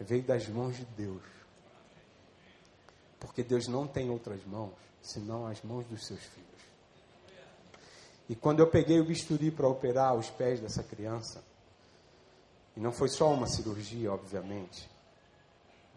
veio 0.01 0.23
das 0.23 0.49
mãos 0.49 0.77
de 0.77 0.85
Deus. 0.85 1.23
Porque 3.21 3.43
Deus 3.43 3.69
não 3.69 3.87
tem 3.87 4.11
outras 4.11 4.45
mãos 4.45 4.73
senão 5.01 5.47
as 5.47 5.63
mãos 5.63 5.87
dos 5.87 6.07
seus 6.07 6.21
filhos. 6.21 6.49
E 8.29 8.35
quando 8.35 8.61
eu 8.61 8.67
peguei 8.67 8.99
o 9.01 9.05
bisturi 9.05 9.51
para 9.51 9.69
operar 9.69 10.15
os 10.15 10.31
pés 10.31 10.61
dessa 10.61 10.83
criança, 10.83 11.43
e 12.77 12.81
não 12.81 12.93
foi 12.93 13.09
só 13.09 13.33
uma 13.33 13.47
cirurgia, 13.47 14.13
obviamente, 14.13 14.89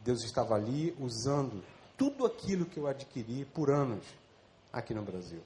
Deus 0.03 0.23
estava 0.23 0.55
ali 0.55 0.95
usando 0.99 1.63
tudo 1.97 2.25
aquilo 2.25 2.65
que 2.65 2.77
eu 2.77 2.87
adquiri 2.87 3.45
por 3.45 3.71
anos 3.71 4.05
aqui 4.71 4.93
no 4.93 5.01
Brasil. 5.01 5.41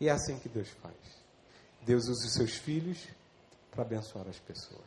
E 0.00 0.08
é 0.08 0.12
assim 0.12 0.38
que 0.38 0.48
Deus 0.48 0.68
faz. 0.82 0.96
Deus 1.82 2.08
usa 2.08 2.26
os 2.26 2.32
seus 2.32 2.52
filhos 2.56 3.06
para 3.70 3.82
abençoar 3.82 4.26
as 4.28 4.38
pessoas. 4.38 4.80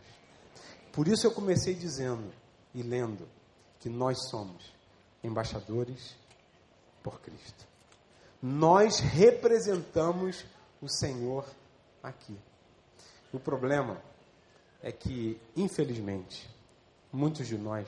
Por 0.91 1.07
isso 1.07 1.25
eu 1.27 1.31
comecei 1.31 1.73
dizendo 1.73 2.33
e 2.73 2.81
lendo 2.81 3.27
que 3.79 3.89
nós 3.89 4.29
somos 4.29 4.73
embaixadores 5.23 6.15
por 7.03 7.21
Cristo. 7.21 7.67
Nós 8.41 8.99
representamos 8.99 10.43
o 10.81 10.89
Senhor 10.89 11.45
aqui. 12.01 12.37
O 13.31 13.39
problema 13.39 14.01
é 14.81 14.91
que, 14.91 15.39
infelizmente, 15.55 16.49
muitos 17.11 17.47
de 17.47 17.57
nós 17.57 17.87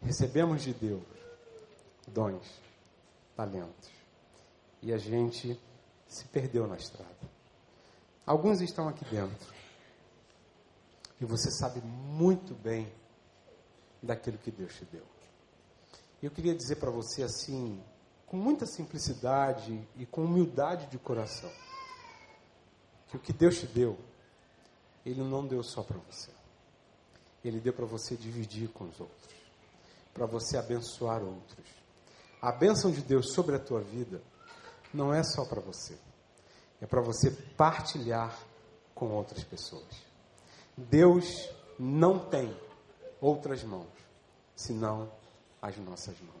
recebemos 0.00 0.62
de 0.62 0.72
Deus 0.72 1.02
dons, 2.06 2.46
talentos, 3.34 3.90
e 4.80 4.92
a 4.92 4.98
gente 4.98 5.60
se 6.06 6.24
perdeu 6.26 6.66
na 6.66 6.76
estrada. 6.76 7.36
Alguns 8.24 8.60
estão 8.60 8.88
aqui 8.88 9.04
dentro, 9.06 9.54
e 11.20 11.24
você 11.24 11.50
sabe 11.50 11.80
muito 11.80 12.54
bem 12.54 12.92
daquilo 14.02 14.38
que 14.38 14.50
Deus 14.50 14.74
te 14.74 14.84
deu. 14.84 15.04
Eu 16.22 16.30
queria 16.30 16.54
dizer 16.54 16.76
para 16.76 16.90
você 16.90 17.22
assim, 17.22 17.82
com 18.26 18.36
muita 18.36 18.66
simplicidade 18.66 19.86
e 19.96 20.06
com 20.06 20.24
humildade 20.24 20.86
de 20.86 20.98
coração, 20.98 21.50
que 23.08 23.16
o 23.16 23.20
que 23.20 23.32
Deus 23.32 23.58
te 23.58 23.66
deu, 23.66 23.98
Ele 25.06 25.22
não 25.22 25.46
deu 25.46 25.62
só 25.62 25.84
para 25.84 25.98
você. 25.98 26.30
Ele 27.44 27.60
deu 27.60 27.72
para 27.72 27.86
você 27.86 28.16
dividir 28.16 28.68
com 28.70 28.84
os 28.86 28.98
outros, 28.98 29.30
para 30.12 30.26
você 30.26 30.56
abençoar 30.56 31.22
outros. 31.22 31.64
A 32.42 32.50
bênção 32.50 32.90
de 32.90 33.00
Deus 33.02 33.32
sobre 33.32 33.54
a 33.54 33.58
tua 33.60 33.80
vida 33.80 34.20
não 34.92 35.14
é 35.14 35.22
só 35.22 35.44
para 35.44 35.60
você, 35.60 35.96
é 36.80 36.86
para 36.86 37.00
você 37.00 37.30
partilhar 37.30 38.36
com 38.96 39.12
outras 39.12 39.44
pessoas. 39.44 39.86
Deus 40.76 41.48
não 41.78 42.18
tem 42.18 42.54
outras 43.20 43.62
mãos 43.62 43.86
senão 44.56 45.08
as 45.62 45.76
nossas 45.76 46.18
mãos. 46.20 46.36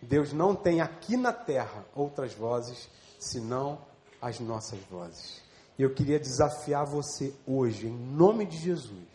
Deus 0.00 0.32
não 0.32 0.54
tem 0.54 0.80
aqui 0.80 1.16
na 1.16 1.32
terra 1.32 1.84
outras 1.92 2.32
vozes 2.34 2.88
senão 3.18 3.84
as 4.22 4.38
nossas 4.38 4.78
vozes. 4.84 5.42
E 5.80 5.82
eu 5.82 5.94
queria 5.94 6.20
desafiar 6.20 6.84
você 6.84 7.32
hoje, 7.46 7.86
em 7.86 7.96
nome 7.96 8.44
de 8.44 8.58
Jesus, 8.58 9.08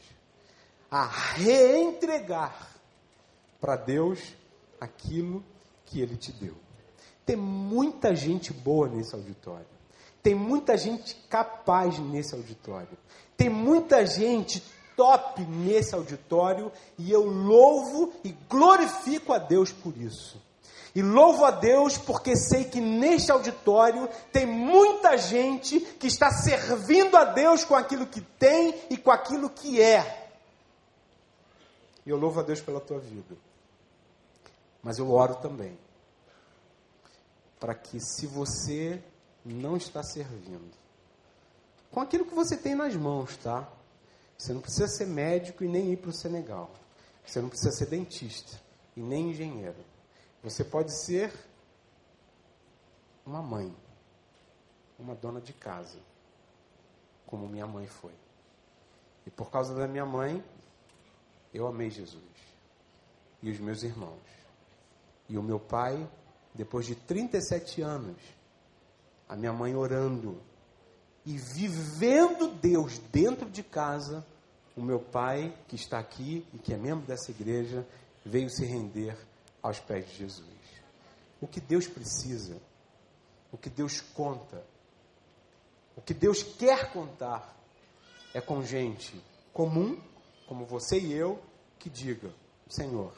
a 0.90 1.06
reentregar 1.06 2.76
para 3.62 3.76
Deus 3.76 4.20
aquilo 4.82 5.46
que 5.86 6.02
Ele 6.02 6.18
te 6.18 6.32
deu. 6.32 6.56
Tem 7.24 7.36
muita 7.36 8.16
gente 8.16 8.52
boa 8.52 8.90
nesse 8.90 9.14
auditório. 9.14 9.68
Tem 10.24 10.34
muita 10.34 10.76
gente 10.76 11.14
capaz 11.30 12.00
nesse 12.00 12.34
auditório. 12.34 12.98
Tem 13.38 13.48
muita 13.48 14.04
gente 14.04 14.64
top 14.98 15.46
nesse 15.46 15.94
auditório 15.94 16.72
e 16.98 17.12
eu 17.12 17.26
louvo 17.26 18.12
e 18.24 18.32
glorifico 18.50 19.34
a 19.34 19.38
Deus 19.38 19.72
por 19.72 19.96
isso. 19.96 20.42
E 20.96 21.02
louvo 21.02 21.44
a 21.44 21.52
Deus 21.52 21.98
porque 21.98 22.38
sei 22.38 22.64
que 22.64 22.80
neste 22.80 23.30
auditório 23.30 24.08
tem 24.32 24.46
muita 24.46 25.18
gente 25.18 25.82
que 25.82 26.08
está 26.08 26.32
servindo 26.32 27.18
a 27.18 27.26
Deus 27.26 27.66
com 27.66 27.76
aquilo 27.76 28.08
que 28.08 28.22
tem 28.22 28.74
e 28.90 28.96
com 28.96 29.12
aquilo 29.12 29.50
que 29.50 29.82
é. 29.82 30.30
E 32.06 32.10
eu 32.10 32.18
louvo 32.18 32.40
a 32.40 32.44
Deus 32.44 32.62
pela 32.62 32.80
tua 32.80 32.98
vida. 32.98 33.36
Mas 34.82 34.98
eu 34.98 35.12
oro 35.12 35.36
também 35.36 35.78
para 37.60 37.76
que 37.76 38.00
se 38.00 38.26
você 38.26 39.02
não 39.44 39.76
está 39.76 40.02
servindo, 40.02 40.72
com 41.92 42.00
aquilo 42.00 42.26
que 42.26 42.34
você 42.36 42.56
tem 42.56 42.74
nas 42.74 42.96
mãos, 42.96 43.36
tá? 43.38 43.68
Você 44.38 44.54
não 44.54 44.62
precisa 44.62 44.88
ser 44.88 45.08
médico 45.08 45.64
e 45.64 45.68
nem 45.68 45.92
ir 45.92 45.98
para 45.98 46.10
o 46.10 46.14
Senegal. 46.14 46.72
Você 47.26 47.42
não 47.42 47.50
precisa 47.50 47.72
ser 47.72 47.88
dentista 47.88 48.62
e 48.96 49.02
nem 49.02 49.32
engenheiro. 49.32 49.95
Você 50.46 50.64
pode 50.64 50.92
ser 50.92 51.34
uma 53.26 53.42
mãe, 53.42 53.76
uma 55.00 55.16
dona 55.16 55.42
de 55.42 55.52
casa, 55.52 55.98
como 57.26 57.48
minha 57.48 57.66
mãe 57.66 57.88
foi. 57.88 58.14
E 59.26 59.32
por 59.32 59.50
causa 59.50 59.74
da 59.74 59.88
minha 59.88 60.06
mãe, 60.06 60.46
eu 61.52 61.66
amei 61.66 61.90
Jesus 61.90 62.22
e 63.42 63.50
os 63.50 63.60
meus 63.60 63.82
irmãos. 63.82 64.22
E 65.28 65.36
o 65.36 65.42
meu 65.42 65.60
pai, 65.60 66.08
depois 66.54 66.86
de 66.86 66.94
37 66.94 67.82
anos, 67.82 68.22
a 69.28 69.36
minha 69.36 69.52
mãe 69.52 69.76
orando 69.76 70.40
e 71.26 71.40
vivendo 71.40 72.54
Deus 72.54 73.00
dentro 73.12 73.50
de 73.50 73.64
casa, 73.64 74.24
o 74.78 74.82
meu 74.84 75.00
pai, 75.00 75.58
que 75.68 75.76
está 75.76 75.98
aqui 75.98 76.46
e 76.54 76.60
que 76.60 76.72
é 76.72 76.78
membro 76.78 77.08
dessa 77.08 77.32
igreja, 77.32 77.84
veio 78.24 78.48
se 78.48 78.64
render 78.64 79.18
aos 79.66 79.80
pés 79.80 80.08
de 80.08 80.18
Jesus. 80.18 80.48
O 81.42 81.48
que 81.48 81.60
Deus 81.60 81.88
precisa, 81.88 82.62
o 83.52 83.58
que 83.58 83.68
Deus 83.70 84.00
conta, 84.00 84.64
o 85.96 86.02
que 86.02 86.14
Deus 86.14 86.44
quer 86.44 86.92
contar, 86.94 87.56
é 88.32 88.40
com 88.40 88.64
gente 88.64 89.20
comum, 89.52 90.00
como 90.48 90.66
você 90.66 91.00
e 91.00 91.14
eu, 91.14 91.42
que 91.80 91.90
diga: 91.90 92.32
Senhor, 92.70 93.12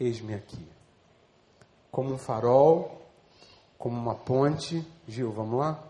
eis-me 0.00 0.34
aqui. 0.34 0.66
Como 1.90 2.14
um 2.14 2.18
farol, 2.18 3.02
como 3.76 3.96
uma 3.96 4.14
ponte, 4.14 4.86
Gil, 5.06 5.32
vamos 5.32 5.58
lá? 5.58 5.84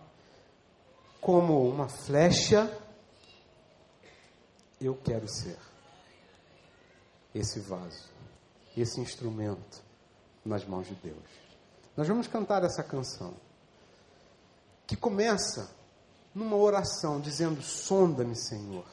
Como 1.21 1.69
uma 1.69 1.89
flecha, 1.89 2.69
eu 4.81 4.97
quero 4.97 5.29
ser 5.29 5.59
esse 7.33 7.61
vaso, 7.61 8.09
esse 8.81 9.01
instrumento 9.01 9.83
nas 10.45 10.65
mãos 10.65 10.87
de 10.87 10.95
Deus. 10.95 11.17
Nós 11.97 12.07
vamos 12.07 12.27
cantar 12.27 12.65
essa 12.65 12.83
canção, 12.83 13.35
que 14.87 14.97
começa 14.97 15.71
numa 16.35 16.57
oração 16.57 17.21
dizendo: 17.21 17.61
Sonda-me, 17.61 18.37
Senhor. 18.37 18.85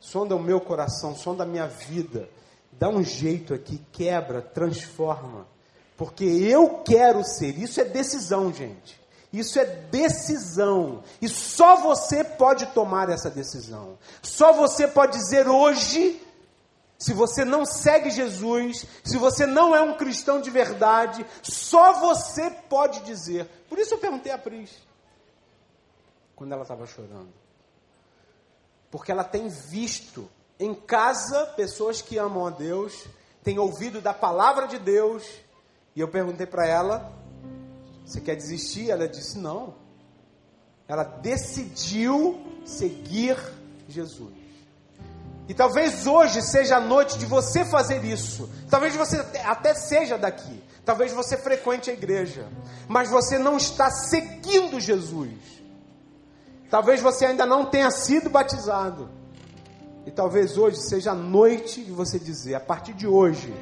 Sonda 0.00 0.34
o 0.34 0.42
meu 0.42 0.60
coração, 0.60 1.14
sonda 1.14 1.44
a 1.44 1.46
minha 1.46 1.66
vida. 1.66 2.28
Dá 2.72 2.88
um 2.88 3.02
jeito 3.02 3.54
aqui, 3.54 3.80
quebra, 3.92 4.42
transforma. 4.42 5.46
Porque 5.96 6.24
eu 6.24 6.82
quero 6.84 7.22
ser. 7.22 7.58
Isso 7.58 7.80
é 7.80 7.84
decisão, 7.84 8.52
gente. 8.52 9.00
Isso 9.32 9.58
é 9.58 9.64
decisão. 9.64 11.02
E 11.20 11.28
só 11.28 11.76
você 11.76 12.24
pode 12.24 12.66
tomar 12.66 13.08
essa 13.08 13.30
decisão. 13.30 13.96
Só 14.22 14.52
você 14.52 14.86
pode 14.86 15.12
dizer 15.18 15.48
hoje, 15.48 16.20
se 17.02 17.12
você 17.12 17.44
não 17.44 17.66
segue 17.66 18.10
Jesus, 18.10 18.86
se 19.02 19.18
você 19.18 19.44
não 19.44 19.74
é 19.74 19.80
um 19.80 19.96
cristão 19.96 20.40
de 20.40 20.50
verdade, 20.50 21.26
só 21.42 21.94
você 21.94 22.48
pode 22.48 23.00
dizer. 23.00 23.44
Por 23.68 23.76
isso 23.76 23.94
eu 23.94 23.98
perguntei 23.98 24.30
a 24.30 24.38
Pris 24.38 24.70
quando 26.36 26.52
ela 26.52 26.62
estava 26.62 26.86
chorando. 26.86 27.32
Porque 28.88 29.10
ela 29.10 29.24
tem 29.24 29.48
visto 29.48 30.30
em 30.60 30.72
casa 30.72 31.44
pessoas 31.56 32.00
que 32.00 32.18
amam 32.18 32.46
a 32.46 32.50
Deus, 32.50 33.04
tem 33.42 33.58
ouvido 33.58 34.00
da 34.00 34.14
palavra 34.14 34.68
de 34.68 34.78
Deus, 34.78 35.26
e 35.96 36.00
eu 36.00 36.06
perguntei 36.06 36.46
para 36.46 36.68
ela: 36.68 37.12
Você 38.06 38.20
quer 38.20 38.36
desistir? 38.36 38.92
Ela 38.92 39.08
disse: 39.08 39.36
Não. 39.38 39.74
Ela 40.86 41.02
decidiu 41.02 42.40
seguir 42.64 43.36
Jesus. 43.88 44.41
E 45.48 45.54
talvez 45.54 46.06
hoje 46.06 46.40
seja 46.40 46.76
a 46.76 46.80
noite 46.80 47.18
de 47.18 47.26
você 47.26 47.64
fazer 47.64 48.04
isso. 48.04 48.48
Talvez 48.70 48.94
você 48.94 49.18
até 49.44 49.74
seja 49.74 50.16
daqui. 50.16 50.62
Talvez 50.84 51.12
você 51.12 51.36
frequente 51.36 51.90
a 51.90 51.92
igreja. 51.92 52.48
Mas 52.88 53.08
você 53.08 53.38
não 53.38 53.56
está 53.56 53.90
seguindo 53.90 54.80
Jesus. 54.80 55.62
Talvez 56.70 57.00
você 57.00 57.26
ainda 57.26 57.44
não 57.44 57.66
tenha 57.66 57.90
sido 57.90 58.30
batizado. 58.30 59.10
E 60.06 60.10
talvez 60.10 60.56
hoje 60.56 60.78
seja 60.78 61.12
a 61.12 61.14
noite 61.14 61.84
de 61.84 61.92
você 61.92 62.18
dizer: 62.18 62.54
a 62.54 62.60
partir 62.60 62.94
de 62.94 63.06
hoje, 63.06 63.52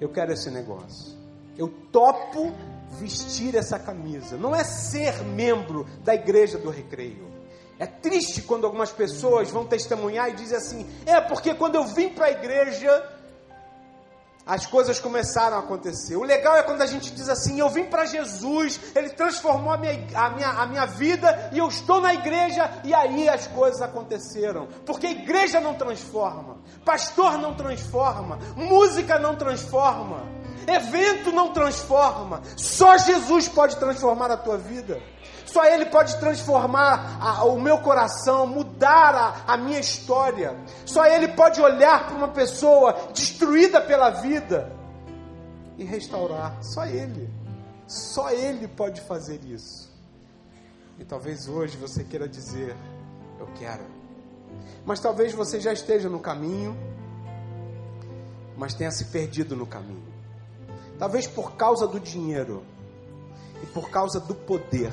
eu 0.00 0.08
quero 0.08 0.32
esse 0.32 0.50
negócio. 0.50 1.18
Eu 1.56 1.68
topo 1.90 2.52
vestir 2.98 3.54
essa 3.54 3.78
camisa. 3.78 4.36
Não 4.36 4.54
é 4.54 4.64
ser 4.64 5.22
membro 5.24 5.86
da 6.04 6.14
igreja 6.14 6.58
do 6.58 6.70
recreio. 6.70 7.29
É 7.80 7.86
triste 7.86 8.42
quando 8.42 8.66
algumas 8.66 8.92
pessoas 8.92 9.50
vão 9.50 9.64
testemunhar 9.64 10.28
e 10.28 10.34
dizem 10.34 10.58
assim: 10.58 10.86
é 11.06 11.18
porque 11.18 11.54
quando 11.54 11.76
eu 11.76 11.84
vim 11.84 12.10
para 12.10 12.26
a 12.26 12.30
igreja, 12.30 13.02
as 14.44 14.66
coisas 14.66 15.00
começaram 15.00 15.56
a 15.56 15.60
acontecer. 15.60 16.14
O 16.14 16.22
legal 16.22 16.58
é 16.58 16.62
quando 16.62 16.82
a 16.82 16.86
gente 16.86 17.10
diz 17.10 17.26
assim: 17.30 17.58
eu 17.58 17.70
vim 17.70 17.84
para 17.84 18.04
Jesus, 18.04 18.78
Ele 18.94 19.08
transformou 19.08 19.72
a 19.72 19.78
minha, 19.78 20.06
a, 20.14 20.28
minha, 20.28 20.48
a 20.48 20.66
minha 20.66 20.84
vida 20.84 21.48
e 21.54 21.58
eu 21.58 21.68
estou 21.68 22.02
na 22.02 22.12
igreja, 22.12 22.70
e 22.84 22.92
aí 22.92 23.26
as 23.30 23.46
coisas 23.46 23.80
aconteceram. 23.80 24.68
Porque 24.84 25.06
igreja 25.06 25.58
não 25.58 25.72
transforma, 25.72 26.58
pastor 26.84 27.38
não 27.38 27.54
transforma, 27.54 28.38
música 28.56 29.18
não 29.18 29.36
transforma, 29.36 30.28
evento 30.66 31.32
não 31.32 31.50
transforma, 31.54 32.42
só 32.58 32.98
Jesus 32.98 33.48
pode 33.48 33.76
transformar 33.76 34.30
a 34.30 34.36
tua 34.36 34.58
vida. 34.58 35.00
Só 35.52 35.64
Ele 35.64 35.86
pode 35.86 36.16
transformar 36.20 37.18
a, 37.20 37.44
o 37.44 37.60
meu 37.60 37.78
coração, 37.78 38.46
mudar 38.46 39.44
a, 39.46 39.54
a 39.54 39.56
minha 39.56 39.80
história. 39.80 40.56
Só 40.86 41.04
Ele 41.06 41.26
pode 41.28 41.60
olhar 41.60 42.06
para 42.06 42.16
uma 42.16 42.28
pessoa 42.28 42.92
destruída 43.12 43.80
pela 43.80 44.10
vida 44.10 44.70
e 45.76 45.82
restaurar. 45.82 46.56
Só 46.62 46.86
Ele. 46.86 47.28
Só 47.88 48.30
Ele 48.30 48.68
pode 48.68 49.00
fazer 49.00 49.40
isso. 49.44 49.90
E 51.00 51.04
talvez 51.04 51.48
hoje 51.48 51.76
você 51.76 52.04
queira 52.04 52.28
dizer: 52.28 52.76
Eu 53.40 53.48
quero. 53.58 53.84
Mas 54.86 55.00
talvez 55.00 55.32
você 55.32 55.58
já 55.58 55.72
esteja 55.72 56.08
no 56.08 56.20
caminho, 56.20 56.76
mas 58.56 58.72
tenha 58.72 58.92
se 58.92 59.06
perdido 59.06 59.56
no 59.56 59.66
caminho. 59.66 60.08
Talvez 60.96 61.26
por 61.26 61.56
causa 61.56 61.88
do 61.88 61.98
dinheiro 61.98 62.62
e 63.64 63.66
por 63.66 63.90
causa 63.90 64.20
do 64.20 64.34
poder 64.34 64.92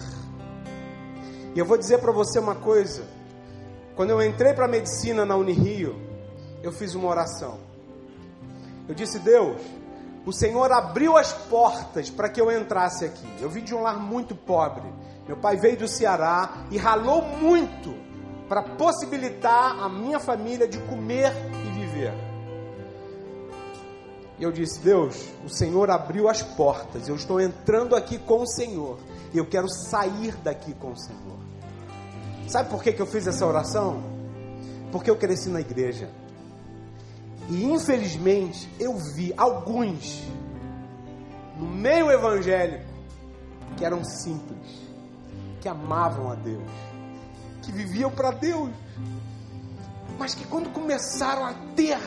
e 1.58 1.60
eu 1.60 1.66
vou 1.66 1.76
dizer 1.76 1.97
para 1.97 2.12
você 2.12 2.38
uma 2.38 2.53
coisa. 2.53 3.03
Quando 3.95 4.12
eu 4.12 4.22
entrei 4.22 4.53
para 4.53 4.66
a 4.66 4.68
medicina 4.68 5.26
na 5.26 5.36
Unirio, 5.36 5.99
eu 6.62 6.72
fiz 6.72 6.93
uma 6.93 7.08
oração. 7.08 7.58
Eu 8.88 8.93
disse: 8.93 9.18
Deus, 9.18 9.60
o 10.24 10.32
Senhor 10.32 10.72
abriu 10.72 11.18
as 11.18 11.34
portas 11.34 12.12
para 12.12 12.30
que 12.30 12.39
eu 12.39 12.51
entrasse 12.51 13.05
aqui. 13.05 13.28
Eu 13.41 13.49
vim 13.49 13.64
de 13.64 13.74
um 13.74 13.82
lar 13.82 13.99
muito 13.99 14.36
pobre. 14.36 14.84
Meu 15.26 15.36
pai 15.36 15.58
veio 15.58 15.78
do 15.78 15.88
Ceará 15.88 16.68
e 16.70 16.78
ralou 16.78 17.24
muito 17.24 17.91
para 18.47 18.62
possibilitar 18.62 19.80
a 19.80 19.89
minha 19.89 20.20
família 20.20 20.68
de 20.68 20.78
comer 20.82 21.34
e 21.66 21.72
viver. 21.72 22.14
E 24.40 24.44
eu 24.44 24.52
disse: 24.52 24.80
Deus, 24.80 25.28
o 25.44 25.50
Senhor 25.50 25.90
abriu 25.90 26.30
as 26.30 26.42
portas. 26.42 27.08
Eu 27.08 27.16
estou 27.16 27.42
entrando 27.42 27.96
aqui 27.96 28.18
com 28.18 28.42
o 28.42 28.48
Senhor. 28.48 29.00
E 29.34 29.38
eu 29.38 29.46
quero 29.46 29.68
sair 29.70 30.36
daqui 30.38 30.74
com 30.74 30.92
o 30.92 30.98
Senhor. 30.98 31.38
Sabe 32.48 32.70
por 32.70 32.82
que, 32.82 32.94
que 32.94 33.02
eu 33.02 33.08
fiz 33.08 33.28
essa 33.28 33.46
oração? 33.46 34.02
Porque 34.92 35.10
eu 35.10 35.18
cresci 35.18 35.50
na 35.50 35.60
igreja. 35.60 36.10
E 37.50 37.64
infelizmente 37.64 38.70
eu 38.80 38.96
vi 38.98 39.34
alguns 39.36 40.22
no 41.58 41.68
meio 41.68 42.12
evangélico 42.12 42.86
que 43.76 43.86
eram 43.86 44.04
simples, 44.04 44.82
que 45.62 45.68
amavam 45.68 46.32
a 46.32 46.36
Deus, 46.36 46.70
que 47.62 47.72
viviam 47.72 48.12
para 48.12 48.32
Deus, 48.32 48.72
mas 50.18 50.34
que 50.34 50.46
quando 50.46 50.70
começaram 50.72 51.46
a 51.46 51.54
ter, 51.76 52.00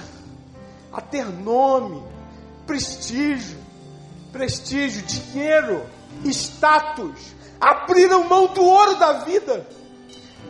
a 0.93 1.01
ter 1.01 1.25
nome, 1.27 2.03
prestígio, 2.71 3.59
prestígio, 4.33 5.03
dinheiro, 5.03 5.85
status, 6.25 7.35
abriram 7.61 8.25
mão 8.29 8.47
do 8.49 8.65
ouro 8.65 8.97
da 8.97 9.13
vida 9.25 9.67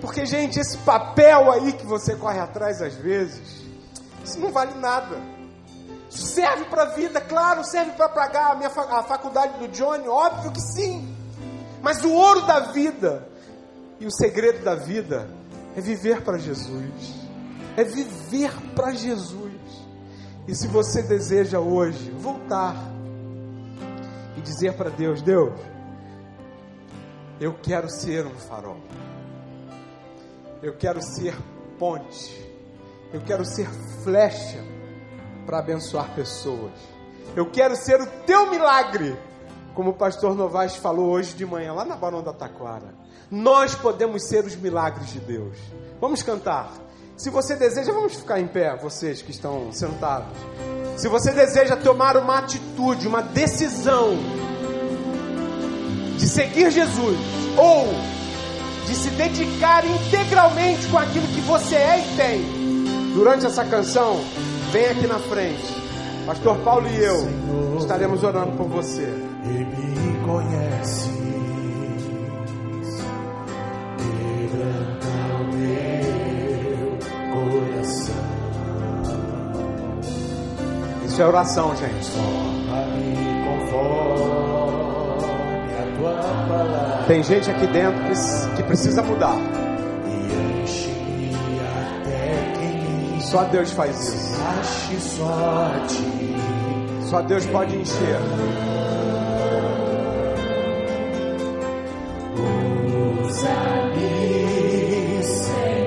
porque, 0.00 0.24
gente, 0.24 0.58
esse 0.58 0.78
papel 0.78 1.52
aí 1.52 1.72
que 1.74 1.84
você 1.84 2.16
corre 2.16 2.38
atrás 2.38 2.80
às 2.80 2.94
vezes, 2.94 3.62
isso 4.24 4.40
não 4.40 4.50
vale 4.50 4.74
nada. 4.78 5.16
serve 6.08 6.64
para 6.64 6.82
a 6.82 6.86
vida, 6.86 7.20
claro, 7.20 7.62
serve 7.64 7.92
para 7.92 8.08
pagar 8.08 8.52
a, 8.52 8.54
minha, 8.54 8.68
a 8.68 9.02
faculdade 9.02 9.58
do 9.58 9.68
Johnny, 9.68 10.08
óbvio 10.08 10.52
que 10.52 10.60
sim. 10.60 11.14
Mas 11.82 12.02
o 12.02 12.12
ouro 12.12 12.42
da 12.42 12.60
vida 12.60 13.28
e 13.98 14.06
o 14.06 14.10
segredo 14.10 14.64
da 14.64 14.74
vida 14.74 15.28
é 15.76 15.80
viver 15.80 16.22
para 16.22 16.38
Jesus. 16.38 17.14
É 17.76 17.84
viver 17.84 18.52
para 18.74 18.92
Jesus. 18.92 19.49
E 20.50 20.54
se 20.56 20.66
você 20.66 21.00
deseja 21.00 21.60
hoje 21.60 22.10
voltar 22.10 22.74
e 24.36 24.40
dizer 24.40 24.72
para 24.72 24.90
Deus: 24.90 25.22
Deus, 25.22 25.52
eu 27.40 27.54
quero 27.54 27.88
ser 27.88 28.26
um 28.26 28.34
farol. 28.34 28.80
Eu 30.60 30.76
quero 30.76 31.00
ser 31.00 31.36
ponte. 31.78 32.50
Eu 33.12 33.20
quero 33.20 33.44
ser 33.44 33.68
flecha 34.02 34.58
para 35.46 35.60
abençoar 35.60 36.12
pessoas. 36.16 36.72
Eu 37.36 37.48
quero 37.48 37.76
ser 37.76 38.00
o 38.00 38.06
teu 38.26 38.50
milagre, 38.50 39.16
como 39.72 39.90
o 39.90 39.94
pastor 39.94 40.34
Novaes 40.34 40.74
falou 40.74 41.10
hoje 41.10 41.32
de 41.32 41.46
manhã, 41.46 41.72
lá 41.72 41.84
na 41.84 41.94
Barão 41.94 42.24
da 42.24 42.32
Taquara. 42.32 42.92
Nós 43.30 43.76
podemos 43.76 44.26
ser 44.26 44.44
os 44.44 44.56
milagres 44.56 45.10
de 45.10 45.20
Deus. 45.20 45.56
Vamos 46.00 46.24
cantar. 46.24 46.72
Se 47.20 47.28
você 47.28 47.54
deseja, 47.54 47.92
vamos 47.92 48.14
ficar 48.14 48.40
em 48.40 48.46
pé, 48.46 48.74
vocês 48.76 49.20
que 49.20 49.30
estão 49.30 49.70
sentados. 49.74 50.34
Se 50.96 51.06
você 51.06 51.30
deseja 51.32 51.76
tomar 51.76 52.16
uma 52.16 52.38
atitude, 52.38 53.06
uma 53.06 53.20
decisão 53.20 54.16
de 56.16 56.26
seguir 56.26 56.70
Jesus, 56.70 57.18
ou 57.58 57.88
de 58.86 58.94
se 58.94 59.10
dedicar 59.10 59.84
integralmente 59.84 60.86
com 60.88 60.96
aquilo 60.96 61.28
que 61.28 61.42
você 61.42 61.74
é 61.74 61.98
e 61.98 62.16
tem, 62.16 63.12
durante 63.12 63.44
essa 63.44 63.66
canção, 63.66 64.18
vem 64.72 64.86
aqui 64.86 65.06
na 65.06 65.18
frente. 65.18 65.76
Pastor 66.24 66.56
Paulo 66.60 66.88
e 66.88 67.04
eu 67.04 67.76
estaremos 67.78 68.24
orando 68.24 68.56
por 68.56 68.66
você. 68.66 69.02
E 69.44 69.48
me 69.48 70.26
conhece. 70.26 71.09
Isso 81.20 81.26
é 81.26 81.28
oração, 81.28 81.76
gente. 81.76 82.12
Tem 87.06 87.22
gente 87.22 87.50
aqui 87.50 87.66
dentro 87.66 88.00
que, 88.56 88.62
precisa 88.62 89.02
mudar. 89.02 89.36
Só 93.20 93.44
Deus 93.44 93.70
faz 93.72 93.98
isso. 93.98 95.22
só 97.02 97.20
Deus 97.20 97.44
pode 97.44 97.76
encher. 97.76 98.16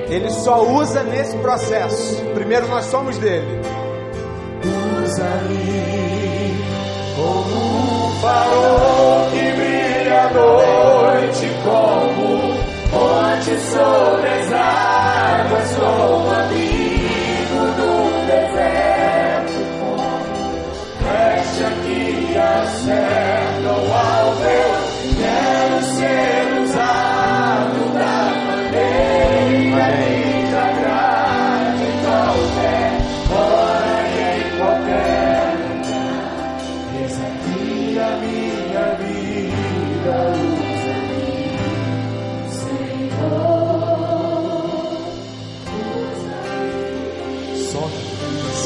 Ele 0.08 0.30
só 0.30 0.64
usa 0.64 1.02
nesse 1.02 1.36
processo. 1.38 2.22
Primeiro 2.34 2.68
nós 2.68 2.84
somos 2.84 3.18
dele. 3.18 3.73
Como 8.54 9.03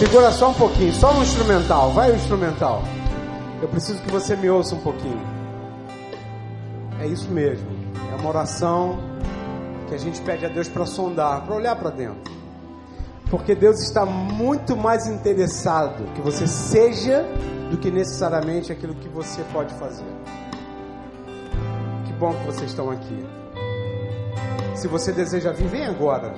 Segura 0.09 0.33
só 0.33 0.49
um 0.49 0.55
pouquinho, 0.55 0.91
só 0.95 1.13
um 1.13 1.23
instrumental. 1.23 1.93
Vai 1.93 2.11
o 2.11 2.17
instrumental. 2.17 2.83
Eu 3.61 3.69
preciso 3.69 4.01
que 4.01 4.11
você 4.11 4.35
me 4.35 4.49
ouça 4.49 4.75
um 4.75 4.81
pouquinho. 4.81 5.21
É 6.99 7.07
isso 7.07 7.31
mesmo. 7.31 7.69
É 8.11 8.19
uma 8.19 8.31
oração 8.31 8.99
que 9.87 9.95
a 9.95 9.99
gente 9.99 10.19
pede 10.23 10.47
a 10.47 10.49
Deus 10.49 10.67
para 10.67 10.87
sondar, 10.87 11.43
para 11.43 11.55
olhar 11.55 11.77
para 11.77 11.91
dentro. 11.91 12.33
Porque 13.29 13.55
Deus 13.55 13.83
está 13.83 14.07
muito 14.07 14.75
mais 14.75 15.07
interessado 15.07 16.03
que 16.15 16.23
você 16.23 16.47
seja 16.47 17.27
do 17.71 17.77
que 17.77 17.91
necessariamente 17.91 18.73
aquilo 18.73 18.95
que 18.95 19.11
você 19.11 19.43
pode 19.53 19.75
fazer. 19.75 20.11
Que 22.07 22.15
bom 22.15 22.33
que 22.33 22.47
vocês 22.47 22.71
estão 22.71 22.91
aqui. 22.91 23.27
Se 24.75 24.89
você 24.89 25.13
deseja 25.13 25.53
vir, 25.53 25.69
vem 25.69 25.85
agora 25.85 26.33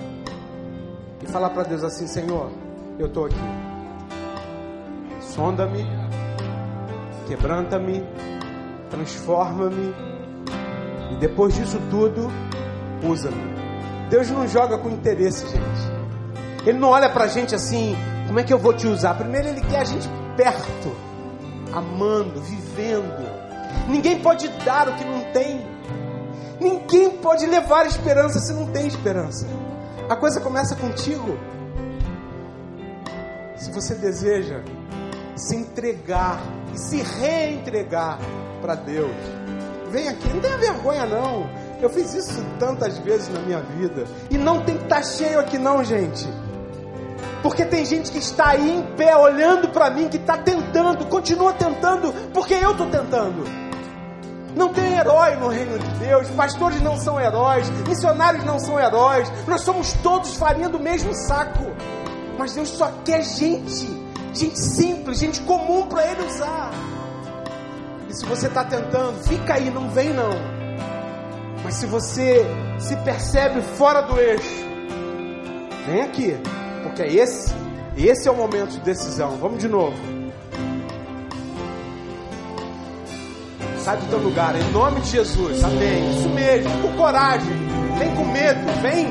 e 1.23 1.27
falar 1.29 1.51
para 1.51 1.63
Deus 1.63 1.85
assim: 1.85 2.09
Senhor, 2.09 2.51
eu 2.99 3.07
estou 3.07 3.27
aqui. 3.27 3.37
Sonda-me, 5.21 5.87
quebranta-me, 7.27 8.05
transforma-me 8.91 9.95
e 11.13 11.17
depois 11.17 11.55
disso 11.55 11.81
tudo, 11.91 12.31
usa-me. 13.03 13.61
Deus 14.09 14.29
não 14.31 14.47
joga 14.47 14.77
com 14.79 14.91
interesse, 14.91 15.47
gente. 15.47 16.67
Ele 16.67 16.79
não 16.79 16.89
olha 16.89 17.09
pra 17.09 17.27
gente 17.27 17.55
assim, 17.55 17.97
como 18.27 18.39
é 18.39 18.43
que 18.43 18.53
eu 18.53 18.59
vou 18.59 18.75
te 18.75 18.87
usar? 18.87 19.15
Primeiro 19.15 19.49
ele 19.49 19.61
quer 19.61 19.81
a 19.81 19.85
gente 19.85 20.09
perto, 20.37 20.95
amando, 21.73 22.41
vivendo. 22.41 23.41
Ninguém 23.89 24.21
pode 24.21 24.49
dar 24.65 24.89
o 24.89 24.95
que 24.95 25.05
não 25.05 25.21
tem. 25.33 25.65
Ninguém 26.61 27.11
pode 27.11 27.47
levar 27.47 27.87
esperança 27.87 28.39
se 28.41 28.53
não 28.53 28.67
tem 28.67 28.87
esperança. 28.87 29.47
A 30.09 30.17
coisa 30.17 30.41
começa 30.41 30.77
contigo. 30.77 31.39
Se 33.61 33.71
você 33.71 33.95
deseja 33.95 34.63
se 35.37 35.55
entregar 35.55 36.41
e 36.73 36.79
se 36.79 37.03
reentregar 37.03 38.19
para 38.63 38.75
Deus, 38.75 39.15
vem 39.91 40.09
aqui, 40.09 40.27
não 40.31 40.41
tenha 40.41 40.57
vergonha 40.57 41.05
não. 41.05 41.47
Eu 41.79 41.91
fiz 41.91 42.15
isso 42.15 42.43
tantas 42.59 42.97
vezes 43.01 43.29
na 43.29 43.41
minha 43.41 43.61
vida 43.61 44.05
e 44.31 44.39
não 44.39 44.63
tem 44.63 44.79
que 44.79 44.85
estar 44.85 45.05
cheio 45.05 45.39
aqui 45.39 45.59
não, 45.59 45.85
gente. 45.85 46.27
Porque 47.43 47.67
tem 47.67 47.85
gente 47.85 48.11
que 48.11 48.19
está 48.19 48.53
aí 48.53 48.77
em 48.79 48.83
pé 48.97 49.15
olhando 49.15 49.69
para 49.69 49.91
mim, 49.91 50.09
que 50.09 50.17
está 50.17 50.39
tentando, 50.39 51.05
continua 51.07 51.53
tentando, 51.53 52.15
porque 52.33 52.55
eu 52.55 52.71
estou 52.71 52.87
tentando. 52.87 53.45
Não 54.57 54.73
tem 54.73 54.95
herói 54.95 55.37
no 55.37 55.49
reino 55.49 55.79
de 55.79 55.89
Deus, 55.99 56.31
pastores 56.31 56.81
não 56.81 56.97
são 56.97 57.21
heróis, 57.21 57.69
missionários 57.87 58.43
não 58.43 58.59
são 58.59 58.81
heróis, 58.81 59.31
nós 59.47 59.61
somos 59.61 59.93
todos 60.03 60.35
farinha 60.37 60.71
do 60.71 60.81
mesmo 60.81 61.13
saco. 61.13 61.67
Mas 62.41 62.55
Deus 62.55 62.71
só 62.71 62.91
quer 63.05 63.23
gente, 63.23 63.87
gente 64.33 64.59
simples, 64.59 65.19
gente 65.19 65.43
comum 65.43 65.87
para 65.87 66.11
Ele 66.11 66.23
usar. 66.23 66.71
E 68.09 68.15
se 68.15 68.25
você 68.25 68.47
está 68.47 68.65
tentando, 68.65 69.23
fica 69.25 69.57
aí, 69.57 69.69
não 69.69 69.91
vem 69.91 70.15
não. 70.15 70.31
Mas 71.63 71.75
se 71.75 71.85
você 71.85 72.43
se 72.79 72.97
percebe 72.97 73.61
fora 73.61 74.01
do 74.01 74.19
eixo, 74.19 74.65
vem 75.87 76.01
aqui, 76.01 76.35
porque 76.83 77.03
esse, 77.03 77.55
esse 77.95 78.27
é 78.27 78.31
o 78.31 78.37
momento 78.37 78.71
de 78.71 78.81
decisão. 78.81 79.37
Vamos 79.37 79.59
de 79.59 79.69
novo. 79.69 79.99
Sai 83.81 83.99
do 83.99 84.07
teu 84.09 84.19
lugar, 84.19 84.57
em 84.57 84.73
nome 84.73 85.03
de 85.03 85.11
Jesus. 85.11 85.63
Amém. 85.63 86.11
Isso 86.11 86.29
mesmo, 86.31 86.71
com 86.81 86.97
coragem. 86.97 87.53
Vem 87.99 88.15
com 88.15 88.25
medo, 88.25 88.61
vem. 88.81 89.09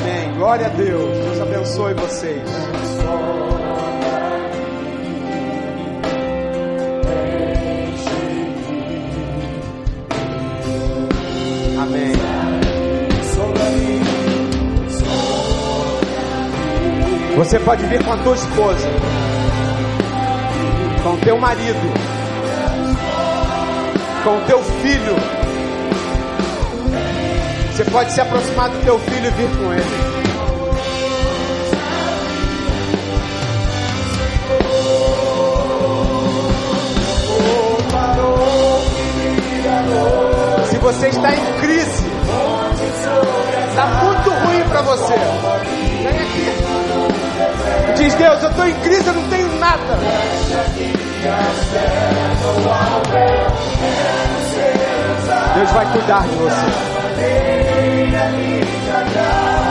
Amém. 0.00 0.34
Glória 0.34 0.66
a 0.66 0.70
Deus. 0.70 1.18
Deus 1.18 1.40
abençoe 1.40 1.94
vocês. 1.94 2.42
Amém. 11.78 12.12
Você 17.36 17.58
pode 17.60 17.86
vir 17.86 18.04
com 18.04 18.12
a 18.12 18.16
tua 18.18 18.34
esposa, 18.34 18.88
com 21.02 21.16
teu 21.20 21.38
marido, 21.38 21.92
com 24.22 24.40
teu 24.46 24.62
filho. 24.62 25.39
Você 27.80 27.90
pode 27.90 28.12
se 28.12 28.20
aproximar 28.20 28.68
do 28.68 28.78
teu 28.84 28.98
filho 28.98 29.26
e 29.26 29.30
vir 29.30 29.48
com 29.56 29.72
ele. 29.72 29.84
Se 40.68 40.76
você 40.76 41.08
está 41.08 41.34
em 41.34 41.60
crise, 41.60 42.04
está 43.70 43.86
muito 43.86 44.30
ruim 44.30 44.62
para 44.68 44.82
você. 44.82 45.14
Vem 46.02 46.18
aqui. 46.18 46.52
Diz 47.96 48.14
Deus, 48.14 48.42
eu 48.42 48.50
estou 48.50 48.66
em 48.66 48.74
crise, 48.80 49.06
eu 49.06 49.14
não 49.14 49.28
tenho 49.30 49.58
nada. 49.58 49.96
Deus 55.54 55.70
vai 55.70 55.92
cuidar 55.92 56.28
de 56.28 56.34
você. 56.34 57.69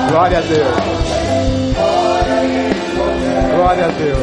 Glória 0.10 0.40
a 0.40 0.42
Deus. 0.42 0.76
Glória 3.56 3.86
a 3.86 3.90
Deus. 3.90 4.20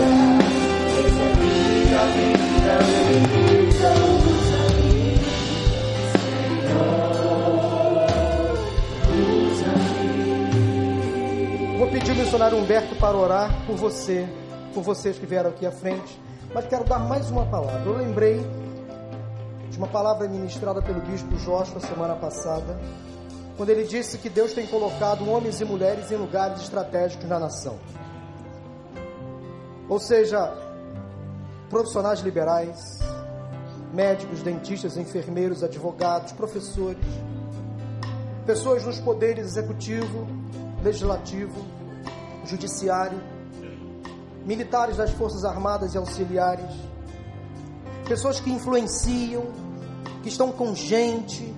Vou 11.78 11.88
pedir 11.88 12.10
ao 12.10 12.16
missionário 12.16 12.58
Humberto 12.58 12.96
para 12.96 13.16
orar 13.16 13.50
por 13.64 13.76
você, 13.76 14.28
por 14.74 14.82
vocês 14.82 15.16
que 15.18 15.26
vieram 15.26 15.50
aqui 15.50 15.64
à 15.64 15.70
frente. 15.70 16.20
Mas 16.52 16.66
quero 16.66 16.82
dar 16.82 16.98
mais 16.98 17.30
uma 17.30 17.46
palavra. 17.46 17.82
Eu 17.86 17.96
lembrei 17.96 18.44
de 19.70 19.78
uma 19.78 19.86
palavra 19.86 20.26
ministrada 20.26 20.82
pelo 20.82 21.00
bispo 21.02 21.36
Joshua 21.36 21.80
semana 21.80 22.16
passada, 22.16 22.76
quando 23.56 23.70
ele 23.70 23.84
disse 23.84 24.18
que 24.18 24.28
Deus 24.28 24.52
tem 24.52 24.66
colocado 24.66 25.28
homens 25.28 25.60
e 25.60 25.64
mulheres 25.64 26.10
em 26.10 26.16
lugares 26.16 26.60
estratégicos 26.60 27.26
na 27.26 27.38
nação. 27.38 27.78
Ou 29.88 29.98
seja, 29.98 30.52
profissionais 31.70 32.20
liberais, 32.20 32.98
médicos, 33.92 34.42
dentistas, 34.42 34.96
enfermeiros, 34.96 35.62
advogados, 35.62 36.32
professores, 36.32 36.98
pessoas 38.44 38.84
nos 38.84 39.00
poderes 39.00 39.46
executivo, 39.46 40.26
legislativo, 40.82 41.64
judiciário, 42.44 43.20
militares 44.44 44.98
das 44.98 45.10
Forças 45.12 45.44
Armadas 45.44 45.94
e 45.94 45.98
auxiliares, 45.98 46.70
pessoas 48.06 48.38
que 48.38 48.50
influenciam, 48.50 49.44
que 50.22 50.28
estão 50.28 50.52
com 50.52 50.74
gente, 50.74 51.54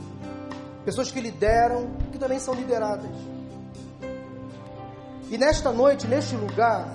pessoas 0.89 1.11
que 1.11 1.21
lideram, 1.21 1.91
que 2.11 2.17
também 2.17 2.39
são 2.39 2.55
lideradas. 2.55 3.11
E 5.31 5.37
nesta 5.37 5.71
noite, 5.71 6.07
neste 6.07 6.35
lugar, 6.35 6.89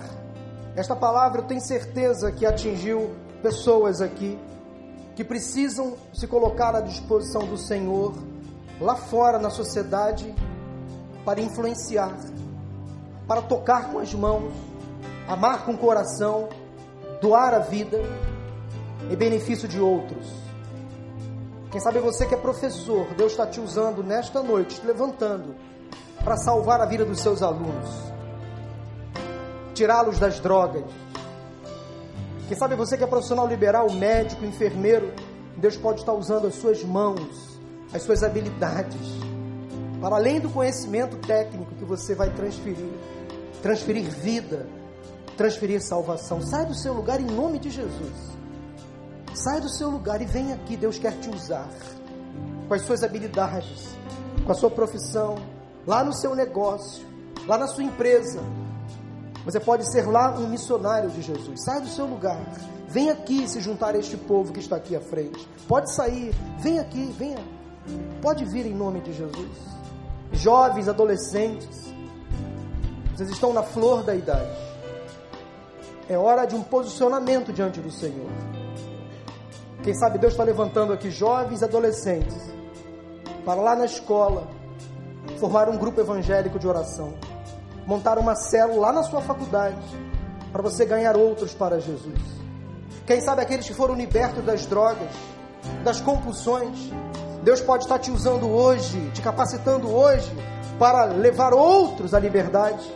esta 0.75 0.95
palavra 0.95 1.41
eu 1.41 1.45
tenho 1.45 1.61
certeza 1.61 2.31
que 2.31 2.43
atingiu 2.43 3.11
pessoas 3.43 4.01
aqui 4.01 4.39
que 5.15 5.23
precisam 5.23 5.95
se 6.11 6.25
colocar 6.25 6.75
à 6.75 6.81
disposição 6.81 7.45
do 7.45 7.55
Senhor 7.55 8.15
lá 8.81 8.95
fora 8.95 9.37
na 9.37 9.51
sociedade 9.51 10.33
para 11.23 11.39
influenciar, 11.39 12.17
para 13.27 13.43
tocar 13.43 13.91
com 13.91 13.99
as 13.99 14.11
mãos, 14.11 14.51
amar 15.27 15.65
com 15.65 15.73
o 15.73 15.77
coração, 15.77 16.49
doar 17.21 17.53
a 17.53 17.59
vida 17.59 17.99
em 19.07 19.15
benefício 19.15 19.67
de 19.67 19.79
outros. 19.79 20.42
Quem 21.74 21.82
sabe 21.82 21.97
você 21.97 22.28
que 22.28 22.36
é 22.36 22.38
professor, 22.38 23.07
Deus 23.17 23.32
está 23.32 23.47
te 23.47 23.59
usando 23.59 24.03
nesta 24.03 24.43
noite, 24.43 24.80
te 24.80 24.86
levantando 24.86 25.55
para 26.24 26.38
salvar 26.38 26.80
a 26.80 26.86
vida 26.86 27.03
dos 27.03 27.19
seus 27.19 27.41
alunos, 27.41 27.89
tirá-los 29.74 30.19
das 30.19 30.39
drogas. 30.39 30.84
Quem 32.47 32.55
sabe 32.55 32.76
você 32.76 32.95
que 32.95 33.03
é 33.03 33.07
profissional 33.07 33.47
liberal, 33.47 33.91
médico, 33.91 34.45
enfermeiro, 34.45 35.11
Deus 35.57 35.76
pode 35.76 36.01
estar 36.01 36.13
usando 36.13 36.45
as 36.45 36.53
suas 36.53 36.84
mãos, 36.84 37.59
as 37.91 38.03
suas 38.03 38.21
habilidades 38.21 39.24
para 39.99 40.17
além 40.17 40.39
do 40.39 40.51
conhecimento 40.51 41.17
técnico 41.26 41.74
que 41.74 41.86
você 41.86 42.13
vai 42.13 42.30
transferir, 42.30 42.93
transferir 43.63 44.03
vida, 44.11 44.67
transferir 45.36 45.82
salvação. 45.82 46.39
Sai 46.39 46.67
do 46.67 46.76
seu 46.76 46.93
lugar 46.93 47.19
em 47.19 47.26
nome 47.26 47.57
de 47.57 47.71
Jesus. 47.71 48.42
Sai 49.34 49.59
do 49.61 49.69
seu 49.69 49.89
lugar 49.89 50.21
e 50.21 50.25
vem 50.25 50.53
aqui, 50.53 50.77
Deus 50.77 50.97
quer 50.97 51.19
te 51.19 51.29
usar 51.29 51.67
com 52.67 52.73
as 52.73 52.81
suas 52.84 53.03
habilidades, 53.03 53.95
com 54.45 54.51
a 54.51 54.55
sua 54.55 54.69
profissão, 54.69 55.36
lá 55.86 56.03
no 56.03 56.13
seu 56.13 56.36
negócio, 56.36 57.05
lá 57.47 57.57
na 57.57 57.67
sua 57.67 57.84
empresa. 57.84 58.41
Você 59.43 59.59
pode 59.59 59.91
ser 59.91 60.07
lá 60.07 60.31
um 60.38 60.47
missionário 60.47 61.09
de 61.09 61.21
Jesus. 61.21 61.63
Sai 61.63 61.81
do 61.81 61.88
seu 61.88 62.05
lugar. 62.05 62.39
Vem 62.88 63.09
aqui 63.09 63.47
se 63.47 63.59
juntar 63.59 63.95
a 63.95 63.97
este 63.97 64.15
povo 64.15 64.53
que 64.53 64.59
está 64.59 64.77
aqui 64.77 64.95
à 64.95 65.01
frente. 65.01 65.47
Pode 65.67 65.93
sair. 65.93 66.34
Vem 66.59 66.79
aqui, 66.79 67.13
venha. 67.17 67.43
Pode 68.21 68.45
vir 68.45 68.65
em 68.65 68.73
nome 68.73 69.01
de 69.01 69.11
Jesus 69.11 69.73
jovens, 70.34 70.88
adolescentes, 70.88 71.93
vocês 73.15 73.29
estão 73.29 73.53
na 73.53 73.61
flor 73.61 74.03
da 74.03 74.15
idade. 74.15 74.57
É 76.09 76.17
hora 76.17 76.45
de 76.45 76.55
um 76.55 76.63
posicionamento 76.63 77.53
diante 77.53 77.79
do 77.79 77.91
Senhor. 77.91 78.29
Quem 79.84 79.93
sabe 79.93 80.17
Deus 80.17 80.31
está 80.31 80.45
levantando 80.45 80.93
aqui 80.93 81.11
jovens 81.11 81.59
e 81.59 81.65
adolescentes 81.65 82.38
para 83.43 83.59
lá 83.59 83.75
na 83.75 83.84
escola 83.84 84.47
formar 85.38 85.67
um 85.67 85.77
grupo 85.77 85.99
evangélico 85.99 86.57
de 86.57 86.65
oração, 86.65 87.13
montar 87.86 88.17
uma 88.17 88.34
célula 88.34 88.79
lá 88.79 88.93
na 88.93 89.03
sua 89.03 89.19
faculdade 89.19 89.84
para 90.53 90.61
você 90.61 90.86
ganhar 90.86 91.17
outros 91.17 91.53
para 91.53 91.81
Jesus. 91.81 92.17
Quem 93.05 93.19
sabe 93.19 93.41
aqueles 93.41 93.67
que 93.67 93.73
foram 93.73 93.93
libertos 93.93 94.41
das 94.45 94.65
drogas, 94.65 95.09
das 95.84 95.99
compulsões, 95.99 96.89
Deus 97.43 97.59
pode 97.59 97.84
estar 97.84 97.99
te 97.99 98.09
usando 98.09 98.49
hoje, 98.49 99.11
te 99.13 99.21
capacitando 99.21 99.93
hoje 99.93 100.31
para 100.79 101.03
levar 101.07 101.53
outros 101.53 102.13
à 102.13 102.19
liberdade. 102.19 102.89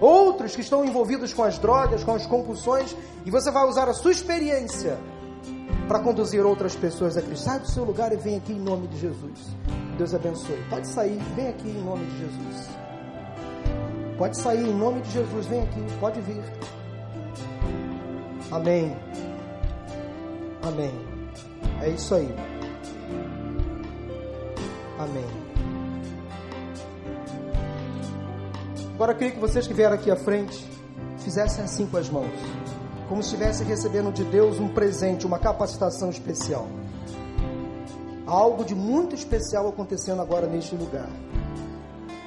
Outros 0.00 0.56
que 0.56 0.62
estão 0.62 0.84
envolvidos 0.84 1.32
com 1.32 1.44
as 1.44 1.58
drogas, 1.58 2.02
com 2.02 2.12
as 2.12 2.26
compulsões, 2.26 2.96
e 3.24 3.30
você 3.30 3.52
vai 3.52 3.64
usar 3.68 3.88
a 3.88 3.94
sua 3.94 4.10
experiência 4.10 4.98
para 5.88 6.00
conduzir 6.00 6.44
outras 6.44 6.74
pessoas 6.74 7.16
a 7.16 7.22
Cristo. 7.22 7.44
Sai 7.44 7.60
do 7.60 7.68
seu 7.68 7.84
lugar 7.84 8.12
e 8.12 8.16
vem 8.16 8.36
aqui 8.36 8.52
em 8.52 8.60
nome 8.60 8.88
de 8.88 8.98
Jesus. 8.98 9.56
Deus 9.96 10.14
abençoe. 10.14 10.58
Pode 10.70 10.86
sair, 10.86 11.18
vem 11.36 11.48
aqui 11.48 11.68
em 11.68 11.82
nome 11.82 12.04
de 12.06 12.18
Jesus. 12.18 12.68
Pode 14.18 14.36
sair 14.38 14.66
em 14.66 14.74
nome 14.74 15.00
de 15.02 15.10
Jesus, 15.10 15.46
vem 15.46 15.62
aqui, 15.62 15.80
pode 15.98 16.20
vir. 16.20 16.42
Amém. 18.50 18.96
Amém. 20.62 20.92
É 21.82 21.88
isso 21.88 22.14
aí. 22.14 22.32
Amém. 24.98 25.26
Agora 28.94 29.10
eu 29.10 29.16
queria 29.16 29.32
que 29.32 29.40
vocês 29.40 29.66
que 29.66 29.74
vieram 29.74 29.96
aqui 29.96 30.10
à 30.10 30.16
frente 30.16 30.64
fizessem 31.18 31.64
assim 31.64 31.86
com 31.86 31.96
as 31.96 32.08
mãos, 32.08 32.30
como 33.08 33.22
se 33.22 33.34
estivessem 33.34 33.66
recebendo 33.66 34.12
de 34.12 34.24
Deus 34.24 34.58
um 34.58 34.68
presente, 34.68 35.26
uma 35.26 35.38
capacitação 35.38 36.10
especial. 36.10 36.66
Algo 38.26 38.64
de 38.64 38.74
muito 38.74 39.14
especial 39.14 39.68
acontecendo 39.68 40.22
agora 40.22 40.46
neste 40.46 40.74
lugar. 40.74 41.08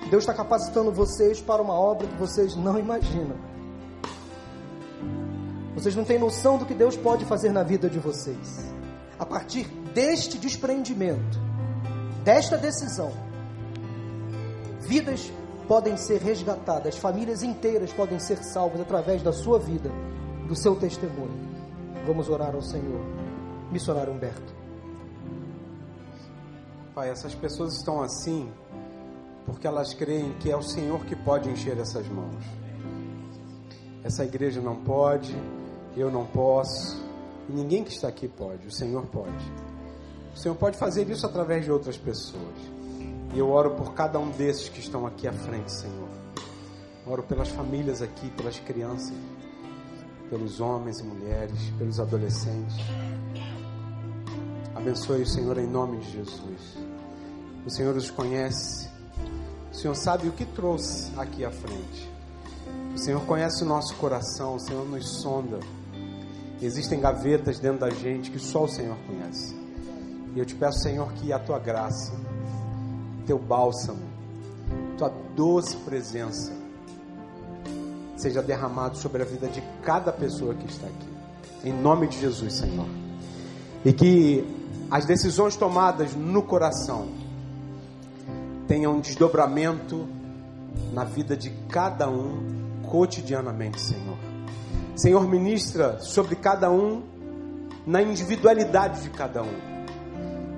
Deus 0.09 0.23
está 0.23 0.34
capacitando 0.34 0.91
vocês 0.91 1.41
para 1.41 1.61
uma 1.61 1.73
obra 1.73 2.07
que 2.07 2.15
vocês 2.15 2.55
não 2.55 2.78
imaginam. 2.78 3.36
Vocês 5.73 5.95
não 5.95 6.03
têm 6.03 6.17
noção 6.17 6.57
do 6.57 6.65
que 6.65 6.73
Deus 6.73 6.95
pode 6.95 7.25
fazer 7.25 7.51
na 7.51 7.63
vida 7.63 7.89
de 7.89 7.99
vocês. 7.99 8.65
A 9.19 9.25
partir 9.25 9.67
deste 9.93 10.38
despreendimento, 10.38 11.39
desta 12.23 12.57
decisão, 12.57 13.11
vidas 14.80 15.32
podem 15.67 15.97
ser 15.97 16.21
resgatadas, 16.21 16.97
famílias 16.97 17.43
inteiras 17.43 17.91
podem 17.91 18.19
ser 18.19 18.38
salvas 18.43 18.80
através 18.80 19.21
da 19.21 19.34
sua 19.34 19.59
vida, 19.59 19.91
do 20.47 20.55
seu 20.55 20.75
testemunho. 20.75 21.57
Vamos 22.05 22.29
orar 22.29 22.55
ao 22.55 22.61
Senhor. 22.61 23.01
Missionário 23.71 24.13
Humberto. 24.13 24.55
Pai, 26.95 27.09
essas 27.09 27.35
pessoas 27.35 27.75
estão 27.75 28.01
assim 28.01 28.49
porque 29.45 29.65
elas 29.65 29.93
creem 29.93 30.33
que 30.39 30.51
é 30.51 30.57
o 30.57 30.61
Senhor 30.61 31.05
que 31.05 31.15
pode 31.15 31.49
encher 31.49 31.77
essas 31.77 32.07
mãos. 32.07 32.43
Essa 34.03 34.25
igreja 34.25 34.61
não 34.61 34.75
pode, 34.75 35.35
eu 35.95 36.11
não 36.11 36.25
posso, 36.25 37.01
ninguém 37.47 37.83
que 37.83 37.91
está 37.91 38.07
aqui 38.07 38.27
pode, 38.27 38.67
o 38.67 38.71
Senhor 38.71 39.05
pode. 39.05 39.51
O 40.33 40.37
Senhor 40.37 40.55
pode 40.55 40.77
fazer 40.77 41.09
isso 41.09 41.25
através 41.25 41.65
de 41.65 41.71
outras 41.71 41.97
pessoas. 41.97 42.55
E 43.33 43.39
eu 43.39 43.49
oro 43.49 43.71
por 43.71 43.93
cada 43.93 44.19
um 44.19 44.29
desses 44.31 44.69
que 44.69 44.79
estão 44.79 45.05
aqui 45.07 45.27
à 45.27 45.33
frente, 45.33 45.71
Senhor. 45.71 46.09
Oro 47.05 47.23
pelas 47.23 47.47
famílias 47.49 48.01
aqui, 48.01 48.29
pelas 48.31 48.59
crianças, 48.59 49.13
pelos 50.30 50.59
homens 50.59 50.99
e 50.99 51.03
mulheres, 51.03 51.57
pelos 51.78 51.99
adolescentes. 51.99 52.75
Abençoe 54.75 55.21
o 55.21 55.28
Senhor 55.28 55.57
em 55.57 55.67
nome 55.67 55.97
de 55.97 56.11
Jesus. 56.11 56.78
O 57.65 57.69
Senhor 57.69 57.95
os 57.95 58.09
conhece. 58.11 58.89
O 59.71 59.75
Senhor 59.75 59.95
sabe 59.95 60.28
o 60.28 60.32
que 60.32 60.45
trouxe 60.45 61.11
aqui 61.17 61.43
à 61.43 61.51
frente. 61.51 62.09
O 62.93 62.97
Senhor 62.97 63.21
conhece 63.25 63.63
o 63.63 63.67
nosso 63.67 63.95
coração, 63.95 64.55
o 64.55 64.59
Senhor 64.59 64.88
nos 64.88 65.21
sonda. 65.21 65.59
Existem 66.61 66.99
gavetas 66.99 67.59
dentro 67.59 67.82
da 67.82 67.89
gente 67.89 68.32
que 68.32 68.39
só 68.39 68.63
o 68.63 68.67
Senhor 68.67 68.97
conhece. 69.05 69.55
E 70.36 70.39
eu 70.39 70.45
te 70.45 70.55
peço, 70.55 70.80
Senhor, 70.80 71.11
que 71.13 71.32
a 71.32 71.39
tua 71.39 71.59
graça, 71.59 72.13
teu 73.25 73.38
bálsamo, 73.38 74.01
tua 74.97 75.09
doce 75.36 75.78
presença 75.78 76.57
seja 78.18 78.41
derramado 78.41 78.97
sobre 78.97 79.22
a 79.22 79.26
vida 79.26 79.47
de 79.47 79.63
cada 79.84 80.11
pessoa 80.11 80.53
que 80.53 80.65
está 80.65 80.88
aqui. 80.88 81.07
Em 81.63 81.72
nome 81.72 82.07
de 82.07 82.20
Jesus, 82.20 82.53
Senhor. 82.53 82.88
E 83.86 83.93
que 83.93 84.45
as 84.91 85.05
decisões 85.05 85.55
tomadas 85.55 86.13
no 86.15 86.41
coração 86.41 87.07
tenham 88.68 88.95
um 88.95 88.99
desdobramento 88.99 90.07
na 90.93 91.03
vida 91.03 91.38
de 91.38 91.49
cada 91.70 92.09
um 92.09 92.82
cotidianamente, 92.89 93.80
Senhor. 93.80 94.18
Senhor, 94.95 95.28
ministra 95.28 95.99
sobre 95.99 96.36
cada 96.36 96.72
um, 96.72 97.03
na 97.86 98.01
individualidade 98.01 99.03
de 99.03 99.09
cada 99.09 99.43
um. 99.43 99.78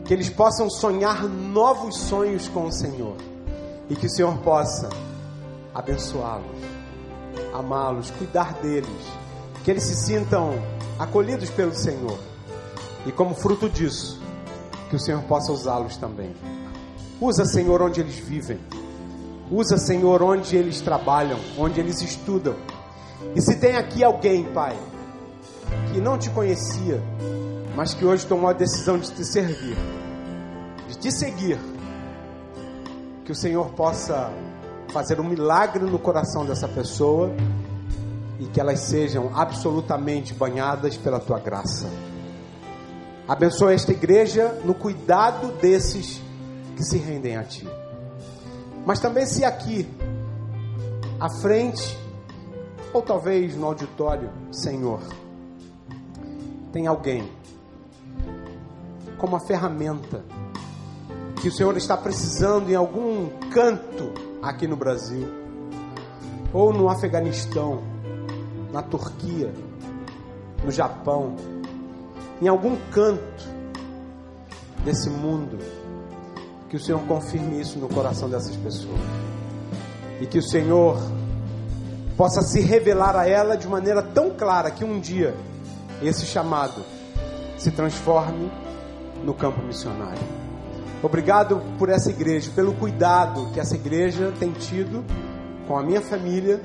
Que 0.05 0.13
eles 0.13 0.29
possam 0.29 0.69
sonhar 0.69 1.27
novos 1.27 1.97
sonhos 1.97 2.47
com 2.47 2.65
o 2.65 2.71
Senhor. 2.71 3.17
E 3.89 3.95
que 3.95 4.07
o 4.07 4.09
Senhor 4.09 4.37
possa 4.39 4.89
abençoá-los, 5.73 6.78
amá-los, 7.53 8.11
cuidar 8.11 8.53
deles. 8.55 8.89
Que 9.63 9.71
eles 9.71 9.83
se 9.83 9.95
sintam 9.95 10.53
acolhidos 10.97 11.49
pelo 11.49 11.73
Senhor. 11.73 12.17
E 13.05 13.11
como 13.11 13.35
fruto 13.35 13.69
disso, 13.69 14.19
que 14.89 14.95
o 14.95 14.99
Senhor 14.99 15.21
possa 15.23 15.51
usá-los 15.51 15.97
também. 15.97 16.33
Usa, 17.21 17.45
Senhor, 17.45 17.81
onde 17.81 18.01
eles 18.01 18.15
vivem. 18.15 18.59
Usa, 19.51 19.77
Senhor, 19.77 20.21
onde 20.21 20.55
eles 20.55 20.81
trabalham, 20.81 21.39
onde 21.57 21.79
eles 21.79 22.01
estudam. 22.01 22.55
E 23.35 23.41
se 23.41 23.57
tem 23.57 23.75
aqui 23.75 24.03
alguém, 24.03 24.45
Pai, 24.45 24.77
que 25.91 25.99
não 25.99 26.17
te 26.17 26.29
conhecia, 26.29 27.01
mas 27.75 27.93
que 27.93 28.05
hoje 28.05 28.25
tomou 28.25 28.49
a 28.49 28.53
decisão 28.53 28.97
de 28.97 29.11
te 29.11 29.25
servir, 29.25 29.77
de 30.87 30.97
te 30.97 31.11
seguir, 31.11 31.59
que 33.25 33.31
o 33.31 33.35
Senhor 33.35 33.69
possa 33.71 34.31
fazer 34.89 35.19
um 35.19 35.23
milagre 35.23 35.83
no 35.83 35.99
coração 35.99 36.45
dessa 36.45 36.67
pessoa 36.67 37.31
e 38.39 38.45
que 38.45 38.59
elas 38.59 38.81
sejam 38.81 39.31
absolutamente 39.35 40.33
banhadas 40.33 40.97
pela 40.97 41.19
tua 41.19 41.39
graça. 41.39 41.89
Abençoa 43.27 43.73
esta 43.73 43.91
igreja 43.91 44.59
no 44.63 44.73
cuidado 44.73 45.51
desses 45.61 46.21
que 46.75 46.83
se 46.83 46.97
rendem 46.97 47.37
a 47.37 47.43
ti. 47.43 47.67
Mas 48.85 48.99
também 48.99 49.25
se 49.25 49.43
aqui, 49.43 49.87
à 51.19 51.29
frente, 51.29 51.97
ou 52.91 53.01
talvez 53.01 53.55
no 53.55 53.67
auditório, 53.67 54.31
Senhor, 54.51 55.01
tem 56.71 56.87
alguém 56.87 57.29
como 59.17 59.33
uma 59.33 59.45
ferramenta 59.45 60.23
que 61.41 61.47
o 61.47 61.51
Senhor 61.51 61.75
está 61.77 61.95
precisando 61.95 62.69
em 62.69 62.75
algum 62.75 63.29
canto 63.49 64.11
aqui 64.41 64.67
no 64.67 64.75
Brasil, 64.75 65.27
ou 66.51 66.73
no 66.73 66.89
Afeganistão, 66.89 67.81
na 68.73 68.81
Turquia, 68.81 69.53
no 70.63 70.71
Japão, 70.71 71.35
em 72.41 72.47
algum 72.47 72.75
canto 72.91 73.47
desse 74.83 75.09
mundo, 75.09 75.57
que 76.69 76.75
o 76.75 76.79
Senhor 76.79 77.01
confirme 77.01 77.59
isso 77.59 77.79
no 77.79 77.87
coração 77.87 78.29
dessas 78.29 78.55
pessoas. 78.57 78.99
E 80.19 80.25
que 80.25 80.37
o 80.37 80.43
Senhor 80.43 80.97
possa 82.17 82.41
se 82.41 82.59
revelar 82.59 83.15
a 83.15 83.27
ela 83.27 83.55
de 83.55 83.67
maneira 83.67 84.03
tão 84.03 84.31
clara 84.31 84.69
que 84.69 84.83
um 84.83 84.99
dia 84.99 85.33
esse 86.01 86.25
chamado 86.25 86.83
se 87.57 87.71
transforme 87.71 88.51
no 89.23 89.33
campo 89.33 89.61
missionário. 89.61 90.48
Obrigado 91.01 91.61
por 91.77 91.89
essa 91.89 92.09
igreja, 92.09 92.51
pelo 92.53 92.73
cuidado 92.73 93.51
que 93.53 93.59
essa 93.59 93.75
igreja 93.75 94.33
tem 94.37 94.51
tido 94.51 95.03
com 95.67 95.77
a 95.77 95.83
minha 95.83 96.01
família, 96.01 96.61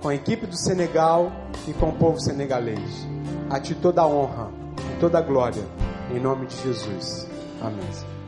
com 0.00 0.08
a 0.08 0.14
equipe 0.14 0.46
do 0.46 0.56
Senegal 0.56 1.30
e 1.68 1.72
com 1.74 1.90
o 1.90 1.92
povo 1.92 2.18
senegalês. 2.20 3.06
A 3.50 3.60
ti 3.60 3.74
toda 3.74 4.02
a 4.02 4.06
honra 4.06 4.50
e 4.78 5.00
toda 5.00 5.18
a 5.18 5.22
glória, 5.22 5.62
em 6.10 6.20
nome 6.20 6.46
de 6.46 6.56
Jesus. 6.56 7.26
Amém. 7.60 8.19